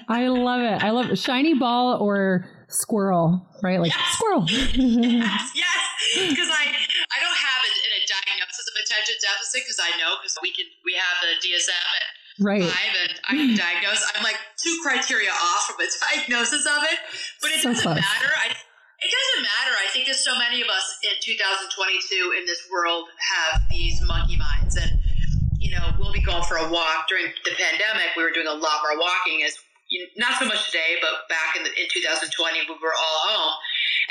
I 0.09 0.27
love 0.27 0.61
it. 0.61 0.83
I 0.83 0.89
love 0.89 1.11
it. 1.11 1.19
shiny 1.19 1.53
ball 1.53 2.01
or 2.01 2.45
squirrel, 2.67 3.45
right? 3.61 3.79
Like 3.79 3.93
yes. 3.93 4.17
squirrel. 4.17 4.45
yes, 4.49 5.51
yes. 5.53 5.81
Because 6.17 6.49
I 6.49 6.65
I 6.65 7.17
don't 7.21 7.39
have 7.39 7.61
a, 7.61 7.71
a 7.93 8.01
diagnosis 8.09 8.65
of 8.65 8.75
attention 8.81 9.15
deficit 9.21 9.61
because 9.63 9.79
I 9.79 9.91
know 10.01 10.17
because 10.17 10.37
we 10.41 10.51
can 10.51 10.65
we 10.83 10.97
have 10.97 11.15
the 11.21 11.37
DSM 11.45 11.77
at 11.77 12.05
right. 12.41 12.63
five 12.65 12.93
and 13.05 13.13
I 13.29 13.33
can 13.37 13.53
diagnose. 13.55 14.01
I'm 14.15 14.23
like 14.23 14.39
two 14.57 14.81
criteria 14.81 15.29
off 15.29 15.69
from 15.69 15.77
a 15.77 15.87
diagnosis 16.09 16.65
of 16.65 16.81
it, 16.89 16.97
but 17.41 17.51
it 17.51 17.61
so 17.61 17.69
doesn't 17.69 17.85
close. 17.85 18.01
matter. 18.01 18.31
I 18.33 18.55
it 19.01 19.09
doesn't 19.09 19.41
matter. 19.41 19.73
I 19.81 19.89
think 19.89 20.05
that 20.05 20.15
so 20.15 20.37
many 20.37 20.61
of 20.61 20.69
us 20.69 20.85
in 21.01 21.17
2022 21.25 22.37
in 22.37 22.45
this 22.45 22.69
world 22.69 23.09
have 23.17 23.61
these 23.69 23.97
monkey 24.05 24.37
minds. 24.37 24.77
And, 24.77 25.01
you 25.57 25.73
know, 25.73 25.89
we'll 25.97 26.13
be 26.13 26.21
going 26.21 26.43
for 26.45 26.57
a 26.61 26.69
walk 26.69 27.09
during 27.09 27.33
the 27.43 27.57
pandemic. 27.57 28.13
We 28.15 28.21
were 28.21 28.31
doing 28.31 28.47
a 28.47 28.53
lot 28.53 28.85
more 28.85 29.01
walking 29.01 29.41
as 29.41 29.57
you 29.89 30.05
know, 30.05 30.29
not 30.29 30.39
so 30.39 30.45
much 30.45 30.71
today, 30.71 31.01
but 31.01 31.27
back 31.27 31.57
in, 31.57 31.63
the, 31.63 31.69
in 31.69 31.89
2020, 31.91 32.29
we 32.69 32.75
were 32.79 32.93
all 32.95 33.19
home. 33.27 33.53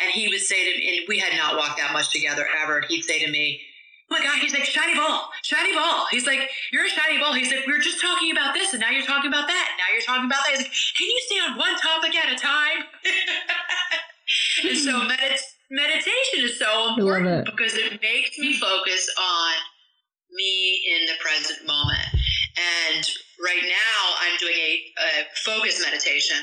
And 0.03 0.11
he 0.13 0.29
would 0.29 0.43
say 0.43 0.59
to 0.59 0.79
me, 0.79 0.99
and 0.99 1.09
we 1.09 1.19
had 1.19 1.33
not 1.39 1.57
walked 1.57 1.79
that 1.79 1.93
much 1.93 2.11
together 2.11 2.45
ever. 2.63 2.79
And 2.79 2.87
he'd 2.87 3.03
say 3.03 3.25
to 3.25 3.31
me, 3.31 3.63
Oh 4.11 4.19
my 4.19 4.25
God, 4.27 4.43
he's 4.43 4.53
like, 4.53 4.65
shiny 4.65 4.99
ball, 4.99 5.31
shiny 5.43 5.73
ball. 5.73 6.05
He's 6.11 6.27
like, 6.27 6.51
you're 6.73 6.85
a 6.85 6.89
shiny 6.89 7.19
ball. 7.19 7.33
He's 7.33 7.47
like, 7.53 7.65
we 7.65 7.73
were 7.73 7.79
just 7.79 8.03
talking 8.03 8.33
about 8.33 8.55
this 8.55 8.73
and 8.73 8.81
now 8.81 8.91
you're 8.91 9.07
talking 9.07 9.31
about 9.31 9.47
that. 9.47 9.67
And 9.71 9.79
now 9.79 9.87
you're 9.95 10.03
talking 10.03 10.27
about 10.27 10.43
that. 10.43 10.51
He's 10.51 10.67
like, 10.67 10.75
can 10.99 11.07
you 11.07 11.21
stay 11.31 11.39
on 11.47 11.57
one 11.57 11.79
topic 11.79 12.17
at 12.17 12.33
a 12.33 12.37
time? 12.37 12.91
and 14.65 14.79
so 14.79 14.93
medit- 15.09 15.55
meditation 15.71 16.45
is 16.45 16.59
so 16.59 16.95
important 16.95 17.47
because 17.47 17.75
it 17.75 18.01
makes 18.03 18.39
me 18.39 18.59
focus 18.59 19.09
on 19.19 19.55
me 20.33 20.83
in 20.95 21.07
the 21.07 21.15
present 21.21 21.67
moment. 21.67 22.09
And 22.93 23.05
right 23.43 23.63
now, 23.63 24.01
I'm 24.21 24.37
doing 24.39 24.55
a, 24.57 24.73
a 24.99 25.11
focus 25.45 25.83
meditation. 25.85 26.37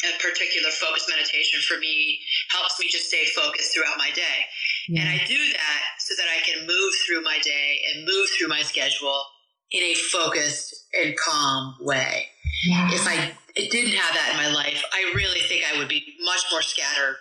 A 0.00 0.16
particular 0.16 0.70
focus 0.70 1.06
meditation 1.10 1.60
for 1.60 1.78
me 1.78 2.18
helps 2.50 2.80
me 2.80 2.88
just 2.88 3.08
stay 3.08 3.26
focused 3.36 3.74
throughout 3.74 3.98
my 3.98 4.10
day. 4.12 4.48
Yeah. 4.88 5.02
And 5.02 5.10
I 5.10 5.24
do 5.26 5.36
that 5.36 5.82
so 5.98 6.14
that 6.16 6.24
I 6.24 6.40
can 6.40 6.66
move 6.66 6.92
through 7.04 7.22
my 7.22 7.38
day 7.44 7.80
and 7.92 8.06
move 8.06 8.28
through 8.36 8.48
my 8.48 8.62
schedule 8.62 9.22
in 9.70 9.82
a 9.82 9.94
focused 9.94 10.86
and 10.94 11.14
calm 11.18 11.76
way. 11.82 12.28
Yeah. 12.66 12.88
If 12.92 13.06
I 13.06 13.32
didn't 13.54 13.92
have 13.92 14.14
that 14.14 14.30
in 14.32 14.36
my 14.38 14.54
life, 14.54 14.82
I 14.90 15.12
really 15.14 15.40
think 15.40 15.64
I 15.70 15.78
would 15.78 15.88
be 15.88 16.16
much 16.24 16.44
more 16.50 16.62
scattered 16.62 17.16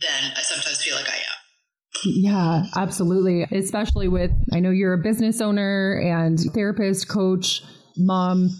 than 0.00 0.32
I 0.36 0.42
sometimes 0.42 0.82
feel 0.82 0.96
like 0.96 1.08
I 1.08 1.16
am. 1.16 1.38
Yeah, 2.04 2.62
absolutely. 2.76 3.42
Especially 3.42 4.08
with, 4.08 4.30
I 4.52 4.60
know 4.60 4.70
you're 4.70 4.94
a 4.94 5.02
business 5.02 5.40
owner 5.40 6.00
and 6.00 6.38
therapist, 6.54 7.08
coach, 7.08 7.62
mom, 7.96 8.50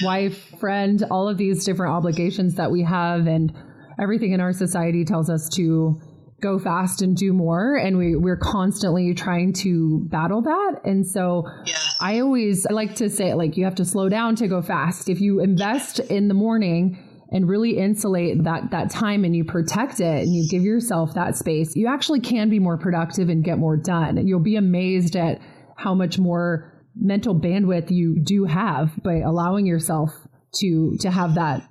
yeah. 0.00 0.06
wife, 0.06 0.58
friend, 0.60 1.02
all 1.10 1.28
of 1.28 1.38
these 1.38 1.64
different 1.64 1.94
obligations 1.94 2.56
that 2.56 2.70
we 2.70 2.82
have. 2.82 3.26
And 3.26 3.52
everything 4.00 4.32
in 4.32 4.40
our 4.40 4.52
society 4.52 5.04
tells 5.04 5.30
us 5.30 5.48
to 5.54 5.98
go 6.42 6.58
fast 6.58 7.02
and 7.02 7.16
do 7.16 7.32
more. 7.32 7.76
And 7.76 7.96
we, 7.96 8.14
we're 8.14 8.36
constantly 8.36 9.14
trying 9.14 9.54
to 9.54 10.06
battle 10.10 10.42
that. 10.42 10.80
And 10.84 11.06
so 11.06 11.44
yeah. 11.64 11.76
I 12.00 12.20
always 12.20 12.66
I 12.66 12.74
like 12.74 12.96
to 12.96 13.08
say, 13.08 13.32
like, 13.34 13.56
you 13.56 13.64
have 13.64 13.76
to 13.76 13.84
slow 13.84 14.08
down 14.08 14.36
to 14.36 14.48
go 14.48 14.60
fast. 14.60 15.08
If 15.08 15.20
you 15.20 15.40
invest 15.40 15.98
in 15.98 16.28
the 16.28 16.34
morning, 16.34 17.02
and 17.30 17.48
really 17.48 17.76
insulate 17.76 18.42
that 18.44 18.70
that 18.70 18.90
time 18.90 19.24
and 19.24 19.36
you 19.36 19.44
protect 19.44 20.00
it 20.00 20.24
and 20.24 20.34
you 20.34 20.48
give 20.48 20.62
yourself 20.62 21.14
that 21.14 21.36
space, 21.36 21.76
you 21.76 21.86
actually 21.86 22.20
can 22.20 22.48
be 22.48 22.58
more 22.58 22.78
productive 22.78 23.28
and 23.28 23.44
get 23.44 23.58
more 23.58 23.76
done. 23.76 24.26
You'll 24.26 24.40
be 24.40 24.56
amazed 24.56 25.16
at 25.16 25.40
how 25.76 25.94
much 25.94 26.18
more 26.18 26.72
mental 26.96 27.38
bandwidth 27.38 27.90
you 27.90 28.18
do 28.18 28.44
have 28.44 28.90
by 29.02 29.18
allowing 29.18 29.66
yourself 29.66 30.10
to 30.56 30.96
to 31.00 31.10
have 31.10 31.34
that 31.34 31.62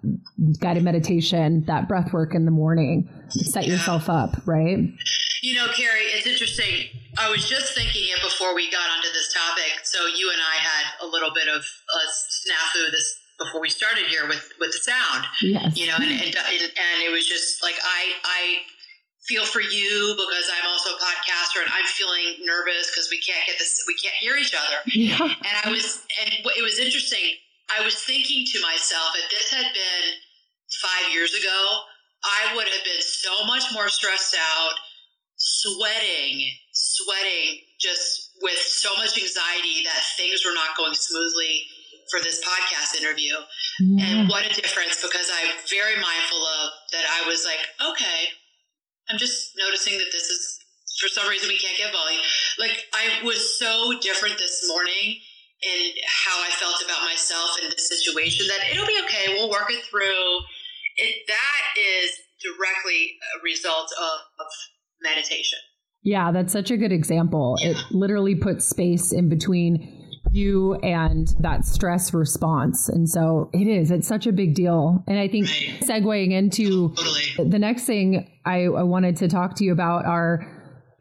guided 0.61 0.83
meditation, 0.83 1.63
that 1.65 1.87
breath 1.87 2.13
work 2.13 2.35
in 2.35 2.45
the 2.45 2.51
morning, 2.51 3.09
to 3.31 3.43
set 3.45 3.65
yeah. 3.65 3.73
yourself 3.73 4.09
up, 4.09 4.35
right? 4.45 4.77
You 5.41 5.55
know, 5.55 5.67
Carrie, 5.73 6.05
it's 6.13 6.27
interesting. 6.27 6.85
I 7.17 7.29
was 7.29 7.49
just 7.49 7.73
thinking 7.73 8.03
it 8.03 8.21
before 8.21 8.53
we 8.53 8.69
got 8.69 8.89
onto 8.89 9.09
this 9.09 9.33
topic. 9.33 9.85
So 9.85 10.05
you 10.05 10.29
and 10.31 10.41
I 10.41 10.61
had 10.61 10.85
a 11.01 11.07
little 11.07 11.33
bit 11.33 11.47
of 11.47 11.61
a 11.61 12.01
snafu 12.07 12.91
this 12.91 13.19
before 13.37 13.61
we 13.61 13.69
started 13.69 14.05
here 14.07 14.27
with 14.27 14.51
with 14.59 14.71
the 14.73 14.81
sound. 14.81 15.25
Yes. 15.41 15.77
You 15.77 15.87
know, 15.87 15.95
and, 15.95 16.09
and 16.09 16.35
and 16.35 16.97
it 17.05 17.11
was 17.11 17.27
just 17.27 17.61
like 17.61 17.75
I 17.83 18.01
I 18.25 18.41
feel 19.27 19.45
for 19.45 19.61
you 19.61 20.15
because 20.15 20.47
I'm 20.55 20.67
also 20.71 20.95
a 20.95 20.99
podcaster 20.99 21.59
and 21.61 21.69
I'm 21.73 21.85
feeling 21.85 22.41
nervous 22.47 22.89
because 22.89 23.09
we 23.11 23.19
can't 23.19 23.45
get 23.45 23.59
this 23.59 23.83
we 23.87 23.95
can't 23.95 24.15
hear 24.15 24.37
each 24.37 24.55
other. 24.55 24.79
Yeah. 24.87 25.21
And 25.21 25.55
I 25.63 25.69
was 25.69 26.05
and 26.21 26.33
it 26.33 26.63
was 26.63 26.79
interesting. 26.79 27.37
I 27.67 27.83
was 27.83 27.95
thinking 27.95 28.45
to 28.47 28.61
myself, 28.61 29.11
if 29.19 29.29
this 29.29 29.51
had 29.51 29.67
been 29.73 30.05
five 30.81 31.13
years 31.13 31.33
ago, 31.33 31.59
I 32.23 32.55
would 32.55 32.67
have 32.67 32.83
been 32.83 33.03
so 33.03 33.45
much 33.45 33.63
more 33.73 33.89
stressed 33.89 34.35
out, 34.39 34.75
sweating, 35.35 36.47
sweating, 36.71 37.59
just 37.79 38.31
with 38.41 38.57
so 38.57 38.95
much 38.95 39.19
anxiety 39.19 39.83
that 39.83 39.99
things 40.15 40.45
were 40.45 40.55
not 40.55 40.77
going 40.77 40.93
smoothly 40.93 41.67
for 42.09 42.19
this 42.19 42.39
podcast 42.43 42.99
interview. 42.99 43.33
Yeah. 43.79 44.05
And 44.05 44.27
mm. 44.27 44.31
what 44.31 44.45
a 44.45 44.53
difference 44.53 45.01
because 45.01 45.29
I'm 45.31 45.51
very 45.69 45.95
mindful 45.95 46.41
of 46.63 46.71
that 46.93 47.05
I 47.05 47.27
was 47.27 47.45
like, 47.45 47.59
okay, 47.91 48.31
I'm 49.09 49.17
just 49.17 49.53
noticing 49.57 49.97
that 49.99 50.11
this 50.11 50.29
is 50.29 50.59
for 50.99 51.07
some 51.09 51.29
reason 51.29 51.47
we 51.47 51.59
can't 51.59 51.77
get 51.77 51.93
volume. 51.93 52.21
Like 52.59 52.85
I 52.93 53.23
was 53.23 53.59
so 53.59 53.93
different 54.01 54.37
this 54.37 54.65
morning 54.67 55.19
in 55.61 55.91
how 56.05 56.37
I 56.41 56.49
felt 56.51 56.81
about 56.83 57.01
myself 57.03 57.57
and 57.63 57.71
the 57.71 57.77
situation 57.77 58.47
that 58.47 58.71
it'll 58.71 58.87
be 58.87 58.99
okay. 59.05 59.33
We'll 59.33 59.49
work 59.49 59.69
it 59.69 59.83
through. 59.85 60.41
It 60.97 61.27
that 61.27 61.61
is 61.77 62.11
directly 62.41 63.17
a 63.37 63.43
result 63.43 63.91
of, 63.99 64.19
of 64.39 64.47
meditation. 65.01 65.59
Yeah, 66.03 66.31
that's 66.31 66.53
such 66.53 66.71
a 66.71 66.77
good 66.77 66.91
example. 66.91 67.57
Yeah. 67.59 67.71
It 67.71 67.77
literally 67.91 68.35
puts 68.35 68.65
space 68.65 69.11
in 69.11 69.29
between 69.29 69.96
you 70.31 70.75
and 70.75 71.33
that 71.39 71.65
stress 71.65 72.13
response. 72.13 72.89
And 72.89 73.09
so 73.09 73.49
it 73.53 73.67
is, 73.67 73.91
it's 73.91 74.07
such 74.07 74.27
a 74.27 74.31
big 74.31 74.55
deal. 74.55 75.03
And 75.07 75.19
I 75.19 75.27
think 75.27 75.47
right. 75.47 75.79
segueing 75.81 76.31
into 76.31 76.93
totally. 76.95 77.49
the 77.49 77.59
next 77.59 77.85
thing 77.85 78.29
I, 78.45 78.63
I 78.63 78.83
wanted 78.83 79.17
to 79.17 79.27
talk 79.27 79.55
to 79.55 79.63
you 79.63 79.71
about 79.71 80.05
are 80.05 80.45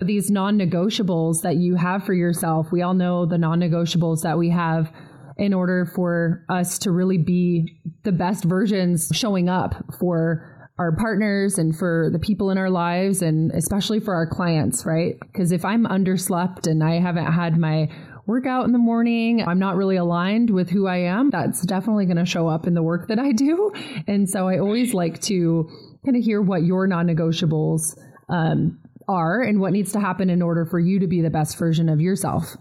these 0.00 0.30
non 0.30 0.58
negotiables 0.58 1.42
that 1.42 1.56
you 1.56 1.76
have 1.76 2.04
for 2.04 2.14
yourself. 2.14 2.68
We 2.70 2.82
all 2.82 2.94
know 2.94 3.26
the 3.26 3.38
non 3.38 3.60
negotiables 3.60 4.22
that 4.22 4.38
we 4.38 4.50
have 4.50 4.92
in 5.38 5.52
order 5.52 5.84
for 5.94 6.44
us 6.48 6.78
to 6.80 6.90
really 6.90 7.18
be 7.18 7.80
the 8.04 8.12
best 8.12 8.44
versions 8.44 9.10
showing 9.12 9.48
up 9.48 9.74
for 9.98 10.52
our 10.78 10.94
partners 10.96 11.58
and 11.58 11.76
for 11.76 12.10
the 12.12 12.18
people 12.18 12.50
in 12.50 12.58
our 12.58 12.70
lives 12.70 13.22
and 13.22 13.50
especially 13.52 14.00
for 14.00 14.14
our 14.14 14.26
clients, 14.26 14.84
right? 14.84 15.16
Because 15.20 15.52
if 15.52 15.64
I'm 15.64 15.84
underslept 15.84 16.66
and 16.66 16.84
I 16.84 17.00
haven't 17.00 17.32
had 17.32 17.58
my 17.58 17.88
workout 18.26 18.64
in 18.66 18.72
the 18.72 18.78
morning, 18.78 19.46
I'm 19.46 19.58
not 19.58 19.76
really 19.76 19.96
aligned 19.96 20.50
with 20.50 20.68
who 20.68 20.86
I 20.86 20.98
am, 20.98 21.30
that's 21.30 21.62
definitely 21.62 22.06
going 22.06 22.16
to 22.16 22.26
show 22.26 22.48
up 22.48 22.66
in 22.66 22.74
the 22.74 22.82
work 22.82 23.08
that 23.08 23.18
I 23.18 23.32
do. 23.32 23.72
And 24.08 24.28
so 24.28 24.46
I 24.46 24.58
always 24.58 24.94
like 24.94 25.20
to 25.22 25.68
kind 26.04 26.16
of 26.16 26.22
hear 26.22 26.40
what 26.40 26.62
your 26.62 26.86
non 26.86 27.06
negotiables 27.06 27.96
um, 28.28 28.78
are 29.08 29.42
and 29.42 29.60
what 29.60 29.72
needs 29.72 29.92
to 29.92 30.00
happen 30.00 30.30
in 30.30 30.42
order 30.42 30.64
for 30.64 30.78
you 30.78 31.00
to 31.00 31.06
be 31.06 31.22
the 31.22 31.30
best 31.30 31.58
version 31.58 31.88
of 31.88 32.00
yourself. 32.00 32.56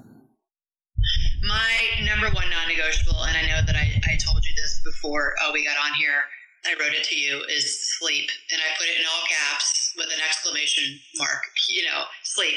My 1.47 2.05
number 2.05 2.33
one 2.33 2.49
non 2.49 2.67
negotiable, 2.67 3.23
and 3.25 3.37
I 3.37 3.41
know 3.47 3.61
that 3.65 3.75
I, 3.75 4.01
I 4.09 4.17
told 4.17 4.43
you 4.45 4.53
this 4.55 4.81
before 4.83 5.33
uh, 5.45 5.51
we 5.53 5.65
got 5.65 5.77
on 5.77 5.93
here, 5.99 6.23
I 6.65 6.73
wrote 6.79 6.93
it 6.93 7.03
to 7.03 7.15
you, 7.15 7.43
is 7.49 7.97
sleep. 7.99 8.29
And 8.51 8.61
I 8.61 8.77
put 8.77 8.87
it 8.87 8.99
in 8.99 9.05
all 9.05 9.23
caps 9.29 9.93
with 9.97 10.07
an 10.07 10.21
exclamation 10.25 10.99
mark, 11.17 11.43
you 11.69 11.85
know, 11.85 12.03
sleep 12.23 12.55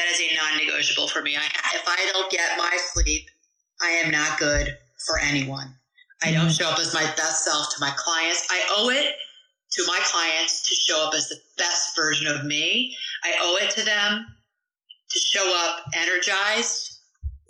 that 0.00 0.10
is 0.10 0.20
a 0.20 0.34
non-negotiable 0.34 1.08
for 1.08 1.20
me. 1.20 1.36
I, 1.36 1.44
if 1.74 1.86
I 1.86 2.10
don't 2.12 2.30
get 2.30 2.56
my 2.56 2.76
sleep, 2.92 3.28
I 3.82 3.88
am 4.04 4.10
not 4.10 4.38
good 4.38 4.76
for 5.06 5.18
anyone. 5.18 5.74
I 6.22 6.32
don't 6.32 6.50
show 6.50 6.68
up 6.68 6.78
as 6.78 6.94
my 6.94 7.04
best 7.16 7.44
self 7.44 7.74
to 7.74 7.80
my 7.80 7.92
clients. 7.96 8.46
I 8.50 8.62
owe 8.76 8.88
it 8.88 9.14
to 9.72 9.84
my 9.86 9.98
clients 10.04 10.68
to 10.68 10.74
show 10.74 11.06
up 11.06 11.14
as 11.14 11.28
the 11.28 11.36
best 11.56 11.94
version 11.94 12.26
of 12.26 12.44
me. 12.44 12.96
I 13.24 13.32
owe 13.40 13.58
it 13.62 13.70
to 13.72 13.84
them 13.84 14.26
to 15.10 15.18
show 15.18 15.54
up 15.68 15.84
energized, 15.94 16.98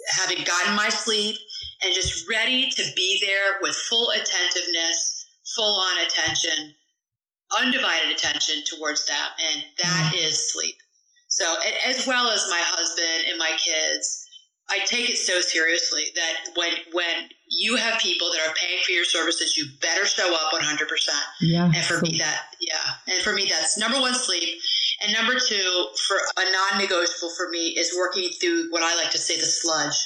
having 0.09 0.45
gotten 0.45 0.75
my 0.75 0.89
sleep, 0.89 1.37
and 1.83 1.95
just 1.95 2.29
ready 2.29 2.69
to 2.71 2.85
be 2.97 3.23
there 3.25 3.59
with 3.63 3.75
full 3.75 4.11
attentiveness, 4.11 5.27
full 5.55 5.81
on 5.81 6.07
attention, 6.07 6.75
undivided 7.61 8.11
attention 8.11 8.63
towards 8.75 9.07
them. 9.07 9.17
And 9.53 9.65
that 9.83 10.13
mm. 10.15 10.31
sleep. 10.33 10.77
So, 11.31 11.57
as 11.87 12.07
well 12.07 12.29
as 12.29 12.47
my 12.51 12.61
husband 12.61 13.31
and 13.31 13.39
my 13.39 13.53
kids, 13.57 14.27
I 14.69 14.79
take 14.85 15.11
it 15.11 15.17
so 15.17 15.41
seriously 15.41 16.05
that 16.15 16.35
when 16.55 16.73
when 16.93 17.29
you 17.49 17.77
have 17.77 17.99
people 17.99 18.31
that 18.33 18.49
are 18.49 18.55
paying 18.55 18.79
for 18.85 18.93
your 18.93 19.05
services, 19.05 19.57
you 19.57 19.67
better 19.81 20.07
show 20.07 20.33
up 20.33 20.53
100%. 20.53 20.87
Yeah. 21.41 21.65
And 21.65 21.85
for 21.85 22.01
me, 22.01 22.19
that, 22.19 22.55
yeah. 22.61 22.75
And 23.09 23.23
for 23.23 23.33
me, 23.33 23.47
that's 23.51 23.77
number 23.77 24.01
one, 24.01 24.15
sleep. 24.15 24.61
And 25.03 25.13
number 25.13 25.35
two, 25.41 25.89
for 26.07 26.17
a 26.37 26.45
non-negotiable 26.53 27.31
for 27.37 27.49
me 27.51 27.69
is 27.71 27.95
working 27.97 28.29
through 28.41 28.71
what 28.71 28.83
I 28.83 28.95
like 28.97 29.11
to 29.11 29.19
say 29.19 29.37
the 29.37 29.47
sludge 29.47 29.97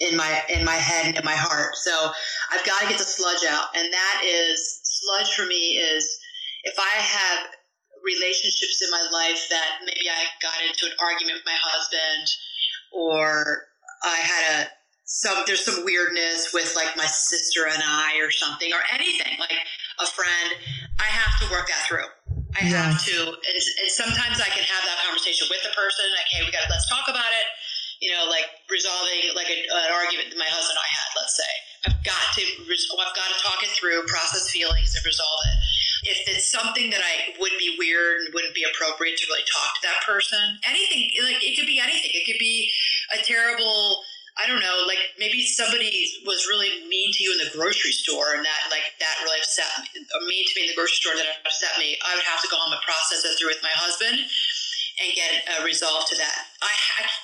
in 0.00 0.16
my 0.16 0.42
in 0.48 0.64
my 0.64 0.76
head 0.76 1.06
and 1.06 1.16
in 1.16 1.24
my 1.24 1.36
heart. 1.36 1.76
So 1.76 2.10
I've 2.52 2.66
got 2.66 2.82
to 2.82 2.88
get 2.88 2.98
the 2.98 3.04
sludge 3.04 3.44
out, 3.50 3.68
and 3.76 3.92
that 3.92 4.22
is 4.24 4.80
sludge 4.82 5.32
for 5.34 5.46
me 5.46 5.78
is 5.78 6.18
if 6.64 6.74
I 6.78 7.00
have 7.00 7.46
relationships 8.04 8.82
in 8.82 8.90
my 8.90 9.04
life 9.12 9.48
that 9.50 9.84
maybe 9.84 10.08
I 10.08 10.24
got 10.42 10.56
into 10.66 10.86
an 10.86 10.96
argument 11.00 11.40
with 11.40 11.46
my 11.46 11.58
husband, 11.58 12.26
or 12.92 13.68
I 14.02 14.16
had 14.16 14.44
a 14.52 14.70
some 15.10 15.42
there's 15.42 15.66
some 15.66 15.82
weirdness 15.84 16.54
with 16.54 16.70
like 16.78 16.94
my 16.94 17.06
sister 17.06 17.66
and 17.66 17.82
I 17.82 18.22
or 18.22 18.30
something 18.30 18.70
or 18.70 18.78
anything 18.94 19.34
like 19.42 19.58
a 19.98 20.06
friend, 20.06 20.54
I 21.02 21.08
have 21.10 21.34
to 21.42 21.50
work 21.50 21.66
that 21.66 21.82
through. 21.90 22.06
I 22.54 22.66
have 22.66 22.98
to, 23.06 23.16
and, 23.30 23.56
and, 23.58 23.90
sometimes 23.90 24.42
I 24.42 24.50
can 24.50 24.62
have 24.66 24.82
that 24.82 24.98
conversation 25.06 25.46
with 25.50 25.62
the 25.62 25.70
person. 25.70 26.02
Like, 26.18 26.26
hey, 26.30 26.42
we 26.42 26.50
got 26.50 26.66
to 26.66 26.70
let's 26.70 26.90
talk 26.90 27.06
about 27.06 27.30
it. 27.30 27.46
You 28.02 28.10
know, 28.10 28.26
like 28.26 28.48
resolving 28.66 29.34
like 29.38 29.46
a, 29.50 29.58
an 29.66 29.92
argument 29.92 30.34
that 30.34 30.38
my 30.40 30.48
husband 30.50 30.74
and 30.74 30.82
I 30.82 30.90
had. 30.90 31.08
Let's 31.14 31.36
say 31.36 31.52
I've 31.86 32.00
got 32.02 32.24
to, 32.38 32.42
I've 32.42 33.14
got 33.14 33.28
to 33.34 33.38
talk 33.44 33.60
it 33.62 33.70
through, 33.76 34.02
process 34.10 34.50
feelings, 34.50 34.94
and 34.94 35.02
resolve 35.04 35.40
it. 35.52 35.56
If 36.02 36.28
it's 36.28 36.50
something 36.50 36.90
that 36.90 37.00
I 37.04 37.36
would 37.40 37.52
be 37.58 37.76
weird 37.78 38.24
and 38.24 38.34
wouldn't 38.34 38.54
be 38.54 38.64
appropriate 38.64 39.18
to 39.18 39.26
really 39.28 39.44
talk 39.44 39.76
to 39.76 39.82
that 39.84 40.00
person, 40.06 40.58
anything 40.64 41.10
like 41.22 41.44
it 41.44 41.56
could 41.56 41.68
be 41.68 41.80
anything. 41.80 42.10
It 42.14 42.24
could 42.24 42.40
be 42.40 42.72
a 43.12 43.22
terrible 43.22 44.02
I 44.40 44.46
don't 44.46 44.64
know, 44.64 44.88
like 44.88 45.12
maybe 45.18 45.44
somebody 45.44 46.08
was 46.24 46.48
really 46.48 46.86
mean 46.88 47.12
to 47.12 47.20
you 47.20 47.36
in 47.36 47.44
the 47.44 47.52
grocery 47.52 47.92
store 47.92 48.32
and 48.32 48.44
that 48.46 48.72
like 48.72 48.96
that 48.96 49.20
really 49.20 49.36
upset 49.36 49.68
me, 49.84 50.00
or 50.00 50.24
mean 50.24 50.46
to 50.48 50.52
me 50.56 50.64
in 50.64 50.68
the 50.72 50.78
grocery 50.78 50.96
store 50.96 51.12
that 51.18 51.28
upset 51.44 51.76
me. 51.76 51.98
I 52.00 52.14
would 52.16 52.24
have 52.24 52.40
to 52.40 52.48
go 52.48 52.56
home 52.56 52.72
and 52.72 52.80
process 52.80 53.20
it 53.26 53.36
through 53.36 53.52
with 53.52 53.60
my 53.60 53.74
husband 53.74 54.16
and 54.16 55.08
get 55.12 55.44
a 55.60 55.64
resolve 55.64 56.08
to 56.08 56.16
that. 56.16 56.40
I 56.62 56.72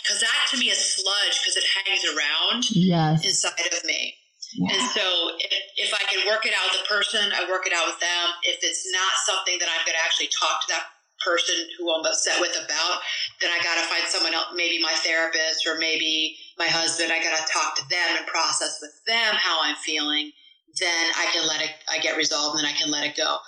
because 0.02 0.20
that 0.20 0.40
to 0.52 0.56
me 0.58 0.68
is 0.68 0.76
sludge 0.76 1.40
because 1.40 1.56
it 1.56 1.64
hangs 1.72 2.04
around 2.04 2.68
yes. 2.74 3.24
inside 3.24 3.72
of 3.72 3.84
me. 3.84 4.16
Yeah. 4.56 4.72
And 4.72 4.82
so 4.96 5.04
if, 5.36 5.62
if 5.76 5.90
I 5.92 6.00
can 6.08 6.24
work 6.24 6.48
it 6.48 6.56
out 6.56 6.72
with 6.72 6.80
the 6.80 6.88
person, 6.88 7.20
I 7.28 7.44
work 7.44 7.68
it 7.68 7.76
out 7.76 7.84
with 7.92 8.00
them. 8.00 8.26
If 8.42 8.64
it's 8.64 8.88
not 8.88 9.12
something 9.28 9.60
that 9.60 9.68
I'm 9.68 9.84
going 9.84 9.96
to 9.96 10.04
actually 10.04 10.32
talk 10.32 10.64
to 10.64 10.68
that 10.72 10.96
person 11.20 11.56
who 11.76 11.92
I'm 11.92 12.04
upset 12.04 12.40
with 12.40 12.56
about, 12.56 13.04
then 13.40 13.52
I 13.52 13.60
got 13.60 13.76
to 13.76 13.84
find 13.92 14.04
someone 14.08 14.32
else, 14.32 14.56
maybe 14.56 14.80
my 14.80 14.96
therapist 15.04 15.68
or 15.68 15.76
maybe 15.76 16.40
my 16.56 16.68
husband. 16.72 17.12
I 17.12 17.20
got 17.20 17.36
to 17.36 17.44
talk 17.52 17.76
to 17.76 17.84
them 17.92 18.16
and 18.16 18.26
process 18.26 18.80
with 18.80 18.96
them 19.04 19.36
how 19.36 19.60
I'm 19.60 19.76
feeling. 19.76 20.32
Then 20.80 21.06
I 21.16 21.28
can 21.32 21.44
let 21.48 21.60
it, 21.60 21.72
I 21.92 22.00
get 22.00 22.16
resolved 22.16 22.56
and 22.56 22.64
then 22.64 22.72
I 22.72 22.76
can 22.76 22.90
let 22.90 23.04
it 23.04 23.16
go. 23.16 23.38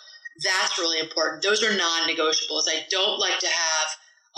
That's 0.45 0.79
really 0.79 1.01
important. 1.01 1.43
Those 1.43 1.65
are 1.65 1.73
non 1.73 2.09
negotiables. 2.09 2.69
I 2.69 2.85
don't 2.91 3.19
like 3.19 3.39
to 3.41 3.49
have 3.49 3.89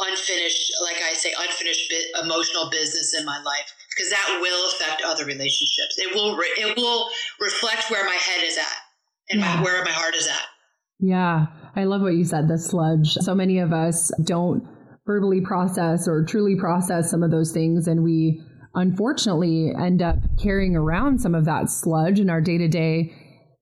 unfinished, 0.07 0.73
like 0.83 1.03
I 1.03 1.13
say, 1.15 1.35
unfinished 1.35 1.93
emotional 2.23 2.71
business 2.71 3.15
in 3.19 3.27
my 3.27 3.43
life 3.43 3.75
because 3.95 4.11
that 4.11 4.39
will 4.41 4.71
affect 4.71 5.03
other 5.05 5.25
relationships. 5.25 5.99
It 5.99 6.15
will, 6.15 6.37
re- 6.37 6.55
it 6.59 6.77
will 6.77 7.09
reflect 7.41 7.91
where 7.91 8.05
my 8.05 8.15
head 8.15 8.45
is 8.45 8.57
at 8.57 8.77
and 9.31 9.41
yeah. 9.41 9.57
my, 9.57 9.63
where 9.63 9.85
my 9.85 9.91
heart 9.91 10.15
is 10.15 10.27
at. 10.29 10.47
Yeah. 11.01 11.47
I 11.75 11.85
love 11.85 12.03
what 12.03 12.15
you 12.15 12.25
said, 12.25 12.49
the 12.49 12.59
sludge. 12.59 13.15
So 13.15 13.35
many 13.35 13.59
of 13.59 13.73
us 13.73 14.11
don't 14.25 14.65
verbally 15.07 15.41
process 15.41 16.07
or 16.07 16.25
truly 16.25 16.57
process 16.57 17.11
some 17.11 17.23
of 17.23 17.31
those 17.31 17.53
things. 17.53 17.89
And 17.89 18.05
we 18.05 18.43
unfortunately 18.75 19.73
end 19.77 20.03
up 20.03 20.17
carrying 20.41 20.77
around 20.77 21.21
some 21.21 21.35
of 21.35 21.45
that 21.47 21.71
sludge 21.71 22.21
in 22.21 22.31
our 22.31 22.41
day 22.41 22.59
to 22.59 22.69
day 22.69 23.13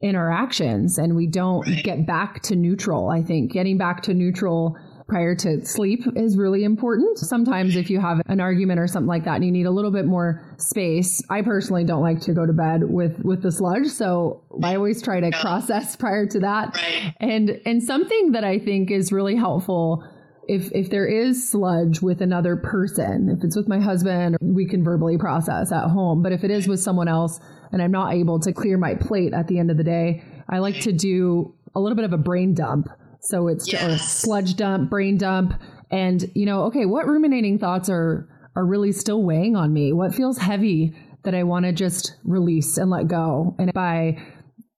interactions. 0.02 0.98
And 0.98 1.16
we 1.16 1.26
don't 1.26 1.66
right. 1.66 1.82
get 1.82 2.06
back 2.06 2.42
to 2.44 2.56
neutral. 2.56 3.08
I 3.08 3.22
think 3.22 3.52
getting 3.52 3.78
back 3.78 4.02
to 4.02 4.14
neutral 4.14 4.76
prior 5.08 5.34
to 5.34 5.64
sleep 5.64 6.04
is 6.16 6.36
really 6.36 6.64
important. 6.64 7.18
Sometimes 7.18 7.74
if 7.74 7.90
you 7.90 7.98
have 7.98 8.20
an 8.26 8.40
argument 8.40 8.78
or 8.78 8.86
something 8.86 9.08
like 9.08 9.24
that 9.24 9.36
and 9.36 9.44
you 9.44 9.50
need 9.50 9.66
a 9.66 9.70
little 9.70 9.90
bit 9.90 10.04
more 10.04 10.44
space, 10.58 11.22
I 11.30 11.42
personally 11.42 11.84
don't 11.84 12.02
like 12.02 12.20
to 12.22 12.34
go 12.34 12.46
to 12.46 12.52
bed 12.52 12.82
with 12.84 13.18
with 13.24 13.42
the 13.42 13.50
sludge, 13.50 13.88
so 13.88 14.42
I 14.62 14.76
always 14.76 15.02
try 15.02 15.20
to 15.20 15.30
process 15.40 15.96
prior 15.96 16.26
to 16.26 16.40
that. 16.40 16.76
Right. 16.76 17.14
And 17.18 17.60
and 17.64 17.82
something 17.82 18.32
that 18.32 18.44
I 18.44 18.58
think 18.58 18.90
is 18.90 19.10
really 19.10 19.34
helpful 19.34 20.04
if 20.46 20.70
if 20.72 20.90
there 20.90 21.06
is 21.06 21.50
sludge 21.50 22.00
with 22.00 22.20
another 22.20 22.56
person, 22.56 23.28
if 23.30 23.44
it's 23.44 23.56
with 23.56 23.68
my 23.68 23.80
husband, 23.80 24.36
we 24.40 24.66
can 24.66 24.84
verbally 24.84 25.18
process 25.18 25.72
at 25.72 25.88
home. 25.88 26.22
But 26.22 26.32
if 26.32 26.44
it 26.44 26.50
is 26.50 26.68
with 26.68 26.80
someone 26.80 27.08
else 27.08 27.40
and 27.72 27.82
I'm 27.82 27.92
not 27.92 28.14
able 28.14 28.40
to 28.40 28.52
clear 28.52 28.78
my 28.78 28.94
plate 28.94 29.32
at 29.34 29.46
the 29.46 29.58
end 29.58 29.70
of 29.70 29.76
the 29.76 29.84
day, 29.84 30.22
I 30.48 30.58
like 30.58 30.80
to 30.80 30.92
do 30.92 31.54
a 31.74 31.80
little 31.80 31.96
bit 31.96 32.06
of 32.06 32.12
a 32.12 32.18
brain 32.18 32.54
dump 32.54 32.88
so 33.20 33.48
it's 33.48 33.70
yes. 33.72 33.82
a 33.82 33.98
sludge 33.98 34.56
dump, 34.56 34.90
brain 34.90 35.18
dump, 35.18 35.60
and 35.90 36.30
you 36.34 36.46
know, 36.46 36.64
okay, 36.64 36.86
what 36.86 37.06
ruminating 37.06 37.58
thoughts 37.58 37.88
are 37.88 38.28
are 38.56 38.66
really 38.66 38.92
still 38.92 39.22
weighing 39.22 39.56
on 39.56 39.72
me? 39.72 39.92
What 39.92 40.14
feels 40.14 40.38
heavy 40.38 40.94
that 41.24 41.34
I 41.34 41.44
want 41.44 41.64
to 41.66 41.72
just 41.72 42.16
release 42.24 42.76
and 42.76 42.90
let 42.90 43.08
go? 43.08 43.54
And 43.58 43.72
by 43.72 44.18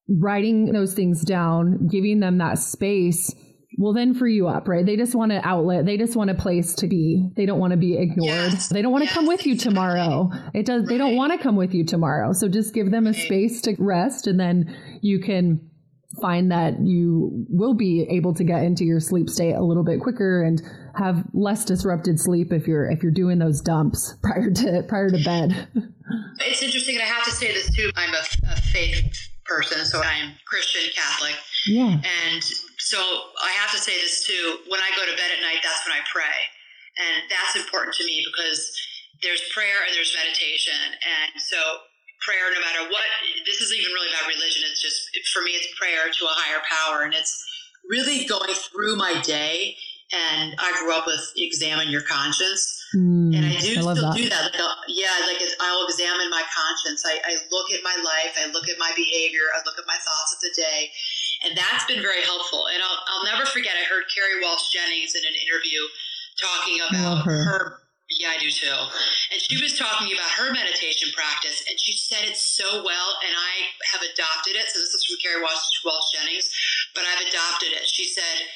writing 0.08 0.72
those 0.72 0.94
things 0.94 1.22
down, 1.22 1.88
giving 1.88 2.20
them 2.20 2.38
that 2.38 2.58
space 2.58 3.34
will 3.78 3.94
then 3.94 4.14
free 4.14 4.34
you 4.34 4.48
up, 4.48 4.68
right? 4.68 4.84
They 4.84 4.96
just 4.96 5.14
want 5.14 5.32
an 5.32 5.40
outlet. 5.44 5.86
They 5.86 5.96
just 5.96 6.16
want 6.16 6.30
a 6.30 6.34
place 6.34 6.74
to 6.76 6.86
be. 6.86 7.30
They 7.36 7.46
don't 7.46 7.58
want 7.58 7.70
to 7.70 7.76
be 7.76 7.96
ignored. 7.96 8.26
Yes. 8.52 8.68
They 8.68 8.82
don't 8.82 8.92
want 8.92 9.02
to 9.02 9.06
yes. 9.06 9.14
come 9.14 9.26
with 9.26 9.46
you 9.46 9.56
tomorrow. 9.56 10.30
It 10.52 10.66
does. 10.66 10.82
Right. 10.82 10.88
They 10.90 10.98
don't 10.98 11.16
want 11.16 11.32
to 11.32 11.38
come 11.38 11.56
with 11.56 11.72
you 11.72 11.84
tomorrow. 11.84 12.32
So 12.32 12.48
just 12.48 12.74
give 12.74 12.90
them 12.90 13.06
a 13.06 13.14
space 13.14 13.62
to 13.62 13.76
rest 13.78 14.26
and 14.26 14.38
then 14.38 14.76
you 15.00 15.20
can 15.20 15.69
find 16.20 16.52
that 16.52 16.80
you 16.80 17.46
will 17.48 17.74
be 17.74 18.06
able 18.10 18.34
to 18.34 18.44
get 18.44 18.62
into 18.62 18.84
your 18.84 19.00
sleep 19.00 19.28
state 19.28 19.54
a 19.54 19.62
little 19.62 19.84
bit 19.84 20.00
quicker 20.00 20.42
and 20.42 20.62
have 20.96 21.24
less 21.32 21.64
disrupted 21.64 22.20
sleep 22.20 22.52
if 22.52 22.66
you're 22.66 22.90
if 22.90 23.02
you're 23.02 23.12
doing 23.12 23.38
those 23.38 23.60
dumps 23.60 24.14
prior 24.22 24.50
to 24.50 24.84
prior 24.88 25.10
to 25.10 25.22
bed. 25.24 25.68
It's 26.40 26.62
interesting, 26.62 26.96
and 26.96 27.02
I 27.02 27.06
have 27.06 27.24
to 27.24 27.30
say 27.30 27.52
this 27.52 27.74
too. 27.74 27.90
I'm 27.96 28.14
a, 28.14 28.52
a 28.52 28.56
faith 28.56 29.14
person, 29.44 29.84
so 29.84 30.00
I'm 30.02 30.32
Christian 30.46 30.90
Catholic. 30.94 31.34
Yeah. 31.66 32.00
And 32.00 32.42
so 32.78 32.98
I 32.98 33.50
have 33.58 33.70
to 33.72 33.78
say 33.78 33.92
this 34.00 34.26
too. 34.26 34.58
When 34.68 34.80
I 34.80 34.90
go 34.96 35.04
to 35.04 35.16
bed 35.16 35.30
at 35.36 35.40
night, 35.42 35.60
that's 35.62 35.86
when 35.86 35.94
I 35.96 36.02
pray, 36.12 36.38
and 36.98 37.30
that's 37.30 37.56
important 37.56 37.94
to 37.96 38.04
me 38.04 38.24
because 38.24 38.72
there's 39.22 39.42
prayer 39.52 39.84
and 39.86 39.94
there's 39.94 40.16
meditation, 40.16 40.96
and 41.02 41.40
so 41.40 41.58
prayer 42.20 42.52
no 42.52 42.60
matter 42.60 42.84
what 42.92 43.04
this 43.46 43.60
isn't 43.60 43.78
even 43.80 43.92
really 43.92 44.12
about 44.12 44.28
religion. 44.28 44.62
It's 44.68 44.80
just 44.80 45.08
for 45.32 45.42
me 45.42 45.56
it's 45.56 45.68
prayer 45.76 46.12
to 46.12 46.22
a 46.24 46.34
higher 46.36 46.60
power. 46.68 47.02
And 47.04 47.14
it's 47.14 47.32
really 47.88 48.24
going 48.28 48.52
through 48.52 48.96
my 48.96 49.20
day. 49.24 49.76
And 50.10 50.58
i 50.58 50.74
grew 50.82 50.90
up 50.90 51.06
with 51.06 51.22
examine 51.38 51.88
your 51.88 52.02
conscience. 52.02 52.66
Mm, 52.90 53.30
and 53.30 53.46
i 53.46 53.54
do 53.62 53.78
I 53.78 53.94
still 53.94 54.10
that. 54.10 54.18
do 54.18 54.26
that. 54.26 54.50
Like, 54.50 54.90
yeah 54.90 55.14
like 55.30 55.38
i'll 55.62 55.86
examine 55.86 56.26
my 56.34 56.42
conscience. 56.50 57.06
I, 57.06 57.14
I 57.22 57.32
look 57.54 57.70
at 57.70 57.80
my 57.86 57.94
life. 58.02 58.34
I 58.34 58.50
look 58.50 58.66
at 58.68 58.74
my 58.78 58.90
behavior. 58.98 59.46
I 59.54 59.62
look 59.62 59.78
at 59.78 59.86
my 59.86 59.98
thoughts 60.02 60.34
of 60.34 60.40
the 60.42 60.52
day. 60.58 60.90
And 61.46 61.56
that's 61.56 61.86
been 61.86 62.02
very 62.02 62.20
helpful. 62.26 62.66
And 62.74 62.82
i'll, 62.82 63.00
I'll 63.06 63.26
never 63.30 63.46
forget 63.46 63.78
i 63.78 63.86
heard 63.86 64.10
Kerri 64.10 64.42
Walsh 64.42 64.74
Jennings 64.74 65.14
in 65.14 65.22
an 65.22 65.36
interview 65.38 65.80
talking 66.42 66.78
about 66.90 67.24
her. 67.24 67.44
her 67.46 67.62
yeah, 68.18 68.34
I 68.34 68.38
do 68.42 68.50
too. 68.50 68.74
And 69.30 69.38
she 69.38 69.62
was 69.62 69.78
talking 69.78 70.10
about 70.10 70.30
her 70.34 70.50
meditation 70.50 71.14
practice, 71.14 71.62
and 71.70 71.78
she 71.78 71.94
said 71.94 72.26
it 72.26 72.36
so 72.36 72.82
well, 72.82 73.08
and 73.22 73.30
I 73.30 73.52
have 73.94 74.02
adopted 74.02 74.58
it. 74.58 74.66
So 74.66 74.82
this 74.82 74.90
is 74.90 75.06
from 75.06 75.16
Kerri 75.22 75.42
Walsh, 75.42 75.62
Walsh 75.86 76.10
Jennings, 76.18 76.50
but 76.94 77.06
I've 77.06 77.22
adopted 77.22 77.70
it. 77.70 77.86
She 77.86 78.10
said, 78.10 78.50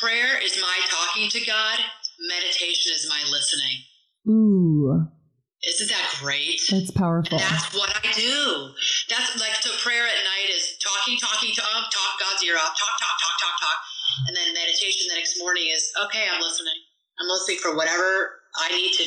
Prayer 0.00 0.40
is 0.40 0.56
my 0.56 0.76
talking 0.88 1.28
to 1.28 1.40
God, 1.44 1.78
meditation 2.32 2.96
is 2.96 3.04
my 3.08 3.20
listening. 3.28 3.84
Ooh. 4.28 5.04
Isn't 5.60 5.92
that 5.92 6.08
great? 6.24 6.56
That's 6.72 6.90
powerful. 6.90 7.36
And 7.36 7.44
that's 7.44 7.76
what 7.76 7.92
I 7.92 8.08
do. 8.16 8.72
That's 9.12 9.36
like 9.36 9.52
so. 9.60 9.68
Prayer 9.84 10.08
at 10.08 10.24
night 10.24 10.48
is 10.48 10.80
talking, 10.80 11.20
talking, 11.20 11.52
um, 11.60 11.84
talk 11.92 12.12
God's 12.16 12.40
ear 12.44 12.56
off, 12.56 12.72
talk, 12.72 12.96
talk, 12.96 13.16
talk, 13.20 13.36
talk, 13.36 13.56
talk, 13.60 13.78
and 14.28 14.36
then 14.36 14.56
meditation 14.56 15.12
the 15.12 15.16
next 15.20 15.36
morning 15.36 15.68
is 15.68 15.92
okay. 16.08 16.24
I'm 16.32 16.40
listening. 16.40 16.80
I'm 17.20 17.28
listening 17.28 17.58
for 17.58 17.76
whatever 17.76 18.40
I 18.56 18.74
need 18.74 18.92
to, 18.94 19.04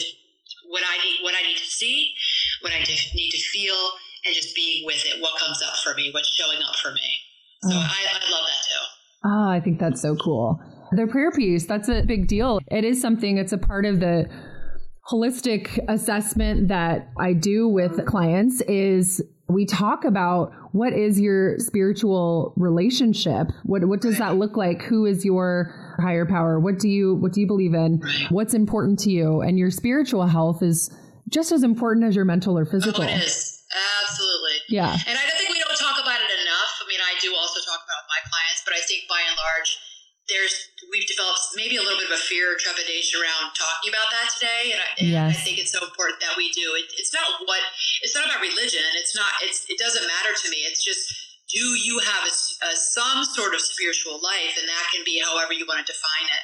what 0.70 0.84
I 0.86 0.98
need, 1.04 1.24
what 1.24 1.34
I 1.36 1.42
need 1.48 1.58
to 1.58 1.66
see, 1.66 2.14
what 2.62 2.74
I 2.74 2.80
need 2.80 3.32
to 3.32 3.38
feel, 3.52 3.76
and 4.26 4.36
just 4.36 4.56
being 4.56 4.86
with 4.86 5.04
it. 5.06 5.22
What 5.22 5.40
comes 5.40 5.62
up 5.64 5.76
for 5.84 5.94
me, 5.96 6.12
what's 6.14 6.30
showing 6.30 6.62
up 6.62 6.76
for 6.76 6.92
me. 6.92 7.10
So 7.64 7.70
oh. 7.74 7.80
I, 7.80 8.06
I 8.10 8.32
love 8.32 8.46
that 8.46 8.62
too. 8.64 8.84
Oh, 9.26 9.50
I 9.50 9.60
think 9.60 9.80
that's 9.80 10.02
so 10.02 10.16
cool. 10.16 10.60
The 10.92 11.08
prayer 11.08 11.32
piece, 11.32 11.66
that's 11.66 11.90
a 11.90 12.04
big 12.04 12.28
deal. 12.28 12.60
It 12.68 12.84
is 12.84 13.02
something, 13.02 13.38
it's 13.38 13.54
a 13.54 13.58
part 13.58 13.86
of 13.86 14.00
the 14.00 14.30
holistic 15.10 15.80
assessment 15.90 16.68
that 16.70 17.10
I 17.20 17.34
do 17.34 17.68
with 17.68 18.06
clients 18.06 18.62
is 18.62 19.22
we 19.50 19.66
talk 19.66 20.06
about 20.06 20.52
what 20.72 20.94
is 20.94 21.20
your 21.20 21.60
spiritual 21.60 22.54
relationship? 22.56 23.52
What 23.64 23.86
what 23.86 24.02
does 24.02 24.18
that 24.18 24.38
look 24.38 24.56
like? 24.56 24.82
Who 24.84 25.06
is 25.06 25.26
your 25.26 25.74
higher 26.00 26.26
power? 26.26 26.60
What 26.60 26.80
do 26.80 26.88
you 26.90 27.16
what 27.16 27.34
do 27.34 27.42
you 27.42 27.48
believe 27.48 27.74
in? 27.74 28.02
What's 28.30 28.54
important 28.54 29.00
to 29.00 29.12
you? 29.12 29.42
And 29.42 29.58
your 29.58 29.72
spiritual 29.72 30.28
health 30.28 30.62
is 30.62 30.94
just 31.30 31.52
as 31.52 31.64
important 31.64 32.06
as 32.06 32.16
your 32.16 32.26
mental 32.26 32.58
or 32.58 32.66
physical. 32.66 33.04
Oh, 33.04 33.08
it 33.08 33.24
is. 33.24 33.64
Absolutely. 34.04 34.58
Yeah. 34.70 34.94
And 34.94 35.18
I 35.18 35.24
don't 35.26 35.38
think 35.38 35.50
we 35.50 35.60
don't 35.60 35.80
talk 35.80 35.98
about 35.98 36.20
it 36.22 36.30
enough. 36.30 36.72
I 36.82 36.86
mean, 36.88 37.02
I 37.02 37.18
do 37.22 37.34
also 37.34 37.60
talk 37.66 37.82
about 37.82 38.04
my 38.06 38.22
clients, 38.30 38.62
but 38.66 38.74
I 38.76 38.82
think 38.86 39.10
by 39.10 39.22
and 39.26 39.38
large 39.38 39.78
there's 40.32 40.56
we've 40.88 41.08
developed 41.08 41.52
maybe 41.60 41.76
a 41.76 41.84
little 41.84 42.00
bit 42.00 42.08
of 42.08 42.16
a 42.16 42.24
fear 42.24 42.56
or 42.56 42.56
trepidation 42.56 43.20
around 43.20 43.52
talking 43.52 43.92
about 43.92 44.08
that 44.16 44.28
today, 44.32 44.72
and 44.72 44.80
I, 44.80 44.88
and 45.00 45.08
yes. 45.12 45.36
I 45.36 45.40
think 45.44 45.60
it's 45.60 45.76
so 45.76 45.84
important 45.84 46.24
that 46.24 46.40
we 46.40 46.48
do. 46.56 46.64
It, 46.80 46.88
it's 46.96 47.12
not 47.12 47.44
what 47.44 47.60
it's 48.00 48.16
not 48.16 48.24
about 48.32 48.40
religion. 48.40 48.84
It's 48.96 49.16
not. 49.16 49.32
It's 49.44 49.68
it 49.68 49.76
doesn't 49.76 50.04
matter 50.08 50.32
to 50.32 50.48
me. 50.48 50.64
It's 50.64 50.80
just 50.80 51.12
do 51.54 51.66
you 51.78 52.00
have 52.00 52.24
a, 52.26 52.34
a, 52.66 52.76
some 52.76 53.24
sort 53.24 53.54
of 53.54 53.62
spiritual 53.62 54.20
life, 54.22 54.58
and 54.60 54.68
that 54.68 54.86
can 54.94 55.04
be 55.06 55.22
however 55.22 55.54
you 55.54 55.66
want 55.68 55.86
to 55.86 55.88
define 55.92 56.28
it. 56.28 56.44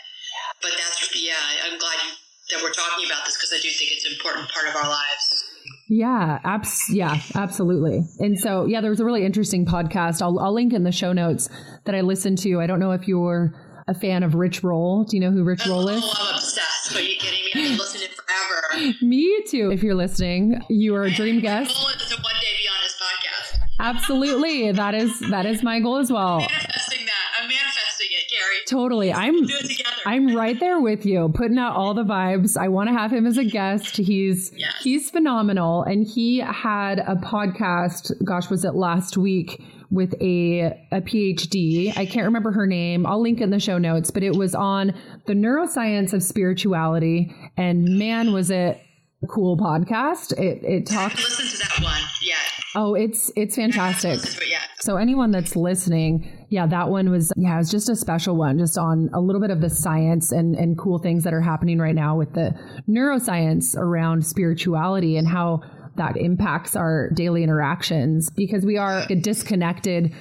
But 0.61 0.71
that's 0.77 1.09
yeah. 1.15 1.33
I'm 1.65 1.79
glad 1.79 1.97
you, 2.05 2.11
that 2.51 2.63
we're 2.63 2.71
talking 2.71 3.05
about 3.05 3.25
this 3.25 3.37
because 3.37 3.53
I 3.53 3.61
do 3.61 3.69
think 3.69 3.91
it's 3.91 4.05
an 4.05 4.13
important 4.13 4.49
part 4.49 4.67
of 4.67 4.75
our 4.75 4.89
lives. 4.89 5.49
Yeah, 5.89 6.39
abs- 6.43 6.89
yeah, 6.89 7.17
absolutely. 7.35 8.05
And 8.19 8.39
so, 8.39 8.65
yeah, 8.65 8.81
there 8.81 8.91
was 8.91 8.99
a 8.99 9.05
really 9.05 9.25
interesting 9.25 9.65
podcast. 9.65 10.21
I'll, 10.21 10.39
I'll 10.39 10.53
link 10.53 10.73
in 10.73 10.83
the 10.83 10.91
show 10.91 11.13
notes 11.13 11.49
that 11.85 11.95
I 11.95 12.01
listened 12.01 12.37
to. 12.39 12.61
I 12.61 12.67
don't 12.67 12.79
know 12.79 12.91
if 12.91 13.07
you're 13.07 13.53
a 13.87 13.93
fan 13.95 14.21
of 14.21 14.35
Rich 14.35 14.63
Roll. 14.63 15.03
Do 15.03 15.17
you 15.17 15.21
know 15.21 15.31
who 15.31 15.43
Rich 15.43 15.65
Roll 15.65 15.87
is? 15.89 16.03
Oh, 16.03 16.13
I'm 16.19 16.35
obsessed. 16.35 16.95
Are 16.95 17.01
you 17.01 17.17
kidding 17.17 17.43
me? 17.43 17.51
I've 17.55 17.69
been 17.69 17.77
listening 17.77 18.09
forever. 18.09 18.93
Me 19.01 19.43
too. 19.47 19.71
If 19.71 19.81
you're 19.81 19.95
listening, 19.95 20.61
you 20.69 20.95
are 20.95 21.03
a 21.03 21.11
dream 21.11 21.39
guest. 21.39 21.73
My 21.73 21.81
goal 21.81 21.89
is 21.89 22.09
to 22.09 22.15
one 22.21 22.35
day 22.39 22.53
be 22.61 22.67
on 22.69 22.83
his 22.83 22.93
podcast. 22.93 23.68
Absolutely. 23.79 24.71
That 24.71 24.93
is 24.93 25.19
that 25.31 25.45
is 25.45 25.63
my 25.63 25.79
goal 25.79 25.97
as 25.97 26.11
well. 26.11 26.39
Manifesting 26.39 27.05
that. 27.05 27.41
I'm 27.41 27.47
manifesting 27.47 28.07
it, 28.11 28.29
Gary. 28.29 28.57
Totally. 28.67 29.13
I'm 29.13 29.45
Do 29.45 29.55
it 29.55 29.67
together. 29.69 29.95
I'm 30.05 30.35
right 30.35 30.59
there 30.59 30.79
with 30.79 31.05
you, 31.05 31.31
putting 31.33 31.57
out 31.57 31.75
all 31.75 31.93
the 31.93 32.03
vibes. 32.03 32.57
I 32.57 32.67
want 32.67 32.89
to 32.89 32.93
have 32.93 33.11
him 33.11 33.25
as 33.25 33.37
a 33.37 33.43
guest. 33.45 33.97
He's 33.97 34.51
Yes. 34.55 34.73
he's 34.83 35.09
phenomenal, 35.09 35.83
and 35.83 36.05
he 36.05 36.39
had 36.39 36.99
a 36.99 37.15
podcast. 37.15 38.11
Gosh, 38.25 38.49
was 38.49 38.65
it 38.65 38.75
last 38.75 39.17
week 39.17 39.61
with 39.89 40.13
a 40.21 40.61
a 40.91 41.01
PhD? 41.01 41.97
I 41.97 42.05
can't 42.05 42.25
remember 42.25 42.51
her 42.51 42.67
name. 42.67 43.05
I'll 43.05 43.21
link 43.21 43.39
in 43.39 43.49
the 43.49 43.59
show 43.59 43.77
notes, 43.77 44.11
but 44.11 44.23
it 44.23 44.35
was 44.35 44.53
on 44.55 44.93
the 45.25 45.33
neuroscience 45.33 46.13
of 46.13 46.21
spirituality. 46.21 47.33
And 47.57 47.97
man, 47.97 48.33
was 48.33 48.51
it 48.51 48.79
a 49.23 49.27
cool 49.27 49.57
podcast! 49.57 50.33
It 50.33 50.63
it 50.63 50.85
talked. 50.85 51.15
Listen 51.15 51.45
to 51.47 51.57
that 51.59 51.83
one. 51.83 52.01
Yeah. 52.21 52.35
Oh, 52.75 52.93
it's 52.93 53.31
it's 53.35 53.55
fantastic. 53.55 54.11
Listen 54.11 54.39
to 54.39 54.45
it. 54.45 54.51
Yeah. 54.51 54.59
So 54.79 54.97
anyone 54.97 55.31
that's 55.31 55.55
listening, 55.55 56.45
yeah, 56.49 56.67
that 56.67 56.89
one 56.89 57.09
was 57.09 57.31
yeah, 57.35 57.55
it 57.55 57.57
was 57.57 57.71
just 57.71 57.89
a 57.89 57.95
special 57.95 58.35
one, 58.35 58.59
just 58.59 58.77
on 58.77 59.09
a 59.13 59.19
little 59.19 59.41
bit 59.41 59.49
of 59.49 59.61
the 59.61 59.69
science 59.69 60.31
and 60.31 60.55
and 60.55 60.77
cool 60.77 60.99
things 60.99 61.23
that 61.23 61.33
are 61.33 61.41
happening 61.41 61.79
right 61.79 61.95
now 61.95 62.15
with 62.15 62.33
the 62.33 62.53
neuroscience 62.87 63.75
around 63.75 64.25
spirituality 64.25 65.17
and 65.17 65.27
how 65.27 65.61
that 65.95 66.15
impacts 66.15 66.75
our 66.75 67.09
daily 67.13 67.43
interactions 67.43 68.29
because 68.29 68.65
we 68.65 68.77
are 68.77 69.03
a 69.09 69.15
disconnected 69.15 70.13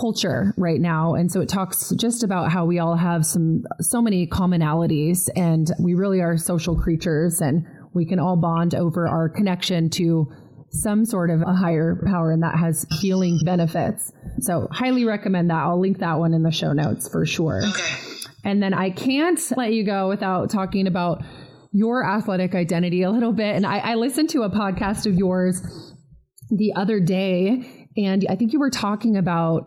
culture 0.00 0.52
right 0.56 0.80
now 0.80 1.14
and 1.14 1.30
so 1.30 1.40
it 1.40 1.48
talks 1.48 1.92
just 2.00 2.24
about 2.24 2.50
how 2.50 2.64
we 2.64 2.80
all 2.80 2.96
have 2.96 3.24
some 3.24 3.62
so 3.80 4.02
many 4.02 4.26
commonalities 4.26 5.28
and 5.36 5.70
we 5.78 5.94
really 5.94 6.20
are 6.20 6.36
social 6.36 6.74
creatures 6.74 7.40
and 7.40 7.64
we 7.94 8.04
can 8.04 8.18
all 8.18 8.36
bond 8.36 8.74
over 8.74 9.06
our 9.06 9.28
connection 9.28 9.88
to 9.88 10.26
some 10.74 11.04
sort 11.04 11.30
of 11.30 11.42
a 11.42 11.54
higher 11.54 11.96
power 12.06 12.32
and 12.32 12.42
that 12.42 12.56
has 12.56 12.84
healing 13.00 13.38
benefits. 13.44 14.12
So 14.40 14.68
highly 14.70 15.04
recommend 15.04 15.50
that. 15.50 15.62
I'll 15.62 15.80
link 15.80 15.98
that 15.98 16.18
one 16.18 16.34
in 16.34 16.42
the 16.42 16.50
show 16.50 16.72
notes 16.72 17.08
for 17.08 17.24
sure. 17.24 17.62
Okay. 17.64 17.94
And 18.44 18.62
then 18.62 18.74
I 18.74 18.90
can't 18.90 19.40
let 19.56 19.72
you 19.72 19.84
go 19.84 20.08
without 20.08 20.50
talking 20.50 20.86
about 20.86 21.22
your 21.72 22.04
athletic 22.04 22.54
identity 22.54 23.02
a 23.02 23.10
little 23.10 23.32
bit. 23.32 23.56
And 23.56 23.66
I, 23.66 23.78
I 23.78 23.94
listened 23.94 24.30
to 24.30 24.42
a 24.42 24.50
podcast 24.50 25.06
of 25.06 25.14
yours 25.14 25.62
the 26.50 26.72
other 26.76 27.00
day, 27.00 27.88
and 27.96 28.24
I 28.28 28.36
think 28.36 28.52
you 28.52 28.60
were 28.60 28.70
talking 28.70 29.16
about 29.16 29.66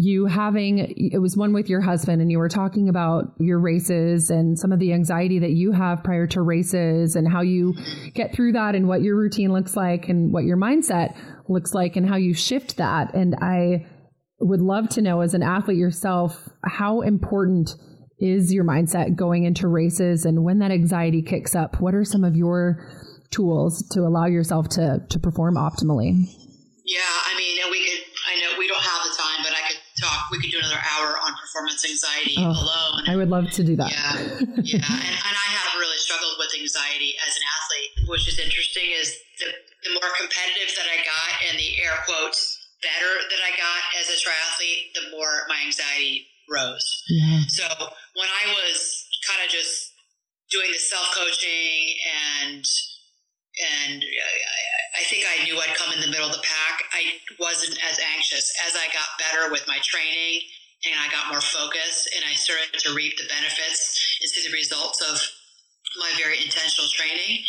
you 0.00 0.26
having 0.26 0.78
it 0.96 1.18
was 1.18 1.36
one 1.36 1.52
with 1.52 1.68
your 1.68 1.80
husband 1.80 2.22
and 2.22 2.30
you 2.30 2.38
were 2.38 2.48
talking 2.48 2.88
about 2.88 3.34
your 3.40 3.58
races 3.58 4.30
and 4.30 4.56
some 4.56 4.70
of 4.70 4.78
the 4.78 4.92
anxiety 4.92 5.40
that 5.40 5.50
you 5.50 5.72
have 5.72 6.04
prior 6.04 6.24
to 6.24 6.40
races 6.40 7.16
and 7.16 7.26
how 7.26 7.40
you 7.40 7.74
get 8.14 8.32
through 8.32 8.52
that 8.52 8.76
and 8.76 8.86
what 8.86 9.02
your 9.02 9.16
routine 9.16 9.52
looks 9.52 9.74
like 9.74 10.08
and 10.08 10.32
what 10.32 10.44
your 10.44 10.56
mindset 10.56 11.18
looks 11.48 11.74
like 11.74 11.96
and 11.96 12.08
how 12.08 12.14
you 12.14 12.32
shift 12.32 12.76
that 12.76 13.12
and 13.12 13.34
i 13.42 13.84
would 14.38 14.60
love 14.60 14.88
to 14.88 15.02
know 15.02 15.20
as 15.20 15.34
an 15.34 15.42
athlete 15.42 15.76
yourself 15.76 16.48
how 16.64 17.00
important 17.00 17.74
is 18.20 18.54
your 18.54 18.64
mindset 18.64 19.16
going 19.16 19.42
into 19.42 19.66
races 19.66 20.24
and 20.24 20.44
when 20.44 20.60
that 20.60 20.70
anxiety 20.70 21.22
kicks 21.22 21.56
up 21.56 21.80
what 21.80 21.92
are 21.92 22.04
some 22.04 22.22
of 22.22 22.36
your 22.36 22.88
tools 23.32 23.84
to 23.88 24.02
allow 24.02 24.26
yourself 24.26 24.68
to 24.68 25.00
to 25.10 25.18
perform 25.18 25.56
optimally 25.56 26.14
Yeah, 26.88 27.00
I 27.02 27.36
mean, 27.36 27.58
and 27.62 27.70
we 27.70 27.84
could. 27.84 28.07
We 30.30 30.40
could 30.40 30.50
do 30.50 30.58
another 30.58 30.80
hour 30.80 31.16
on 31.18 31.32
performance 31.40 31.84
anxiety 31.88 32.36
Oh, 32.38 32.52
alone. 32.52 33.08
i 33.08 33.16
would 33.16 33.30
love 33.30 33.50
to 33.56 33.62
do 33.64 33.76
that 33.76 33.90
Yeah, 33.90 34.12
yeah, 34.62 34.84
and, 34.84 35.14
and 35.24 35.34
I 35.36 35.48
have 35.56 35.78
really 35.80 35.96
struggled 35.98 36.36
with 36.38 36.52
anxiety 36.58 37.14
as 37.26 37.32
an 37.36 37.44
athlete. 37.44 38.08
Which 38.08 38.28
is 38.28 38.38
interesting 38.38 38.88
is 38.92 39.14
the, 39.40 39.48
the 39.84 39.92
more 39.96 40.10
competitive 40.18 40.70
that 40.76 40.88
I 40.88 40.98
got, 41.04 41.30
and 41.50 41.58
the 41.58 41.70
air 41.84 41.96
quotes 42.04 42.56
better 42.82 43.12
that 43.30 43.40
I 43.42 43.52
got 43.58 43.80
as 44.00 44.06
a 44.08 44.16
triathlete, 44.20 44.94
the 44.94 45.04
more 45.16 45.44
my 45.48 45.58
anxiety 45.64 46.26
rose. 46.48 46.86
yeah 47.08 47.40
So 47.48 47.64
when 48.14 48.28
I 48.28 48.44
was 48.54 49.04
kind 49.28 49.44
of 49.44 49.50
just 49.50 49.92
doing 50.50 50.70
the 50.72 50.78
self 50.78 51.08
coaching 51.16 51.94
and 52.08 52.64
and 53.58 54.02
I, 54.02 55.00
I 55.00 55.02
think 55.10 55.26
I 55.26 55.44
knew 55.44 55.58
I'd 55.58 55.74
come 55.74 55.92
in 55.92 56.00
the 56.00 56.10
middle 56.10 56.26
of 56.26 56.34
the 56.34 56.42
pack. 56.42 56.82
I 56.94 57.18
wasn't 57.38 57.78
as 57.90 57.98
anxious 58.14 58.54
as 58.66 58.74
I 58.74 58.86
got 58.94 59.18
better 59.18 59.50
with 59.50 59.66
my 59.66 59.78
training 59.82 60.42
and 60.86 60.94
I 60.94 61.10
got 61.10 61.30
more 61.30 61.42
focused 61.42 62.10
and 62.14 62.22
I 62.22 62.34
started 62.34 62.70
to 62.78 62.94
reap 62.94 63.18
the 63.18 63.26
benefits 63.26 63.98
and 64.22 64.30
see 64.30 64.46
the 64.46 64.54
results 64.54 65.02
of 65.02 65.18
my 65.98 66.10
very 66.18 66.38
intentional 66.38 66.86
training. 66.94 67.42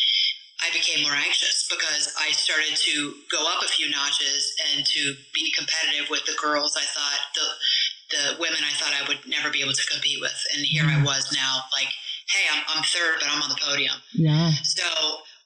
I 0.60 0.74
became 0.74 1.04
more 1.04 1.16
anxious 1.16 1.70
because 1.70 2.12
I 2.20 2.32
started 2.36 2.76
to 2.76 3.14
go 3.32 3.40
up 3.48 3.64
a 3.64 3.70
few 3.70 3.90
notches 3.90 4.52
and 4.74 4.86
to 4.86 5.16
be 5.34 5.54
competitive 5.56 6.10
with 6.10 6.26
the 6.26 6.36
girls 6.42 6.76
I 6.76 6.84
thought 6.84 7.22
the 7.36 7.48
the 8.10 8.42
women 8.42 8.58
I 8.66 8.74
thought 8.74 8.90
I 8.90 9.08
would 9.08 9.22
never 9.30 9.52
be 9.54 9.62
able 9.62 9.78
to 9.78 9.86
compete 9.86 10.18
with. 10.20 10.34
And 10.56 10.66
here 10.66 10.84
I 10.84 10.98
mm-hmm. 10.98 11.06
was 11.06 11.30
now 11.32 11.62
like, 11.72 11.94
hey, 12.28 12.42
I'm, 12.52 12.64
I'm 12.74 12.84
third, 12.84 13.22
but 13.22 13.30
I'm 13.30 13.42
on 13.42 13.50
the 13.50 13.62
podium. 13.62 13.94
yeah 14.14 14.50
So, 14.64 14.84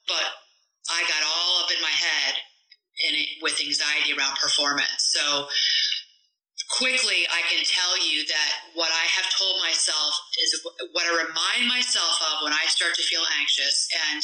but 0.08 0.43
I 0.94 1.02
got 1.10 1.26
all 1.26 1.66
up 1.66 1.70
in 1.74 1.82
my 1.82 1.90
head 1.90 2.38
and 3.02 3.12
it, 3.18 3.28
with 3.42 3.58
anxiety 3.58 4.14
around 4.14 4.38
performance. 4.38 5.10
So 5.10 5.50
quickly, 6.78 7.26
I 7.26 7.42
can 7.50 7.66
tell 7.66 7.98
you 7.98 8.22
that 8.30 8.52
what 8.78 8.94
I 8.94 9.04
have 9.18 9.26
told 9.34 9.58
myself 9.58 10.14
is 10.42 10.62
what 10.94 11.04
I 11.06 11.26
remind 11.26 11.66
myself 11.66 12.14
of 12.30 12.46
when 12.46 12.54
I 12.54 12.64
start 12.70 12.94
to 12.94 13.04
feel 13.04 13.26
anxious. 13.38 13.90
And 14.10 14.22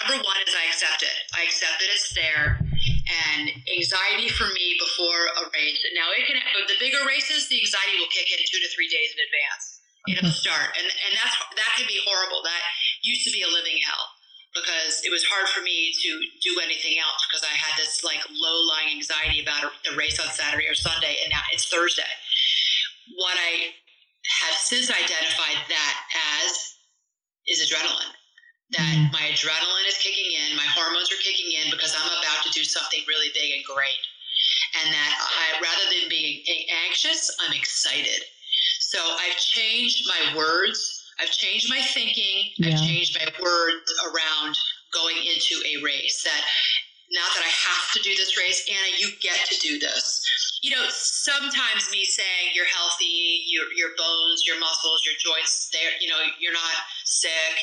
number 0.00 0.24
one 0.24 0.40
is 0.40 0.56
I 0.56 0.64
accept 0.72 1.04
it. 1.04 1.18
I 1.36 1.44
accept 1.44 1.76
that 1.84 1.90
it's 1.92 2.10
there. 2.16 2.64
And 3.08 3.48
anxiety 3.72 4.28
for 4.28 4.48
me 4.52 4.76
before 4.76 5.20
a 5.40 5.48
race. 5.56 5.80
Now 5.96 6.12
it 6.12 6.28
can, 6.28 6.36
but 6.52 6.68
the 6.68 6.76
bigger 6.76 7.00
races, 7.08 7.48
the 7.48 7.60
anxiety 7.60 7.96
will 7.96 8.12
kick 8.12 8.28
in 8.28 8.40
two 8.44 8.60
to 8.60 8.68
three 8.72 8.88
days 8.88 9.16
in 9.16 9.20
advance. 9.20 9.64
It'll 10.08 10.32
start, 10.32 10.72
and 10.76 10.88
and 10.88 11.12
that's 11.20 11.36
that 11.36 11.72
can 11.76 11.84
be 11.84 12.00
horrible. 12.00 12.40
That 12.40 12.60
used 13.04 13.28
to 13.28 13.32
be 13.32 13.44
a 13.44 13.50
living 13.50 13.76
hell 13.84 14.08
because 14.54 15.04
it 15.04 15.10
was 15.10 15.24
hard 15.24 15.48
for 15.48 15.60
me 15.60 15.92
to 15.92 16.10
do 16.40 16.60
anything 16.62 16.96
else 16.98 17.20
because 17.28 17.44
I 17.44 17.54
had 17.54 17.76
this 17.76 18.02
like 18.04 18.20
low 18.32 18.58
lying 18.68 18.96
anxiety 18.96 19.42
about 19.42 19.70
the 19.84 19.96
race 19.96 20.18
on 20.18 20.28
Saturday 20.32 20.66
or 20.66 20.74
Sunday, 20.74 21.16
and 21.22 21.30
now 21.30 21.44
it's 21.52 21.68
Thursday. 21.68 22.08
What 23.16 23.36
I 23.36 23.72
have 24.44 24.56
since 24.56 24.90
identified 24.90 25.60
that 25.68 25.94
as 26.44 26.78
is 27.48 27.64
adrenaline. 27.64 28.12
That 28.76 28.84
mm-hmm. 28.84 29.12
my 29.12 29.24
adrenaline 29.32 29.88
is 29.88 29.96
kicking 29.96 30.28
in, 30.28 30.56
my 30.56 30.68
hormones 30.76 31.08
are 31.08 31.22
kicking 31.24 31.48
in 31.56 31.72
because 31.72 31.96
I'm 31.96 32.12
about 32.20 32.44
to 32.44 32.52
do 32.52 32.64
something 32.64 33.00
really 33.08 33.32
big 33.32 33.56
and 33.56 33.64
great. 33.64 34.04
And 34.84 34.92
that 34.92 35.12
I, 35.16 35.56
rather 35.64 35.86
than 35.96 36.12
being 36.12 36.44
anxious, 36.84 37.34
I'm 37.40 37.56
excited. 37.56 38.20
So 38.80 38.98
I've 39.00 39.36
changed 39.36 40.06
my 40.06 40.36
words. 40.36 40.97
I've 41.20 41.30
changed 41.30 41.68
my 41.68 41.80
thinking. 41.80 42.52
Yeah. 42.56 42.74
I've 42.74 42.82
changed 42.86 43.18
my 43.18 43.26
words 43.42 43.90
around 44.06 44.56
going 44.92 45.16
into 45.18 45.56
a 45.66 45.82
race. 45.82 46.22
That 46.24 46.42
not 47.10 47.30
that 47.34 47.44
I 47.44 47.48
have 47.48 47.92
to 47.94 48.00
do 48.02 48.14
this 48.16 48.36
race, 48.36 48.68
Anna, 48.68 48.90
you 49.00 49.08
get 49.22 49.38
to 49.48 49.56
do 49.60 49.78
this. 49.78 50.22
you 50.62 50.70
know, 50.74 50.84
sometimes 50.90 51.90
me 51.90 52.04
saying 52.04 52.50
you're 52.54 52.68
healthy, 52.68 53.44
your 53.48 53.66
your 53.74 53.90
bones, 53.96 54.42
your 54.46 54.58
muscles, 54.60 55.00
your 55.06 55.14
joints, 55.22 55.70
they 55.72 55.82
you 56.00 56.08
know, 56.10 56.18
you're 56.40 56.52
not 56.52 56.76
sick. 57.04 57.54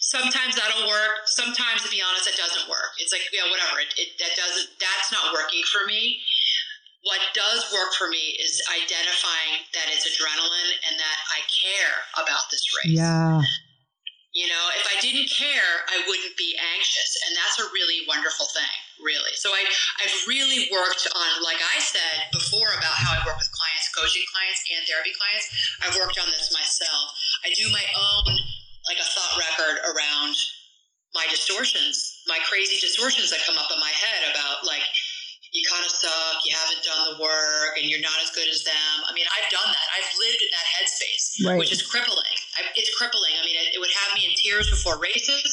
Sometimes 0.00 0.54
that'll 0.54 0.86
work. 0.88 1.26
Sometimes, 1.26 1.82
to 1.82 1.90
be 1.90 2.02
honest, 2.02 2.28
it 2.28 2.36
doesn't 2.36 2.68
work. 2.70 2.94
It's 2.98 3.12
like 3.12 3.22
yeah, 3.32 3.48
whatever. 3.50 3.80
It, 3.80 3.90
it 3.98 4.08
that 4.18 4.36
doesn't. 4.36 4.68
That's 4.78 5.10
not 5.12 5.32
working 5.34 5.62
for 5.72 5.86
me. 5.86 6.20
What 7.04 7.20
does 7.36 7.68
work 7.68 7.92
for 8.00 8.08
me 8.08 8.32
is 8.40 8.64
identifying 8.72 9.60
that 9.76 9.92
it's 9.92 10.08
adrenaline 10.08 10.72
and 10.88 10.96
that 10.96 11.18
I 11.36 11.44
care 11.52 11.96
about 12.16 12.48
this 12.48 12.64
race. 12.80 12.96
Yeah. 12.96 13.44
You 14.32 14.48
know, 14.48 14.64
if 14.74 14.88
I 14.88 14.98
didn't 15.04 15.28
care, 15.28 15.84
I 15.86 16.00
wouldn't 16.08 16.34
be 16.40 16.56
anxious. 16.74 17.12
And 17.28 17.36
that's 17.36 17.60
a 17.60 17.68
really 17.76 18.08
wonderful 18.08 18.48
thing, 18.50 18.76
really. 19.04 19.36
So 19.36 19.52
I, 19.52 19.62
I've 20.00 20.16
really 20.26 20.66
worked 20.72 21.06
on, 21.12 21.30
like 21.44 21.60
I 21.60 21.78
said 21.78 22.32
before 22.32 22.72
about 22.72 22.96
how 22.96 23.14
I 23.14 23.22
work 23.22 23.36
with 23.36 23.52
clients, 23.52 23.92
coaching 23.92 24.24
clients 24.32 24.64
and 24.72 24.80
therapy 24.88 25.12
clients, 25.12 25.46
I've 25.84 25.94
worked 26.00 26.16
on 26.16 26.26
this 26.32 26.50
myself. 26.50 27.14
I 27.44 27.52
do 27.52 27.68
my 27.68 27.84
own, 27.94 28.32
like 28.88 28.98
a 28.98 29.06
thought 29.06 29.38
record 29.38 29.76
around 29.92 30.34
my 31.12 31.28
distortions, 31.30 32.24
my 32.26 32.40
crazy 32.48 32.80
distortions 32.80 33.28
that 33.28 33.44
come 33.44 33.60
up 33.60 33.70
in 33.70 33.78
my 33.78 33.92
head 33.92 34.34
about 34.34 34.64
like, 34.64 34.82
you 35.54 35.62
kind 35.70 35.86
of 35.86 35.92
suck, 35.94 36.42
you 36.42 36.50
haven't 36.50 36.82
done 36.82 37.14
the 37.14 37.16
work, 37.22 37.78
and 37.78 37.86
you're 37.86 38.02
not 38.02 38.18
as 38.18 38.34
good 38.34 38.50
as 38.50 38.66
them. 38.66 38.96
I 39.06 39.14
mean, 39.14 39.22
I've 39.30 39.46
done 39.54 39.70
that. 39.70 39.86
I've 39.94 40.10
lived 40.18 40.42
in 40.42 40.50
that 40.50 40.66
headspace, 40.66 41.24
right. 41.46 41.54
which 41.54 41.70
is 41.70 41.78
crippling. 41.78 42.34
I, 42.58 42.66
it's 42.74 42.90
crippling. 42.98 43.38
I 43.38 43.46
mean, 43.46 43.54
it, 43.54 43.70
it, 43.70 43.78
would 43.78 43.94
have 44.02 44.10
me 44.18 44.26
in 44.26 44.34
tears 44.34 44.66
before 44.66 44.98
races. 44.98 45.46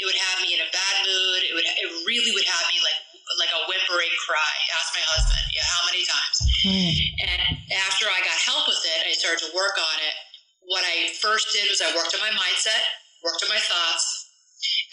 It 0.00 0.08
would 0.08 0.16
have 0.16 0.40
me 0.40 0.56
in 0.56 0.60
a 0.64 0.68
bad 0.72 0.96
mood. 1.04 1.40
It 1.44 1.52
would. 1.52 1.68
It 1.68 1.88
really 2.08 2.32
would 2.32 2.48
have 2.48 2.64
me 2.72 2.80
like 2.80 2.96
like 3.36 3.52
a 3.52 3.60
whimpering 3.68 4.14
cry. 4.24 4.54
Ask 4.80 4.96
my 4.96 5.04
husband, 5.04 5.44
yeah, 5.52 5.68
how 5.68 5.82
many 5.84 6.02
times? 6.08 6.36
Mm. 6.64 6.94
And 7.28 7.40
after 7.76 8.08
I 8.08 8.24
got 8.24 8.38
help 8.40 8.64
with 8.64 8.80
it, 8.80 9.00
I 9.04 9.12
started 9.12 9.44
to 9.44 9.52
work 9.52 9.76
on 9.76 9.96
it. 10.00 10.16
What 10.64 10.80
I 10.88 11.12
first 11.20 11.52
did 11.52 11.68
was 11.68 11.84
I 11.84 11.92
worked 11.92 12.16
on 12.16 12.24
my 12.24 12.32
mindset, 12.32 12.80
worked 13.20 13.44
on 13.44 13.52
my 13.52 13.60
thoughts, 13.60 14.32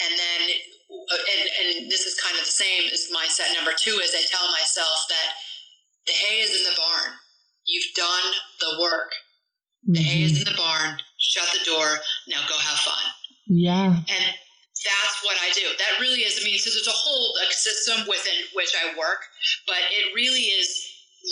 and 0.04 0.12
then 0.18 0.39
and, 1.12 1.44
and 1.60 1.91
this 1.91 2.06
is 2.06 2.20
kind 2.20 2.38
of 2.38 2.46
the 2.46 2.54
same 2.54 2.89
as 2.91 3.10
mindset 3.10 3.54
number 3.56 3.72
two 3.76 4.00
is 4.04 4.14
I 4.16 4.24
tell 4.30 4.46
myself 4.52 5.06
that 5.10 5.30
the 6.08 6.14
hay 6.14 6.41
is 6.41 6.52
in 6.52 6.64
the 6.64 6.78
barn. 6.78 7.12
You've 7.66 7.94
done 7.96 8.28
the 8.60 8.82
work. 8.82 9.12
The 9.88 10.00
mm-hmm. 10.00 10.04
hay 10.04 10.24
is 10.24 10.39
in 10.39 10.48
the 10.48 10.58
barn. 10.58 11.00
Shut 11.18 11.48
the 11.54 11.66
door. 11.66 11.88
Now 12.28 12.44
go 12.48 12.56
have 12.56 12.80
fun. 12.80 13.04
Yeah. 13.48 13.88
And 13.88 14.26
that's 14.84 15.18
what 15.24 15.39
I 15.39 15.52
do. 15.56 15.68
That 15.80 16.00
really 16.00 16.28
is. 16.28 16.39
I 16.39 16.44
mean, 16.44 16.60
so 16.60 16.72
there's 16.72 16.91
a 16.91 16.96
whole 16.96 17.36
like, 17.39 17.52
system 17.52 18.04
within 18.08 18.36
which 18.56 18.76
I 18.76 18.98
work, 19.00 19.24
but 19.68 19.80
it 19.91 20.12
really 20.16 20.52
is 20.60 20.68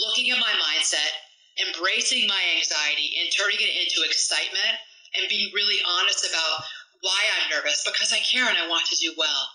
looking 0.08 0.32
at 0.32 0.40
my 0.40 0.52
mindset, 0.56 1.12
embracing 1.60 2.28
my 2.28 2.40
anxiety, 2.56 3.20
and 3.20 3.28
turning 3.36 3.60
it 3.60 3.76
into 3.76 4.08
excitement, 4.08 4.80
and 5.20 5.28
being 5.28 5.52
really 5.52 5.84
honest 5.84 6.24
about 6.24 6.64
why 7.02 7.20
I'm 7.38 7.50
nervous 7.50 7.84
because 7.86 8.14
I 8.14 8.20
care 8.20 8.48
and 8.48 8.58
I 8.58 8.68
want 8.70 8.86
to 8.88 8.96
do 8.98 9.14
well. 9.18 9.50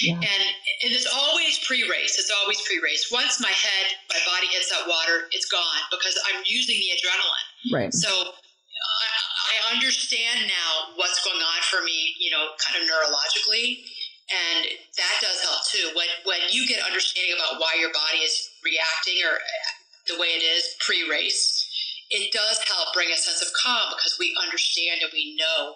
Yeah. 0.00 0.14
And 0.20 0.42
it 0.84 0.92
is 0.92 1.08
always 1.08 1.58
pre-race. 1.64 2.18
It's 2.18 2.32
always 2.42 2.60
pre-race. 2.68 3.08
Once 3.10 3.40
my 3.40 3.50
head, 3.50 3.86
my 4.08 4.20
body 4.28 4.46
hits 4.52 4.70
that 4.70 4.84
water, 4.88 5.28
it's 5.32 5.48
gone 5.48 5.82
because 5.90 6.16
I'm 6.28 6.42
using 6.44 6.76
the 6.76 6.90
adrenaline. 6.96 7.48
Right. 7.72 7.92
So 7.92 8.08
I, 8.08 9.08
I 9.52 9.74
understand 9.74 10.46
now 10.48 10.96
what's 10.96 11.24
going 11.24 11.40
on 11.40 11.60
for 11.68 11.82
me, 11.84 12.14
you 12.20 12.30
know, 12.30 12.54
kind 12.60 12.80
of 12.80 12.88
neurologically, 12.88 13.84
and 14.30 14.68
that 14.96 15.16
does 15.20 15.40
help 15.42 15.64
too. 15.66 15.90
When 15.96 16.08
when 16.24 16.40
you 16.50 16.66
get 16.66 16.82
understanding 16.84 17.34
about 17.34 17.60
why 17.60 17.76
your 17.78 17.92
body 17.92 18.22
is 18.22 18.36
reacting 18.64 19.22
or 19.24 19.34
uh, 19.34 19.72
the 20.12 20.16
way 20.20 20.36
it 20.36 20.44
is 20.44 20.76
pre-race, 20.80 21.66
it 22.10 22.32
does 22.32 22.60
help 22.68 22.94
bring 22.94 23.10
a 23.10 23.16
sense 23.16 23.42
of 23.42 23.48
calm 23.56 23.90
because 23.96 24.16
we 24.20 24.36
understand 24.44 25.02
and 25.02 25.10
we 25.12 25.34
know 25.40 25.74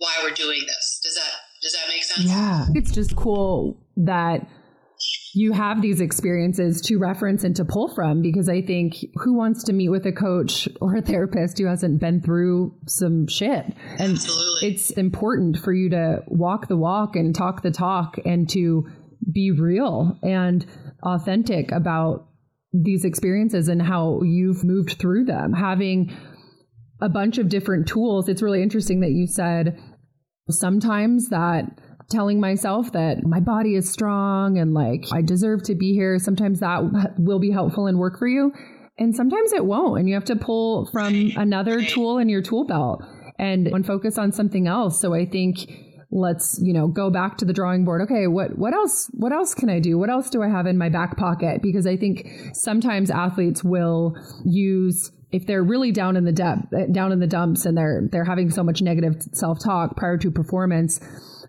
why 0.00 0.16
we're 0.22 0.34
doing 0.34 0.60
this. 0.66 1.00
Does 1.02 1.14
that 1.14 1.30
does 1.62 1.72
that 1.74 1.88
make 1.88 2.02
sense? 2.02 2.26
Yeah. 2.26 2.66
It's 2.74 2.90
just 2.90 3.14
cool 3.14 3.86
that 3.98 4.48
you 5.34 5.52
have 5.52 5.80
these 5.80 6.00
experiences 6.00 6.80
to 6.80 6.98
reference 6.98 7.44
and 7.44 7.54
to 7.56 7.64
pull 7.64 7.94
from 7.94 8.22
because 8.22 8.48
I 8.48 8.62
think 8.62 8.96
who 9.14 9.34
wants 9.34 9.62
to 9.64 9.72
meet 9.72 9.90
with 9.90 10.04
a 10.06 10.12
coach 10.12 10.68
or 10.80 10.96
a 10.96 11.02
therapist 11.02 11.58
who 11.58 11.66
hasn't 11.66 12.00
been 12.00 12.20
through 12.20 12.74
some 12.86 13.26
shit? 13.28 13.66
And 13.98 14.12
Absolutely. 14.12 14.70
it's 14.70 14.90
important 14.92 15.58
for 15.58 15.72
you 15.72 15.90
to 15.90 16.22
walk 16.26 16.68
the 16.68 16.76
walk 16.76 17.14
and 17.14 17.34
talk 17.34 17.62
the 17.62 17.70
talk 17.70 18.16
and 18.24 18.48
to 18.50 18.86
be 19.32 19.50
real 19.50 20.18
and 20.22 20.66
authentic 21.02 21.72
about 21.72 22.26
these 22.72 23.04
experiences 23.04 23.68
and 23.68 23.82
how 23.82 24.20
you've 24.22 24.64
moved 24.64 24.96
through 24.98 25.24
them. 25.24 25.52
Having 25.52 26.16
a 27.00 27.08
bunch 27.08 27.38
of 27.38 27.48
different 27.48 27.88
tools. 27.88 28.28
It's 28.28 28.42
really 28.42 28.62
interesting 28.62 29.00
that 29.00 29.10
you 29.10 29.26
said 29.26 29.78
sometimes 30.50 31.28
that 31.28 31.64
telling 32.10 32.40
myself 32.40 32.92
that 32.92 33.24
my 33.24 33.40
body 33.40 33.76
is 33.76 33.90
strong 33.90 34.58
and 34.58 34.74
like 34.74 35.04
I 35.12 35.22
deserve 35.22 35.62
to 35.64 35.74
be 35.74 35.92
here, 35.92 36.18
sometimes 36.18 36.60
that 36.60 36.82
will 37.18 37.38
be 37.38 37.50
helpful 37.50 37.86
and 37.86 37.98
work 37.98 38.18
for 38.18 38.26
you. 38.26 38.52
And 38.98 39.14
sometimes 39.14 39.52
it 39.52 39.64
won't. 39.64 39.98
And 39.98 40.08
you 40.08 40.14
have 40.14 40.24
to 40.26 40.36
pull 40.36 40.86
from 40.86 41.32
another 41.36 41.82
tool 41.82 42.18
in 42.18 42.28
your 42.28 42.42
tool 42.42 42.66
belt 42.66 43.02
and, 43.38 43.66
and 43.68 43.86
focus 43.86 44.18
on 44.18 44.32
something 44.32 44.66
else. 44.66 45.00
So 45.00 45.14
I 45.14 45.24
think 45.24 45.58
let's 46.12 46.58
you 46.60 46.72
know 46.72 46.88
go 46.88 47.08
back 47.08 47.38
to 47.38 47.44
the 47.44 47.52
drawing 47.52 47.84
board 47.84 48.02
okay 48.02 48.26
what 48.26 48.58
what 48.58 48.74
else 48.74 49.08
what 49.12 49.32
else 49.32 49.54
can 49.54 49.70
i 49.70 49.78
do 49.78 49.96
what 49.96 50.10
else 50.10 50.28
do 50.28 50.42
i 50.42 50.48
have 50.48 50.66
in 50.66 50.76
my 50.76 50.88
back 50.88 51.16
pocket 51.16 51.62
because 51.62 51.86
i 51.86 51.96
think 51.96 52.28
sometimes 52.52 53.12
athletes 53.12 53.62
will 53.62 54.16
use 54.44 55.12
if 55.32 55.46
they're 55.46 55.62
really 55.62 55.92
down 55.92 56.16
in 56.16 56.24
the 56.24 56.32
depth 56.32 56.66
down 56.92 57.12
in 57.12 57.20
the 57.20 57.26
dumps 57.26 57.64
and 57.66 57.76
they're 57.76 58.02
they're 58.10 58.24
having 58.24 58.50
so 58.50 58.62
much 58.62 58.82
negative 58.82 59.22
self-talk 59.32 59.96
prior 59.96 60.16
to 60.16 60.30
performance 60.30 61.00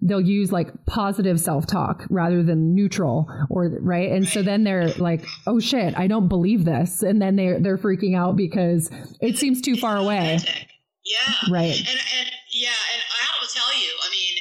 they'll 0.01 0.21
use 0.21 0.51
like 0.51 0.69
positive 0.85 1.39
self-talk 1.39 2.05
rather 2.09 2.41
than 2.41 2.73
neutral 2.73 3.27
or 3.49 3.69
right 3.81 4.11
and 4.11 4.27
so 4.27 4.41
then 4.41 4.63
they're 4.63 4.89
like 4.93 5.25
oh 5.47 5.59
shit 5.59 5.97
i 5.97 6.07
don't 6.07 6.27
believe 6.27 6.65
this 6.65 7.03
and 7.03 7.21
then 7.21 7.35
they're 7.35 7.59
they're 7.59 7.77
freaking 7.77 8.17
out 8.17 8.35
because 8.35 8.89
it 9.21 9.37
seems 9.37 9.61
too 9.61 9.75
far 9.75 9.97
away 9.97 10.39
yeah 11.05 11.33
right 11.51 11.77
and, 11.77 11.99
and 12.17 12.27
yeah 12.51 12.69
and 12.93 13.01
i 13.01 13.21
have 13.25 13.47
to 13.47 13.53
tell 13.53 13.73
you 13.73 13.89
i 14.05 14.09
mean 14.09 14.37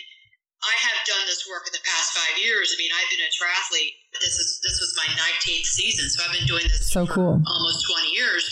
I 0.61 0.76
have 0.93 1.07
done 1.09 1.24
this 1.24 1.49
work 1.49 1.64
in 1.64 1.72
the 1.72 1.80
past 1.88 2.12
five 2.12 2.36
years. 2.36 2.68
I 2.68 2.76
mean, 2.76 2.93
I've 2.93 3.09
been 3.09 3.24
a 3.24 3.32
triathlete. 3.32 3.97
This 4.20 4.36
is 4.36 4.61
this 4.61 4.76
was 4.76 4.93
my 4.93 5.09
19th 5.16 5.64
season, 5.64 6.11
so 6.11 6.22
I've 6.22 6.36
been 6.36 6.47
doing 6.47 6.64
this 6.68 6.84
so 6.93 7.07
cool. 7.07 7.41
almost 7.41 7.86
20 7.88 8.12
years. 8.12 8.45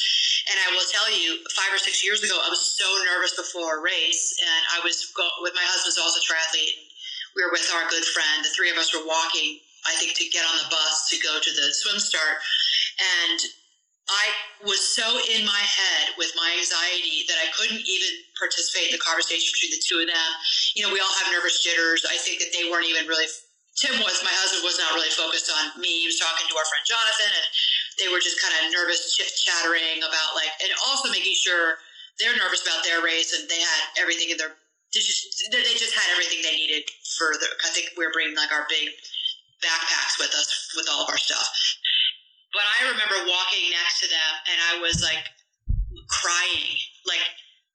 And 0.48 0.56
I 0.64 0.68
will 0.72 0.86
tell 0.88 1.08
you, 1.12 1.44
five 1.52 1.70
or 1.72 1.78
six 1.78 2.04
years 2.04 2.24
ago, 2.24 2.36
I 2.40 2.48
was 2.48 2.60
so 2.60 2.88
nervous 3.04 3.36
before 3.36 3.78
a 3.78 3.82
race, 3.82 4.32
and 4.40 4.62
I 4.76 4.84
was 4.84 5.12
go- 5.16 5.38
with 5.44 5.54
my 5.54 5.64
husband's 5.64 5.98
also 5.98 6.20
triathlete. 6.24 6.88
We 7.36 7.44
were 7.44 7.52
with 7.52 7.68
our 7.76 7.88
good 7.90 8.04
friend. 8.04 8.44
The 8.44 8.50
three 8.56 8.70
of 8.70 8.78
us 8.78 8.92
were 8.96 9.04
walking, 9.04 9.60
I 9.86 9.94
think, 10.00 10.16
to 10.16 10.26
get 10.32 10.44
on 10.48 10.56
the 10.58 10.68
bus 10.70 11.08
to 11.12 11.16
go 11.20 11.38
to 11.38 11.50
the 11.52 11.72
swim 11.72 12.00
start, 12.00 12.40
and 13.28 13.40
I 14.08 14.26
was 14.64 14.80
so 14.80 15.04
in 15.32 15.44
my 15.44 15.64
head 15.64 16.16
with 16.16 16.32
my 16.36 16.48
anxiety 16.60 17.24
that 17.28 17.40
I 17.40 17.48
couldn't 17.56 17.84
even 17.84 18.12
participate 18.36 18.92
in 18.92 18.96
the 18.96 19.04
conversation 19.04 19.52
between 19.52 19.72
the 19.76 19.82
two 19.84 20.00
of 20.00 20.08
them. 20.08 20.30
You 20.76 20.84
know, 20.84 20.92
we 20.92 21.00
all 21.00 21.16
have 21.24 21.32
nervous 21.32 21.60
jitters. 21.64 22.04
I 22.08 22.16
think 22.16 22.40
that 22.40 22.52
they 22.52 22.68
weren't 22.68 22.88
even 22.88 23.08
really. 23.08 23.28
Tim 23.76 23.98
was 24.02 24.24
my 24.24 24.32
husband 24.32 24.64
was 24.64 24.80
not 24.80 24.96
really 24.96 25.12
focused 25.12 25.52
on 25.52 25.76
me. 25.82 26.02
He 26.02 26.08
was 26.08 26.18
talking 26.18 26.48
to 26.48 26.56
our 26.56 26.66
friend 26.66 26.84
Jonathan, 26.88 27.30
and 27.30 27.46
they 27.98 28.08
were 28.08 28.22
just 28.22 28.38
kind 28.40 28.54
of 28.54 28.70
nervous, 28.72 29.14
chit 29.14 29.30
chattering 29.34 30.00
about 30.00 30.38
like, 30.38 30.50
and 30.62 30.70
also 30.86 31.10
making 31.10 31.34
sure 31.34 31.82
they're 32.18 32.34
nervous 32.34 32.62
about 32.62 32.82
their 32.82 33.02
race, 33.02 33.34
and 33.34 33.46
they 33.50 33.58
had 33.58 33.82
everything 33.98 34.30
in 34.30 34.38
their. 34.38 34.54
They 34.94 35.04
just, 35.04 35.52
they 35.52 35.76
just 35.76 35.92
had 35.92 36.08
everything 36.16 36.40
they 36.40 36.56
needed 36.56 36.88
for 37.18 37.36
the. 37.36 37.46
I 37.66 37.70
think 37.70 37.92
we 37.98 38.06
we're 38.06 38.14
bringing 38.14 38.38
like 38.38 38.50
our 38.50 38.64
big 38.70 38.94
backpacks 39.62 40.18
with 40.18 40.32
us 40.34 40.48
with 40.76 40.86
all 40.90 41.04
of 41.04 41.10
our 41.10 41.18
stuff. 41.18 41.46
But 42.54 42.64
I 42.80 42.88
remember 42.88 43.18
walking 43.28 43.70
next 43.70 44.00
to 44.00 44.08
them 44.08 44.32
and 44.48 44.58
I 44.72 44.80
was 44.80 45.04
like 45.04 45.20
crying, 46.08 46.72
like 47.04 47.26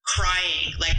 crying, 0.05 0.73
like 0.79 0.97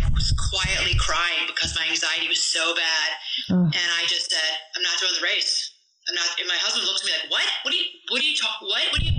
quietly 0.51 0.95
crying 0.97 1.51
because 1.51 1.75
my 1.75 1.87
anxiety 1.91 2.29
was 2.29 2.43
so 2.43 2.75
bad. 2.75 3.09
Oh. 3.51 3.67
And 3.67 3.89
I 3.99 4.07
just 4.07 4.31
said, 4.31 4.53
I'm 4.77 4.83
not 4.83 4.95
doing 5.01 5.13
the 5.19 5.25
race. 5.27 5.74
I'm 6.09 6.15
not. 6.15 6.29
And 6.37 6.49
my 6.49 6.61
husband 6.61 6.85
looks 6.85 7.03
at 7.03 7.09
me 7.09 7.17
like, 7.17 7.31
what? 7.33 7.49
What 7.65 7.71
do 7.73 7.79
you, 7.81 7.89
what 8.13 8.21
do 8.21 8.27
you 8.29 8.37
talk, 8.37 8.61
what? 8.61 8.85
What 8.93 9.01
do 9.01 9.07
you, 9.09 9.17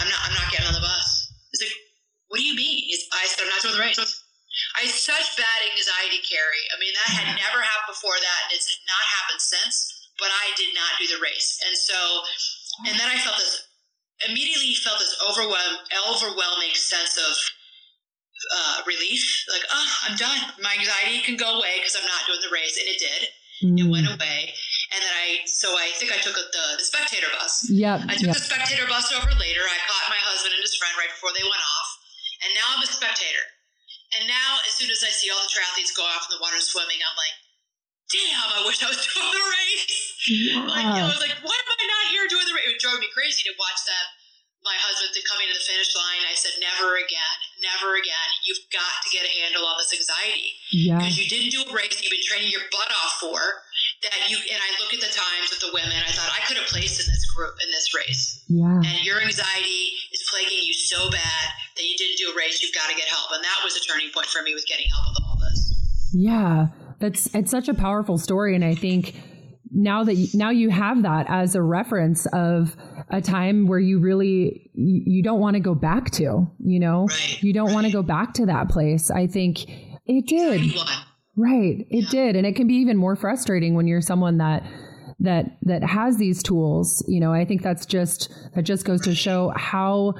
I'm 0.00 0.08
not, 0.08 0.20
I'm 0.24 0.34
not 0.36 0.48
getting 0.48 0.68
on 0.68 0.76
the 0.76 0.84
bus. 0.84 1.28
He's 1.52 1.68
like, 1.68 1.76
what 2.32 2.40
do 2.40 2.46
you 2.48 2.56
mean? 2.56 2.88
He's, 2.88 3.04
I 3.12 3.28
said, 3.28 3.44
I'm 3.44 3.52
not 3.52 3.60
doing 3.60 3.76
the 3.76 3.84
race. 3.84 4.00
I 4.76 4.88
had 4.88 4.92
such 4.92 5.36
bad 5.36 5.58
anxiety, 5.68 6.24
Carrie. 6.24 6.64
I 6.72 6.80
mean, 6.80 6.92
that 6.96 7.12
had 7.12 7.28
never 7.36 7.60
happened 7.60 7.92
before 7.92 8.16
that, 8.16 8.40
and 8.48 8.56
it's 8.56 8.68
not 8.88 9.04
happened 9.20 9.40
since. 9.40 10.00
But 10.20 10.28
I 10.28 10.52
did 10.56 10.76
not 10.76 10.92
do 11.00 11.08
the 11.08 11.20
race, 11.24 11.58
and 11.66 11.74
so, 11.74 11.98
and 12.86 12.94
then 13.00 13.08
I 13.08 13.16
felt 13.16 13.40
this 13.40 13.64
immediately 14.28 14.74
felt 14.74 15.00
this 15.00 15.16
overwhelm, 15.24 15.82
overwhelming 16.06 16.76
sense 16.76 17.16
of 17.16 17.32
uh, 18.54 18.76
relief. 18.86 19.24
Like, 19.50 19.64
oh, 19.72 19.90
I'm 20.06 20.16
done. 20.16 20.38
My 20.60 20.76
anxiety 20.78 21.24
can 21.24 21.36
go 21.36 21.58
away 21.58 21.80
because 21.80 21.96
I'm 21.96 22.06
not 22.06 22.28
doing 22.28 22.38
the 22.44 22.54
race, 22.54 22.76
and 22.78 22.86
it 22.86 23.00
did. 23.00 23.22
Mm. 23.64 23.78
It 23.80 23.90
went 23.90 24.06
away. 24.06 24.54
And 24.92 25.00
then 25.00 25.14
I, 25.16 25.40
so 25.48 25.72
I 25.72 25.88
think 25.96 26.12
I 26.12 26.20
took 26.20 26.36
the, 26.36 26.66
the 26.76 26.84
spectator 26.84 27.32
bus. 27.32 27.64
Yep. 27.72 28.12
I 28.12 28.14
took 28.20 28.28
yep. 28.28 28.36
the 28.36 28.44
spectator 28.44 28.84
bus 28.84 29.08
over 29.16 29.32
later. 29.40 29.64
I 29.64 29.78
caught 29.88 30.12
my 30.12 30.20
husband 30.20 30.52
and 30.52 30.60
his 30.60 30.76
friend 30.76 30.92
right 31.00 31.08
before 31.08 31.32
they 31.32 31.44
went 31.44 31.64
off. 31.64 31.88
And 32.44 32.50
now 32.52 32.76
I'm 32.76 32.84
a 32.84 32.90
spectator. 32.90 33.46
And 34.12 34.28
now, 34.28 34.60
as 34.68 34.76
soon 34.76 34.92
as 34.92 35.00
I 35.00 35.08
see 35.08 35.32
all 35.32 35.40
the 35.40 35.48
triathletes 35.48 35.96
go 35.96 36.04
off 36.04 36.28
in 36.28 36.36
the 36.36 36.42
water 36.44 36.60
swimming, 36.60 37.00
I'm 37.00 37.16
like, 37.16 37.36
damn, 38.12 38.48
I 38.52 38.60
wish 38.68 38.84
I 38.84 38.92
was 38.92 39.00
doing 39.08 39.32
the 39.32 39.46
race. 39.48 39.96
Yeah. 40.28 40.68
Like, 40.68 40.84
I 40.84 41.08
was 41.08 41.16
like, 41.24 41.32
why 41.40 41.56
am 41.56 41.68
I 41.72 41.84
not 41.88 42.04
here 42.12 42.28
doing 42.28 42.44
the 42.44 42.52
race? 42.52 42.76
It 42.76 42.84
drove 42.84 43.00
me 43.00 43.08
crazy 43.16 43.48
to 43.48 43.56
watch 43.56 43.80
them. 43.88 44.06
My 44.62 44.76
husband 44.78 45.16
coming 45.26 45.50
to 45.50 45.56
the 45.58 45.64
finish 45.64 45.90
line. 45.96 46.22
I 46.28 46.38
said, 46.38 46.54
never 46.62 46.94
again, 46.94 47.38
never 47.66 47.98
again. 47.98 48.28
You've 48.46 48.62
got 48.70 48.94
to 49.02 49.08
get 49.10 49.26
a 49.26 49.32
handle 49.42 49.66
on 49.66 49.74
this 49.80 49.90
anxiety 49.90 50.54
yeah. 50.70 51.02
because 51.02 51.18
you 51.18 51.26
didn't 51.26 51.50
do 51.50 51.66
a 51.66 51.70
race 51.74 51.98
you've 51.98 52.14
been 52.14 52.22
training 52.22 52.52
your 52.52 52.62
butt 52.70 52.92
off 52.94 53.18
for. 53.18 53.40
That 54.02 54.28
you 54.28 54.36
and 54.36 54.58
I 54.58 54.70
look 54.82 54.92
at 54.94 55.00
the 55.00 55.12
times 55.14 55.50
with 55.50 55.60
the 55.60 55.70
women. 55.72 55.94
I 55.94 56.10
thought 56.10 56.30
I 56.34 56.44
could 56.46 56.56
have 56.56 56.66
placed 56.66 56.98
in 56.98 57.06
this 57.06 57.24
group 57.30 57.54
in 57.62 57.70
this 57.70 57.94
race. 57.94 58.44
Yeah. 58.48 58.82
And 58.82 59.04
your 59.06 59.20
anxiety 59.22 59.94
is 60.10 60.26
plaguing 60.30 60.66
you 60.66 60.74
so 60.74 61.10
bad 61.10 61.46
that 61.76 61.84
you 61.84 61.96
didn't 61.96 62.18
do 62.18 62.32
a 62.32 62.36
race. 62.36 62.62
You've 62.62 62.74
got 62.74 62.90
to 62.90 62.96
get 62.96 63.06
help, 63.06 63.30
and 63.32 63.42
that 63.42 63.60
was 63.62 63.76
a 63.76 63.82
turning 63.86 64.10
point 64.12 64.26
for 64.26 64.42
me 64.42 64.54
with 64.54 64.66
getting 64.66 64.90
help 64.90 65.14
with 65.14 65.22
all 65.22 65.38
this. 65.38 66.10
Yeah. 66.12 66.68
That's 66.98 67.32
it's 67.34 67.50
such 67.50 67.68
a 67.68 67.74
powerful 67.74 68.16
story 68.18 68.54
and 68.54 68.64
I 68.64 68.76
think 68.76 69.16
now 69.72 70.04
that 70.04 70.14
you, 70.14 70.28
now 70.38 70.50
you 70.50 70.70
have 70.70 71.02
that 71.02 71.26
as 71.28 71.54
a 71.54 71.62
reference 71.62 72.26
of 72.26 72.76
a 73.10 73.20
time 73.20 73.66
where 73.66 73.78
you 73.78 73.98
really 73.98 74.70
you, 74.74 75.22
don't 75.22 75.40
want 75.40 75.54
to 75.54 75.60
go 75.60 75.74
back 75.74 76.10
to, 76.12 76.50
you 76.58 76.78
know. 76.80 77.06
Right, 77.06 77.42
you 77.42 77.52
don't 77.52 77.72
want 77.72 77.86
to 77.86 77.92
go 77.92 78.02
back 78.02 78.34
to 78.34 78.46
that 78.46 78.68
place. 78.68 79.10
I 79.10 79.26
think 79.26 79.64
it 80.06 80.26
did. 80.26 80.74
Right. 81.36 81.86
It 81.90 82.10
did. 82.10 82.36
And 82.36 82.46
it 82.46 82.56
can 82.56 82.66
be 82.66 82.74
even 82.74 82.96
more 82.96 83.16
frustrating 83.16 83.74
when 83.74 83.86
you're 83.86 84.02
someone 84.02 84.38
that 84.38 84.64
that 85.20 85.56
that 85.62 85.82
has 85.82 86.16
these 86.18 86.42
tools. 86.42 87.04
You 87.08 87.20
know, 87.20 87.32
I 87.32 87.44
think 87.44 87.62
that's 87.62 87.86
just 87.86 88.32
that 88.54 88.62
just 88.62 88.84
goes 88.84 89.00
to 89.02 89.14
show 89.14 89.52
how 89.56 90.14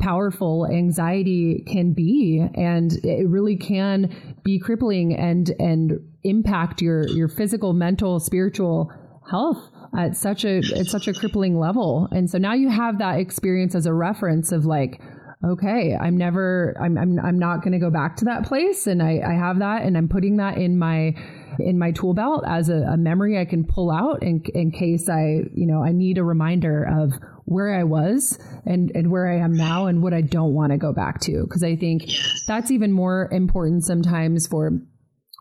powerful 0.00 0.66
anxiety 0.66 1.62
can 1.66 1.92
be 1.92 2.44
and 2.54 2.92
it 3.04 3.28
really 3.28 3.56
can 3.56 4.36
be 4.42 4.58
crippling 4.58 5.14
and 5.14 5.50
and 5.60 6.00
impact 6.24 6.82
your 6.82 7.06
your 7.08 7.28
physical, 7.28 7.72
mental, 7.72 8.18
spiritual 8.18 8.90
health 9.30 9.70
at 9.96 10.16
such 10.16 10.44
a 10.44 10.58
at 10.58 10.86
such 10.86 11.06
a 11.06 11.12
crippling 11.12 11.58
level. 11.58 12.08
And 12.10 12.28
so 12.28 12.38
now 12.38 12.54
you 12.54 12.68
have 12.70 12.98
that 12.98 13.20
experience 13.20 13.74
as 13.74 13.86
a 13.86 13.94
reference 13.94 14.50
of 14.50 14.66
like 14.66 15.00
okay, 15.46 15.96
I'm 16.00 16.16
never, 16.16 16.76
I'm, 16.80 16.98
I'm, 16.98 17.18
I'm 17.18 17.38
not 17.38 17.62
going 17.62 17.72
to 17.72 17.78
go 17.78 17.90
back 17.90 18.16
to 18.16 18.24
that 18.26 18.44
place. 18.44 18.86
And 18.86 19.02
I, 19.02 19.20
I 19.26 19.34
have 19.34 19.58
that 19.60 19.82
and 19.82 19.96
I'm 19.96 20.08
putting 20.08 20.36
that 20.38 20.58
in 20.58 20.78
my, 20.78 21.14
in 21.58 21.78
my 21.78 21.92
tool 21.92 22.14
belt 22.14 22.44
as 22.46 22.68
a, 22.68 22.76
a 22.76 22.96
memory 22.96 23.38
I 23.38 23.44
can 23.44 23.64
pull 23.64 23.90
out 23.90 24.22
in, 24.22 24.42
in 24.54 24.70
case 24.70 25.08
I, 25.08 25.42
you 25.54 25.66
know, 25.66 25.82
I 25.82 25.92
need 25.92 26.18
a 26.18 26.24
reminder 26.24 26.84
of 26.84 27.12
where 27.44 27.74
I 27.74 27.84
was 27.84 28.38
and, 28.64 28.90
and 28.94 29.10
where 29.10 29.30
I 29.30 29.38
am 29.38 29.52
now 29.52 29.86
and 29.86 30.02
what 30.02 30.12
I 30.12 30.20
don't 30.20 30.54
want 30.54 30.72
to 30.72 30.78
go 30.78 30.92
back 30.92 31.20
to. 31.22 31.46
Cause 31.50 31.62
I 31.62 31.76
think 31.76 32.04
that's 32.46 32.70
even 32.70 32.92
more 32.92 33.28
important 33.32 33.84
sometimes 33.84 34.46
for, 34.46 34.72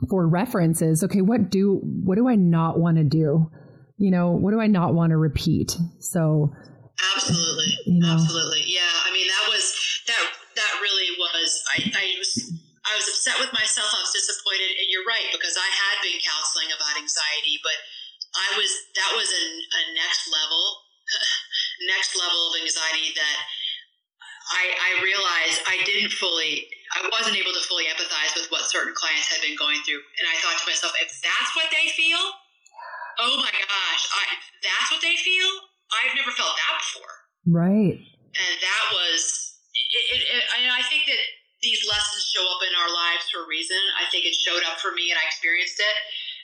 for 0.09 0.27
references. 0.27 1.03
Okay. 1.03 1.21
What 1.21 1.49
do, 1.49 1.81
what 1.83 2.15
do 2.15 2.29
I 2.29 2.35
not 2.35 2.79
want 2.79 2.97
to 2.97 3.03
do? 3.03 3.49
You 3.97 4.11
know, 4.11 4.31
what 4.31 4.51
do 4.51 4.59
I 4.59 4.67
not 4.67 4.93
want 4.93 5.11
to 5.11 5.17
repeat? 5.17 5.77
So, 5.99 6.53
Absolutely. 7.15 7.77
You 7.85 7.99
know. 7.99 8.13
Absolutely. 8.13 8.63
Yeah. 8.67 8.81
I, 11.75 11.91
I 11.91 12.05
was. 12.17 12.31
I 12.85 12.93
was 12.93 13.09
upset 13.09 13.41
with 13.41 13.49
myself. 13.49 13.89
I 13.97 14.05
was 14.05 14.13
disappointed, 14.13 14.77
and 14.77 14.85
you're 14.93 15.09
right 15.09 15.25
because 15.33 15.57
I 15.57 15.65
had 15.65 16.05
been 16.05 16.21
counseling 16.21 16.69
about 16.69 16.93
anxiety, 17.01 17.57
but 17.65 17.73
I 18.37 18.61
was 18.61 18.69
that 18.93 19.11
was 19.17 19.25
a, 19.25 19.43
a 19.57 19.81
next 19.97 20.29
level, 20.29 20.85
next 21.89 22.13
level 22.13 22.53
of 22.53 22.61
anxiety 22.61 23.09
that 23.17 23.37
I, 24.53 24.63
I 24.69 24.91
realized 25.01 25.65
I 25.65 25.81
didn't 25.81 26.13
fully. 26.13 26.69
I 26.93 27.09
wasn't 27.09 27.41
able 27.41 27.57
to 27.57 27.63
fully 27.65 27.89
empathize 27.89 28.37
with 28.37 28.53
what 28.53 28.69
certain 28.69 28.93
clients 28.93 29.33
had 29.33 29.41
been 29.41 29.57
going 29.57 29.81
through, 29.81 30.05
and 30.21 30.25
I 30.29 30.37
thought 30.45 30.61
to 30.61 30.69
myself, 30.69 30.93
if 31.01 31.09
that's 31.25 31.51
what 31.57 31.73
they 31.73 31.89
feel, 31.97 32.21
oh 33.17 33.41
my 33.41 33.49
gosh, 33.49 34.03
I, 34.13 34.23
that's 34.61 34.93
what 34.93 35.01
they 35.01 35.17
feel. 35.17 35.49
I've 35.89 36.13
never 36.13 36.29
felt 36.37 36.53
that 36.53 36.77
before 36.85 37.25
right. 37.47 37.97
and 38.33 38.53
that 38.61 38.83
was 38.93 39.21
it, 39.73 40.03
it, 40.17 40.21
it, 40.25 40.43
I 40.49 40.81
think 40.89 41.05
that 41.05 41.21
these 41.65 41.81
lessons 41.89 42.29
show 42.29 42.45
up 42.53 42.61
in 42.61 42.69
our 42.77 42.91
lives 42.93 43.25
for 43.33 43.41
a 43.41 43.47
reason. 43.49 43.81
I 43.97 44.05
think 44.13 44.29
it 44.29 44.37
showed 44.37 44.61
up 44.69 44.77
for 44.77 44.93
me 44.93 45.09
and 45.09 45.17
I 45.17 45.25
experienced 45.25 45.81
it. 45.81 45.97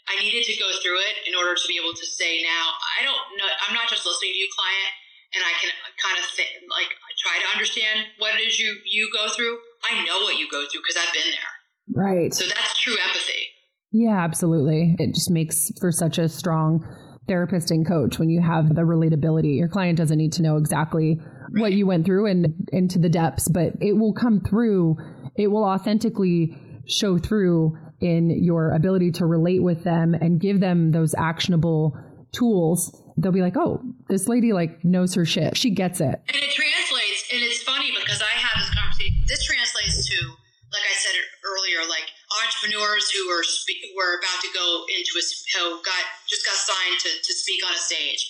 I 0.09 0.17
needed 0.17 0.49
to 0.49 0.57
go 0.57 0.65
through 0.81 0.97
it 0.97 1.29
in 1.29 1.37
order 1.37 1.53
to 1.53 1.65
be 1.69 1.77
able 1.77 1.93
to 1.93 2.05
say 2.09 2.41
now, 2.41 2.73
I 2.97 3.05
don't 3.05 3.21
know, 3.37 3.45
I'm 3.69 3.77
not 3.77 3.85
just 3.85 4.01
listening 4.01 4.33
to 4.33 4.39
you, 4.41 4.49
client, 4.49 4.91
and 5.37 5.41
I 5.45 5.53
can 5.61 5.69
kind 6.01 6.17
of 6.17 6.25
th- 6.33 6.65
like 6.73 6.89
try 7.21 7.37
to 7.37 7.47
understand 7.53 8.09
what 8.17 8.33
it 8.33 8.41
is 8.41 8.57
you, 8.57 8.73
you 8.89 9.13
go 9.13 9.29
through. 9.29 9.61
I 9.85 10.01
know 10.03 10.25
what 10.25 10.41
you 10.41 10.49
go 10.49 10.65
through 10.65 10.81
because 10.81 10.97
I've 10.97 11.13
been 11.13 11.29
there. 11.29 11.53
Right. 11.93 12.33
So 12.33 12.49
that's 12.49 12.81
true 12.81 12.97
empathy. 12.97 13.53
Yeah, 13.93 14.17
absolutely. 14.17 14.95
It 14.97 15.13
just 15.13 15.29
makes 15.29 15.69
for 15.79 15.91
such 15.91 16.17
a 16.17 16.29
strong 16.29 16.81
therapist 17.27 17.71
and 17.71 17.87
coach 17.87 18.17
when 18.19 18.29
you 18.29 18.41
have 18.41 18.73
the 18.73 18.81
relatability. 18.81 19.57
Your 19.57 19.69
client 19.69 19.97
doesn't 19.97 20.17
need 20.17 20.33
to 20.33 20.41
know 20.41 20.57
exactly 20.57 21.19
what 21.57 21.73
you 21.73 21.85
went 21.85 22.05
through 22.05 22.25
and 22.25 22.67
into 22.71 22.99
the 22.99 23.09
depths, 23.09 23.47
but 23.49 23.73
it 23.81 23.93
will 23.93 24.13
come 24.13 24.41
through. 24.41 24.97
It 25.41 25.47
will 25.47 25.63
authentically 25.63 26.55
show 26.85 27.17
through 27.17 27.77
in 27.99 28.29
your 28.29 28.71
ability 28.71 29.11
to 29.11 29.25
relate 29.25 29.61
with 29.63 29.83
them 29.83 30.13
and 30.13 30.39
give 30.39 30.59
them 30.59 30.91
those 30.91 31.13
actionable 31.15 31.97
tools. 32.31 32.93
They'll 33.17 33.31
be 33.31 33.41
like, 33.41 33.57
"Oh, 33.57 33.81
this 34.09 34.27
lady 34.27 34.53
like 34.53 34.83
knows 34.83 35.13
her 35.15 35.25
shit. 35.25 35.57
She 35.57 35.69
gets 35.69 36.01
it." 36.01 36.21
And 36.27 36.37
it 36.37 36.51
translates, 36.53 37.21
and 37.33 37.41
it's 37.41 37.61
funny 37.61 37.91
because 37.91 38.21
I 38.21 38.33
have 38.37 38.57
this 38.61 38.73
conversation. 38.73 39.17
This 39.27 39.43
translates 39.45 40.07
to, 40.09 40.17
like 40.73 40.85
I 40.85 40.95
said 40.97 41.13
earlier, 41.45 41.85
like 41.89 42.09
entrepreneurs 42.41 43.11
who 43.11 43.29
are 43.29 43.43
spe- 43.43 43.81
who 43.81 43.97
are 43.99 44.17
about 44.17 44.39
to 44.41 44.49
go 44.53 44.85
into 44.97 45.13
a 45.19 45.23
who 45.57 45.81
got 45.83 46.03
just 46.29 46.45
got 46.45 46.55
signed 46.55 46.97
to, 47.01 47.09
to 47.09 47.31
speak 47.33 47.61
on 47.67 47.73
a 47.73 47.81
stage. 47.81 48.21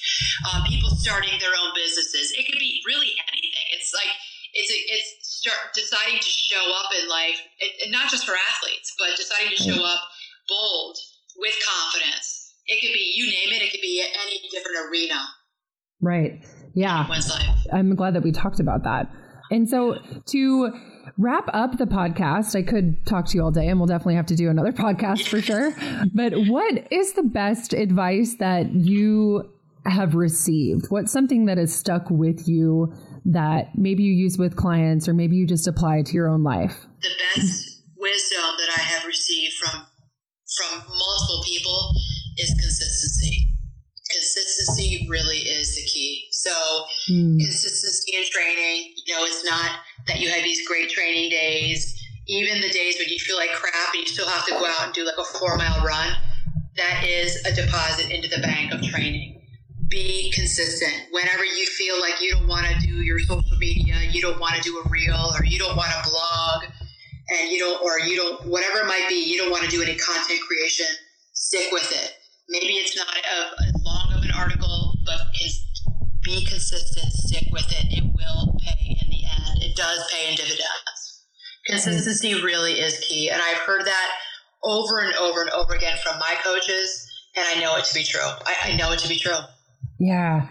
Uh, 0.47 0.63
people 0.67 0.89
starting 0.99 1.37
their 1.39 1.55
own 1.55 1.71
businesses. 1.75 2.33
It 2.35 2.47
could 2.47 2.59
be 2.59 2.81
really 2.87 3.13
anything. 3.31 3.67
It's 3.77 3.93
like 3.93 4.11
it's 4.53 4.71
a, 4.71 4.77
it's 4.93 5.41
start 5.41 5.73
deciding 5.73 6.19
to 6.19 6.29
show 6.29 6.61
up 6.77 6.91
in 7.01 7.09
life, 7.09 7.39
it, 7.59 7.83
and 7.83 7.91
not 7.91 8.09
just 8.09 8.25
for 8.25 8.33
athletes, 8.33 8.93
but 8.99 9.15
deciding 9.17 9.49
to 9.49 9.63
show 9.63 9.81
mm. 9.81 9.93
up 9.93 10.01
bold 10.47 10.97
with 11.37 11.53
confidence. 11.65 12.53
It 12.67 12.81
could 12.81 12.93
be 12.93 13.13
you 13.15 13.25
name 13.25 13.55
it. 13.55 13.63
It 13.63 13.71
could 13.71 13.81
be 13.81 14.03
any 14.03 14.41
different 14.51 14.89
arena. 14.89 15.19
Right. 16.01 16.43
Yeah. 16.73 17.07
I'm 17.73 17.95
glad 17.95 18.15
that 18.15 18.23
we 18.23 18.31
talked 18.31 18.59
about 18.59 18.83
that. 18.83 19.11
And 19.51 19.69
so 19.69 19.97
to 20.27 20.71
wrap 21.17 21.49
up 21.53 21.77
the 21.77 21.85
podcast, 21.85 22.55
I 22.55 22.63
could 22.63 23.05
talk 23.05 23.27
to 23.27 23.37
you 23.37 23.43
all 23.43 23.51
day 23.51 23.67
and 23.67 23.79
we'll 23.79 23.87
definitely 23.87 24.15
have 24.15 24.25
to 24.27 24.35
do 24.35 24.49
another 24.49 24.71
podcast 24.71 25.27
for 25.27 25.41
sure. 25.41 25.73
But 26.13 26.33
what 26.47 26.87
is 26.91 27.13
the 27.13 27.23
best 27.23 27.73
advice 27.73 28.35
that 28.35 28.73
you 28.73 29.51
have 29.85 30.15
received? 30.15 30.85
What's 30.89 31.11
something 31.11 31.45
that 31.45 31.57
has 31.57 31.73
stuck 31.73 32.09
with 32.09 32.47
you 32.47 32.93
that 33.25 33.77
maybe 33.77 34.03
you 34.03 34.13
use 34.13 34.37
with 34.37 34.55
clients 34.55 35.07
or 35.07 35.13
maybe 35.13 35.35
you 35.35 35.45
just 35.45 35.67
apply 35.67 36.01
to 36.03 36.13
your 36.13 36.27
own 36.29 36.43
life? 36.43 36.85
the 37.01 37.09
best 37.33 37.81
wisdom 37.97 38.45
that 38.57 38.69
I 38.77 38.81
have 38.81 39.05
received 39.05 39.53
from 39.53 39.85
from 40.57 40.79
multiple 40.79 41.41
people 41.45 41.93
is 42.37 42.49
consistency. 42.49 43.47
Consistency 44.11 45.07
really 45.09 45.37
is 45.37 45.75
the 45.75 45.81
key. 45.83 46.27
So 46.31 46.51
Hmm. 47.07 47.39
consistency 47.39 48.17
in 48.17 48.23
training, 48.29 48.93
you 49.05 49.15
know, 49.15 49.23
it's 49.25 49.43
not 49.45 49.79
that 50.07 50.19
you 50.19 50.29
have 50.29 50.43
these 50.43 50.67
great 50.67 50.89
training 50.89 51.29
days, 51.29 51.95
even 52.27 52.59
the 52.61 52.69
days 52.69 52.97
when 52.99 53.07
you 53.09 53.17
feel 53.19 53.37
like 53.37 53.51
crap 53.53 53.93
and 53.93 54.03
you 54.03 54.07
still 54.13 54.27
have 54.27 54.45
to 54.45 54.51
go 54.51 54.65
out 54.65 54.85
and 54.85 54.93
do 54.93 55.05
like 55.05 55.17
a 55.17 55.23
four 55.23 55.57
mile 55.57 55.83
run. 55.85 56.13
That 56.77 57.03
is 57.03 57.35
a 57.45 57.53
deposit 57.53 58.11
into 58.11 58.27
the 58.27 58.41
bank 58.41 58.73
of 58.73 58.81
training. 58.83 59.40
Be 59.91 60.31
consistent. 60.33 61.11
Whenever 61.11 61.43
you 61.43 61.65
feel 61.77 61.99
like 61.99 62.21
you 62.21 62.31
don't 62.31 62.47
want 62.47 62.65
to 62.65 62.79
do 62.79 63.03
your 63.03 63.19
social 63.19 63.57
media, 63.57 63.95
you 64.09 64.21
don't 64.21 64.39
want 64.39 64.55
to 64.55 64.61
do 64.61 64.79
a 64.79 64.89
reel, 64.89 65.31
or 65.37 65.43
you 65.43 65.59
don't 65.59 65.75
want 65.75 65.91
to 65.91 66.09
blog, 66.09 66.63
and 67.29 67.51
you 67.51 67.59
don't, 67.59 67.83
or 67.83 67.99
you 67.99 68.15
don't, 68.15 68.47
whatever 68.47 68.79
it 68.79 68.87
might 68.87 69.05
be, 69.09 69.15
you 69.15 69.37
don't 69.37 69.51
want 69.51 69.63
to 69.63 69.69
do 69.69 69.83
any 69.83 69.97
content 69.97 70.39
creation, 70.47 70.87
stick 71.33 71.67
with 71.71 71.91
it. 71.91 72.13
Maybe 72.49 72.73
it's 72.75 72.95
not 72.95 73.07
a, 73.07 73.63
as 73.67 73.83
long 73.83 74.13
of 74.15 74.23
an 74.23 74.31
article, 74.31 74.95
but 75.05 75.19
be 76.23 76.45
consistent, 76.45 77.11
stick 77.11 77.47
with 77.51 77.69
it. 77.71 77.85
It 77.91 78.03
will 78.03 78.57
pay 78.63 78.97
in 79.01 79.09
the 79.09 79.23
end. 79.25 79.63
It 79.63 79.75
does 79.75 80.09
pay 80.11 80.29
in 80.29 80.35
dividends. 80.35 81.25
Consistency 81.65 82.41
really 82.41 82.73
is 82.73 82.99
key. 82.99 83.29
And 83.29 83.41
I've 83.41 83.57
heard 83.57 83.85
that 83.85 84.09
over 84.63 84.99
and 84.99 85.13
over 85.15 85.41
and 85.41 85.49
over 85.51 85.73
again 85.73 85.97
from 86.03 86.19
my 86.19 86.35
coaches, 86.43 87.09
and 87.35 87.45
I 87.47 87.59
know 87.59 87.75
it 87.75 87.85
to 87.85 87.93
be 87.93 88.03
true. 88.03 88.21
I, 88.21 88.55
I 88.71 88.75
know 88.77 88.91
it 88.91 88.99
to 88.99 89.09
be 89.09 89.17
true. 89.17 89.39
Yeah. 90.01 90.47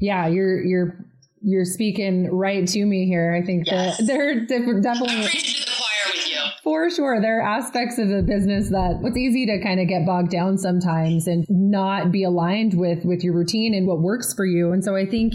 Yeah, 0.00 0.26
you're 0.26 0.62
you're 0.64 1.04
you're 1.42 1.64
speaking 1.64 2.28
right 2.32 2.66
to 2.66 2.84
me 2.86 3.06
here. 3.06 3.34
I 3.34 3.44
think 3.44 3.66
Yes. 3.66 3.98
that 3.98 4.06
they're 4.06 4.46
def- 4.46 4.66
I'm 4.66 4.80
definitely 4.80 5.22
preaching 5.28 5.54
to 5.64 5.70
the 5.70 5.76
choir 5.76 6.12
with 6.14 6.28
you. 6.30 6.38
For 6.64 6.90
sure. 6.90 7.20
There 7.20 7.38
are 7.40 7.42
aspects 7.58 7.98
of 7.98 8.08
the 8.08 8.22
business 8.22 8.70
that 8.70 9.00
it's 9.04 9.16
easy 9.16 9.46
to 9.46 9.60
kind 9.62 9.80
of 9.80 9.86
get 9.86 10.04
bogged 10.06 10.30
down 10.30 10.58
sometimes 10.58 11.26
and 11.26 11.44
not 11.48 12.10
be 12.10 12.24
aligned 12.24 12.74
with 12.74 13.04
with 13.04 13.22
your 13.22 13.34
routine 13.34 13.74
and 13.74 13.86
what 13.86 14.00
works 14.00 14.32
for 14.34 14.44
you. 14.46 14.72
And 14.72 14.82
so 14.82 14.96
I 14.96 15.06
think 15.06 15.34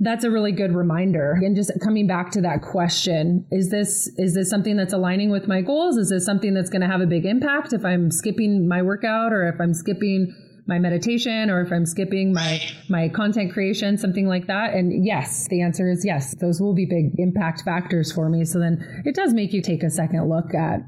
that's 0.00 0.24
a 0.24 0.30
really 0.30 0.50
good 0.52 0.74
reminder. 0.74 1.38
And 1.40 1.54
just 1.54 1.70
coming 1.82 2.08
back 2.08 2.32
to 2.32 2.40
that 2.42 2.62
question, 2.62 3.46
is 3.52 3.70
this 3.70 4.08
is 4.16 4.34
this 4.34 4.50
something 4.50 4.76
that's 4.76 4.92
aligning 4.92 5.30
with 5.30 5.46
my 5.46 5.60
goals? 5.60 5.96
Is 5.96 6.10
this 6.10 6.24
something 6.26 6.52
that's 6.54 6.70
going 6.70 6.82
to 6.82 6.88
have 6.88 7.00
a 7.00 7.06
big 7.06 7.24
impact 7.26 7.72
if 7.72 7.84
I'm 7.84 8.10
skipping 8.10 8.66
my 8.68 8.82
workout 8.82 9.32
or 9.32 9.48
if 9.48 9.60
I'm 9.60 9.72
skipping 9.74 10.34
my 10.66 10.78
meditation 10.78 11.50
or 11.50 11.60
if 11.62 11.72
I'm 11.72 11.86
skipping 11.86 12.32
my 12.32 12.60
my 12.88 13.08
content 13.08 13.52
creation, 13.52 13.98
something 13.98 14.26
like 14.26 14.46
that? 14.46 14.74
And 14.74 15.04
yes, 15.04 15.48
the 15.48 15.62
answer 15.62 15.90
is 15.90 16.04
yes. 16.04 16.34
Those 16.40 16.60
will 16.60 16.74
be 16.74 16.86
big 16.86 17.18
impact 17.18 17.62
factors 17.62 18.12
for 18.12 18.28
me. 18.28 18.44
So 18.44 18.58
then 18.58 19.02
it 19.04 19.14
does 19.14 19.34
make 19.34 19.52
you 19.52 19.62
take 19.62 19.82
a 19.82 19.90
second 19.90 20.28
look 20.28 20.54
at 20.54 20.80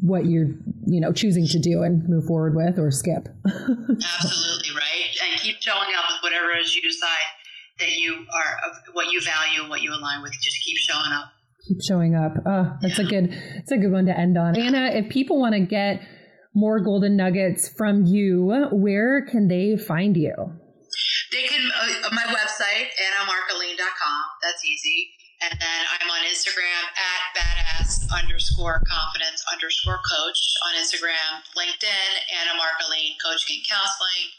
what 0.00 0.26
you're, 0.26 0.48
you 0.86 1.00
know, 1.00 1.12
choosing 1.12 1.46
to 1.46 1.58
do 1.58 1.82
and 1.82 2.08
move 2.08 2.24
forward 2.26 2.54
with 2.54 2.78
or 2.78 2.90
skip. 2.90 3.28
Absolutely 3.46 4.70
right. 4.74 5.08
And 5.22 5.40
keep 5.40 5.60
showing 5.60 5.94
up 5.96 6.04
with 6.08 6.22
whatever 6.22 6.50
it 6.52 6.62
is 6.62 6.74
you 6.74 6.82
decide 6.82 7.08
that 7.80 7.96
you 7.96 8.14
are 8.14 8.92
what 8.92 9.12
you 9.12 9.20
value, 9.20 9.68
what 9.68 9.82
you 9.82 9.92
align 9.92 10.22
with. 10.22 10.32
Just 10.40 10.64
keep 10.64 10.76
showing 10.78 11.12
up. 11.12 11.32
Keep 11.66 11.78
showing 11.86 12.14
up. 12.14 12.32
Oh, 12.46 12.76
that's 12.80 12.98
yeah. 12.98 13.04
a 13.04 13.08
good 13.08 13.30
that's 13.56 13.72
a 13.72 13.76
good 13.76 13.92
one 13.92 14.06
to 14.06 14.18
end 14.18 14.38
on. 14.38 14.56
Anna, 14.56 14.90
if 14.94 15.10
people 15.10 15.38
want 15.38 15.54
to 15.54 15.60
get 15.60 16.00
more 16.58 16.82
golden 16.82 17.14
nuggets 17.14 17.70
from 17.70 18.02
you, 18.04 18.50
where 18.74 19.22
can 19.22 19.46
they 19.46 19.78
find 19.78 20.16
you? 20.16 20.34
They 21.30 21.46
can, 21.46 21.62
uh, 21.62 22.10
my 22.10 22.26
website, 22.34 22.90
annamarcolin.com. 22.98 24.20
That's 24.42 24.64
easy. 24.66 25.14
And 25.38 25.54
then 25.54 25.80
I'm 25.94 26.10
on 26.10 26.26
Instagram 26.26 26.82
at 26.98 27.20
badass 27.38 28.10
underscore 28.10 28.82
confidence 28.90 29.44
underscore 29.52 30.02
coach 30.02 30.40
on 30.66 30.74
Instagram, 30.82 31.46
LinkedIn, 31.54 32.10
Anna 32.34 32.58
Marcolin 32.58 33.14
Coaching 33.22 33.62
and 33.62 33.66
Counseling, 33.70 34.34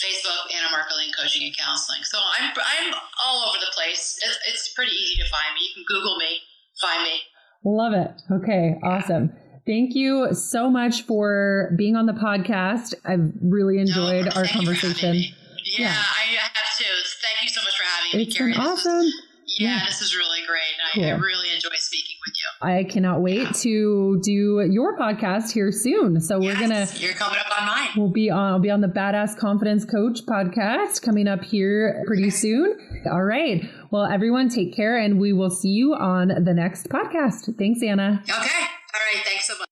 Facebook, 0.00 0.48
Anna 0.56 0.72
Marcolin 0.72 1.12
Coaching 1.12 1.44
and 1.44 1.56
Counseling. 1.58 2.00
So 2.04 2.16
I'm, 2.40 2.48
I'm 2.56 2.94
all 3.20 3.52
over 3.52 3.60
the 3.60 3.68
place. 3.76 4.16
It's, 4.24 4.38
it's 4.48 4.72
pretty 4.72 4.96
easy 4.96 5.20
to 5.20 5.28
find 5.28 5.52
me. 5.52 5.60
You 5.60 5.74
can 5.76 5.84
Google 5.84 6.16
me, 6.16 6.40
find 6.80 7.02
me. 7.04 7.20
Love 7.62 7.92
it. 7.92 8.10
Okay, 8.32 8.80
awesome. 8.82 9.36
Thank 9.70 9.94
you 9.94 10.34
so 10.34 10.68
much 10.68 11.02
for 11.02 11.72
being 11.76 11.94
on 11.94 12.06
the 12.06 12.12
podcast. 12.12 12.92
I've 13.04 13.30
really 13.40 13.78
enjoyed 13.78 14.24
no, 14.24 14.32
our 14.32 14.44
conversation. 14.44 15.14
Yeah, 15.14 15.78
yeah, 15.78 15.90
I 15.90 16.22
have 16.32 16.50
too. 16.76 16.84
Thank 17.22 17.42
you 17.42 17.48
so 17.50 17.60
much 17.62 17.76
for 17.76 17.84
having 17.84 18.20
it's 18.20 18.40
me, 18.40 18.46
It's 18.48 18.56
been 18.56 18.66
awesome. 18.66 19.06
yeah, 19.60 19.76
yeah, 19.76 19.86
this 19.86 20.02
is 20.02 20.16
really 20.16 20.40
great. 20.44 20.60
Cool. 20.94 21.04
I, 21.04 21.10
I, 21.10 21.18
really 21.18 21.54
enjoy 21.54 21.68
speaking 21.74 22.16
with 22.26 22.34
you. 22.36 22.68
I 22.68 22.82
cannot 22.82 23.20
wait 23.20 23.42
yeah. 23.42 23.52
to 23.52 24.20
do 24.24 24.66
your 24.68 24.98
podcast 24.98 25.52
here 25.52 25.70
soon. 25.70 26.20
So 26.20 26.40
we're 26.40 26.58
gonna 26.58 26.88
you're 26.96 27.12
coming 27.12 27.38
up 27.38 27.60
on 27.60 27.66
mine. 27.68 27.88
We'll 27.96 28.10
be 28.10 28.28
on. 28.28 28.54
I'll 28.54 28.58
be 28.58 28.72
on 28.72 28.80
the 28.80 28.88
Badass 28.88 29.38
Confidence 29.38 29.84
Coach 29.84 30.26
podcast 30.26 31.00
coming 31.00 31.28
up 31.28 31.44
here 31.44 32.02
pretty 32.08 32.30
soon. 32.30 33.04
All 33.08 33.22
right. 33.22 33.62
Well, 33.92 34.06
everyone, 34.06 34.48
take 34.48 34.74
care, 34.74 34.96
and 34.96 35.20
we 35.20 35.32
will 35.32 35.50
see 35.50 35.68
you 35.68 35.94
on 35.94 36.42
the 36.42 36.54
next 36.54 36.88
podcast. 36.88 37.56
Thanks, 37.56 37.84
Anna. 37.84 38.20
Okay. 38.28 38.66
All 38.94 39.00
right. 39.14 39.24
Thanks 39.24 39.46
so 39.46 39.54
much. 39.58 39.68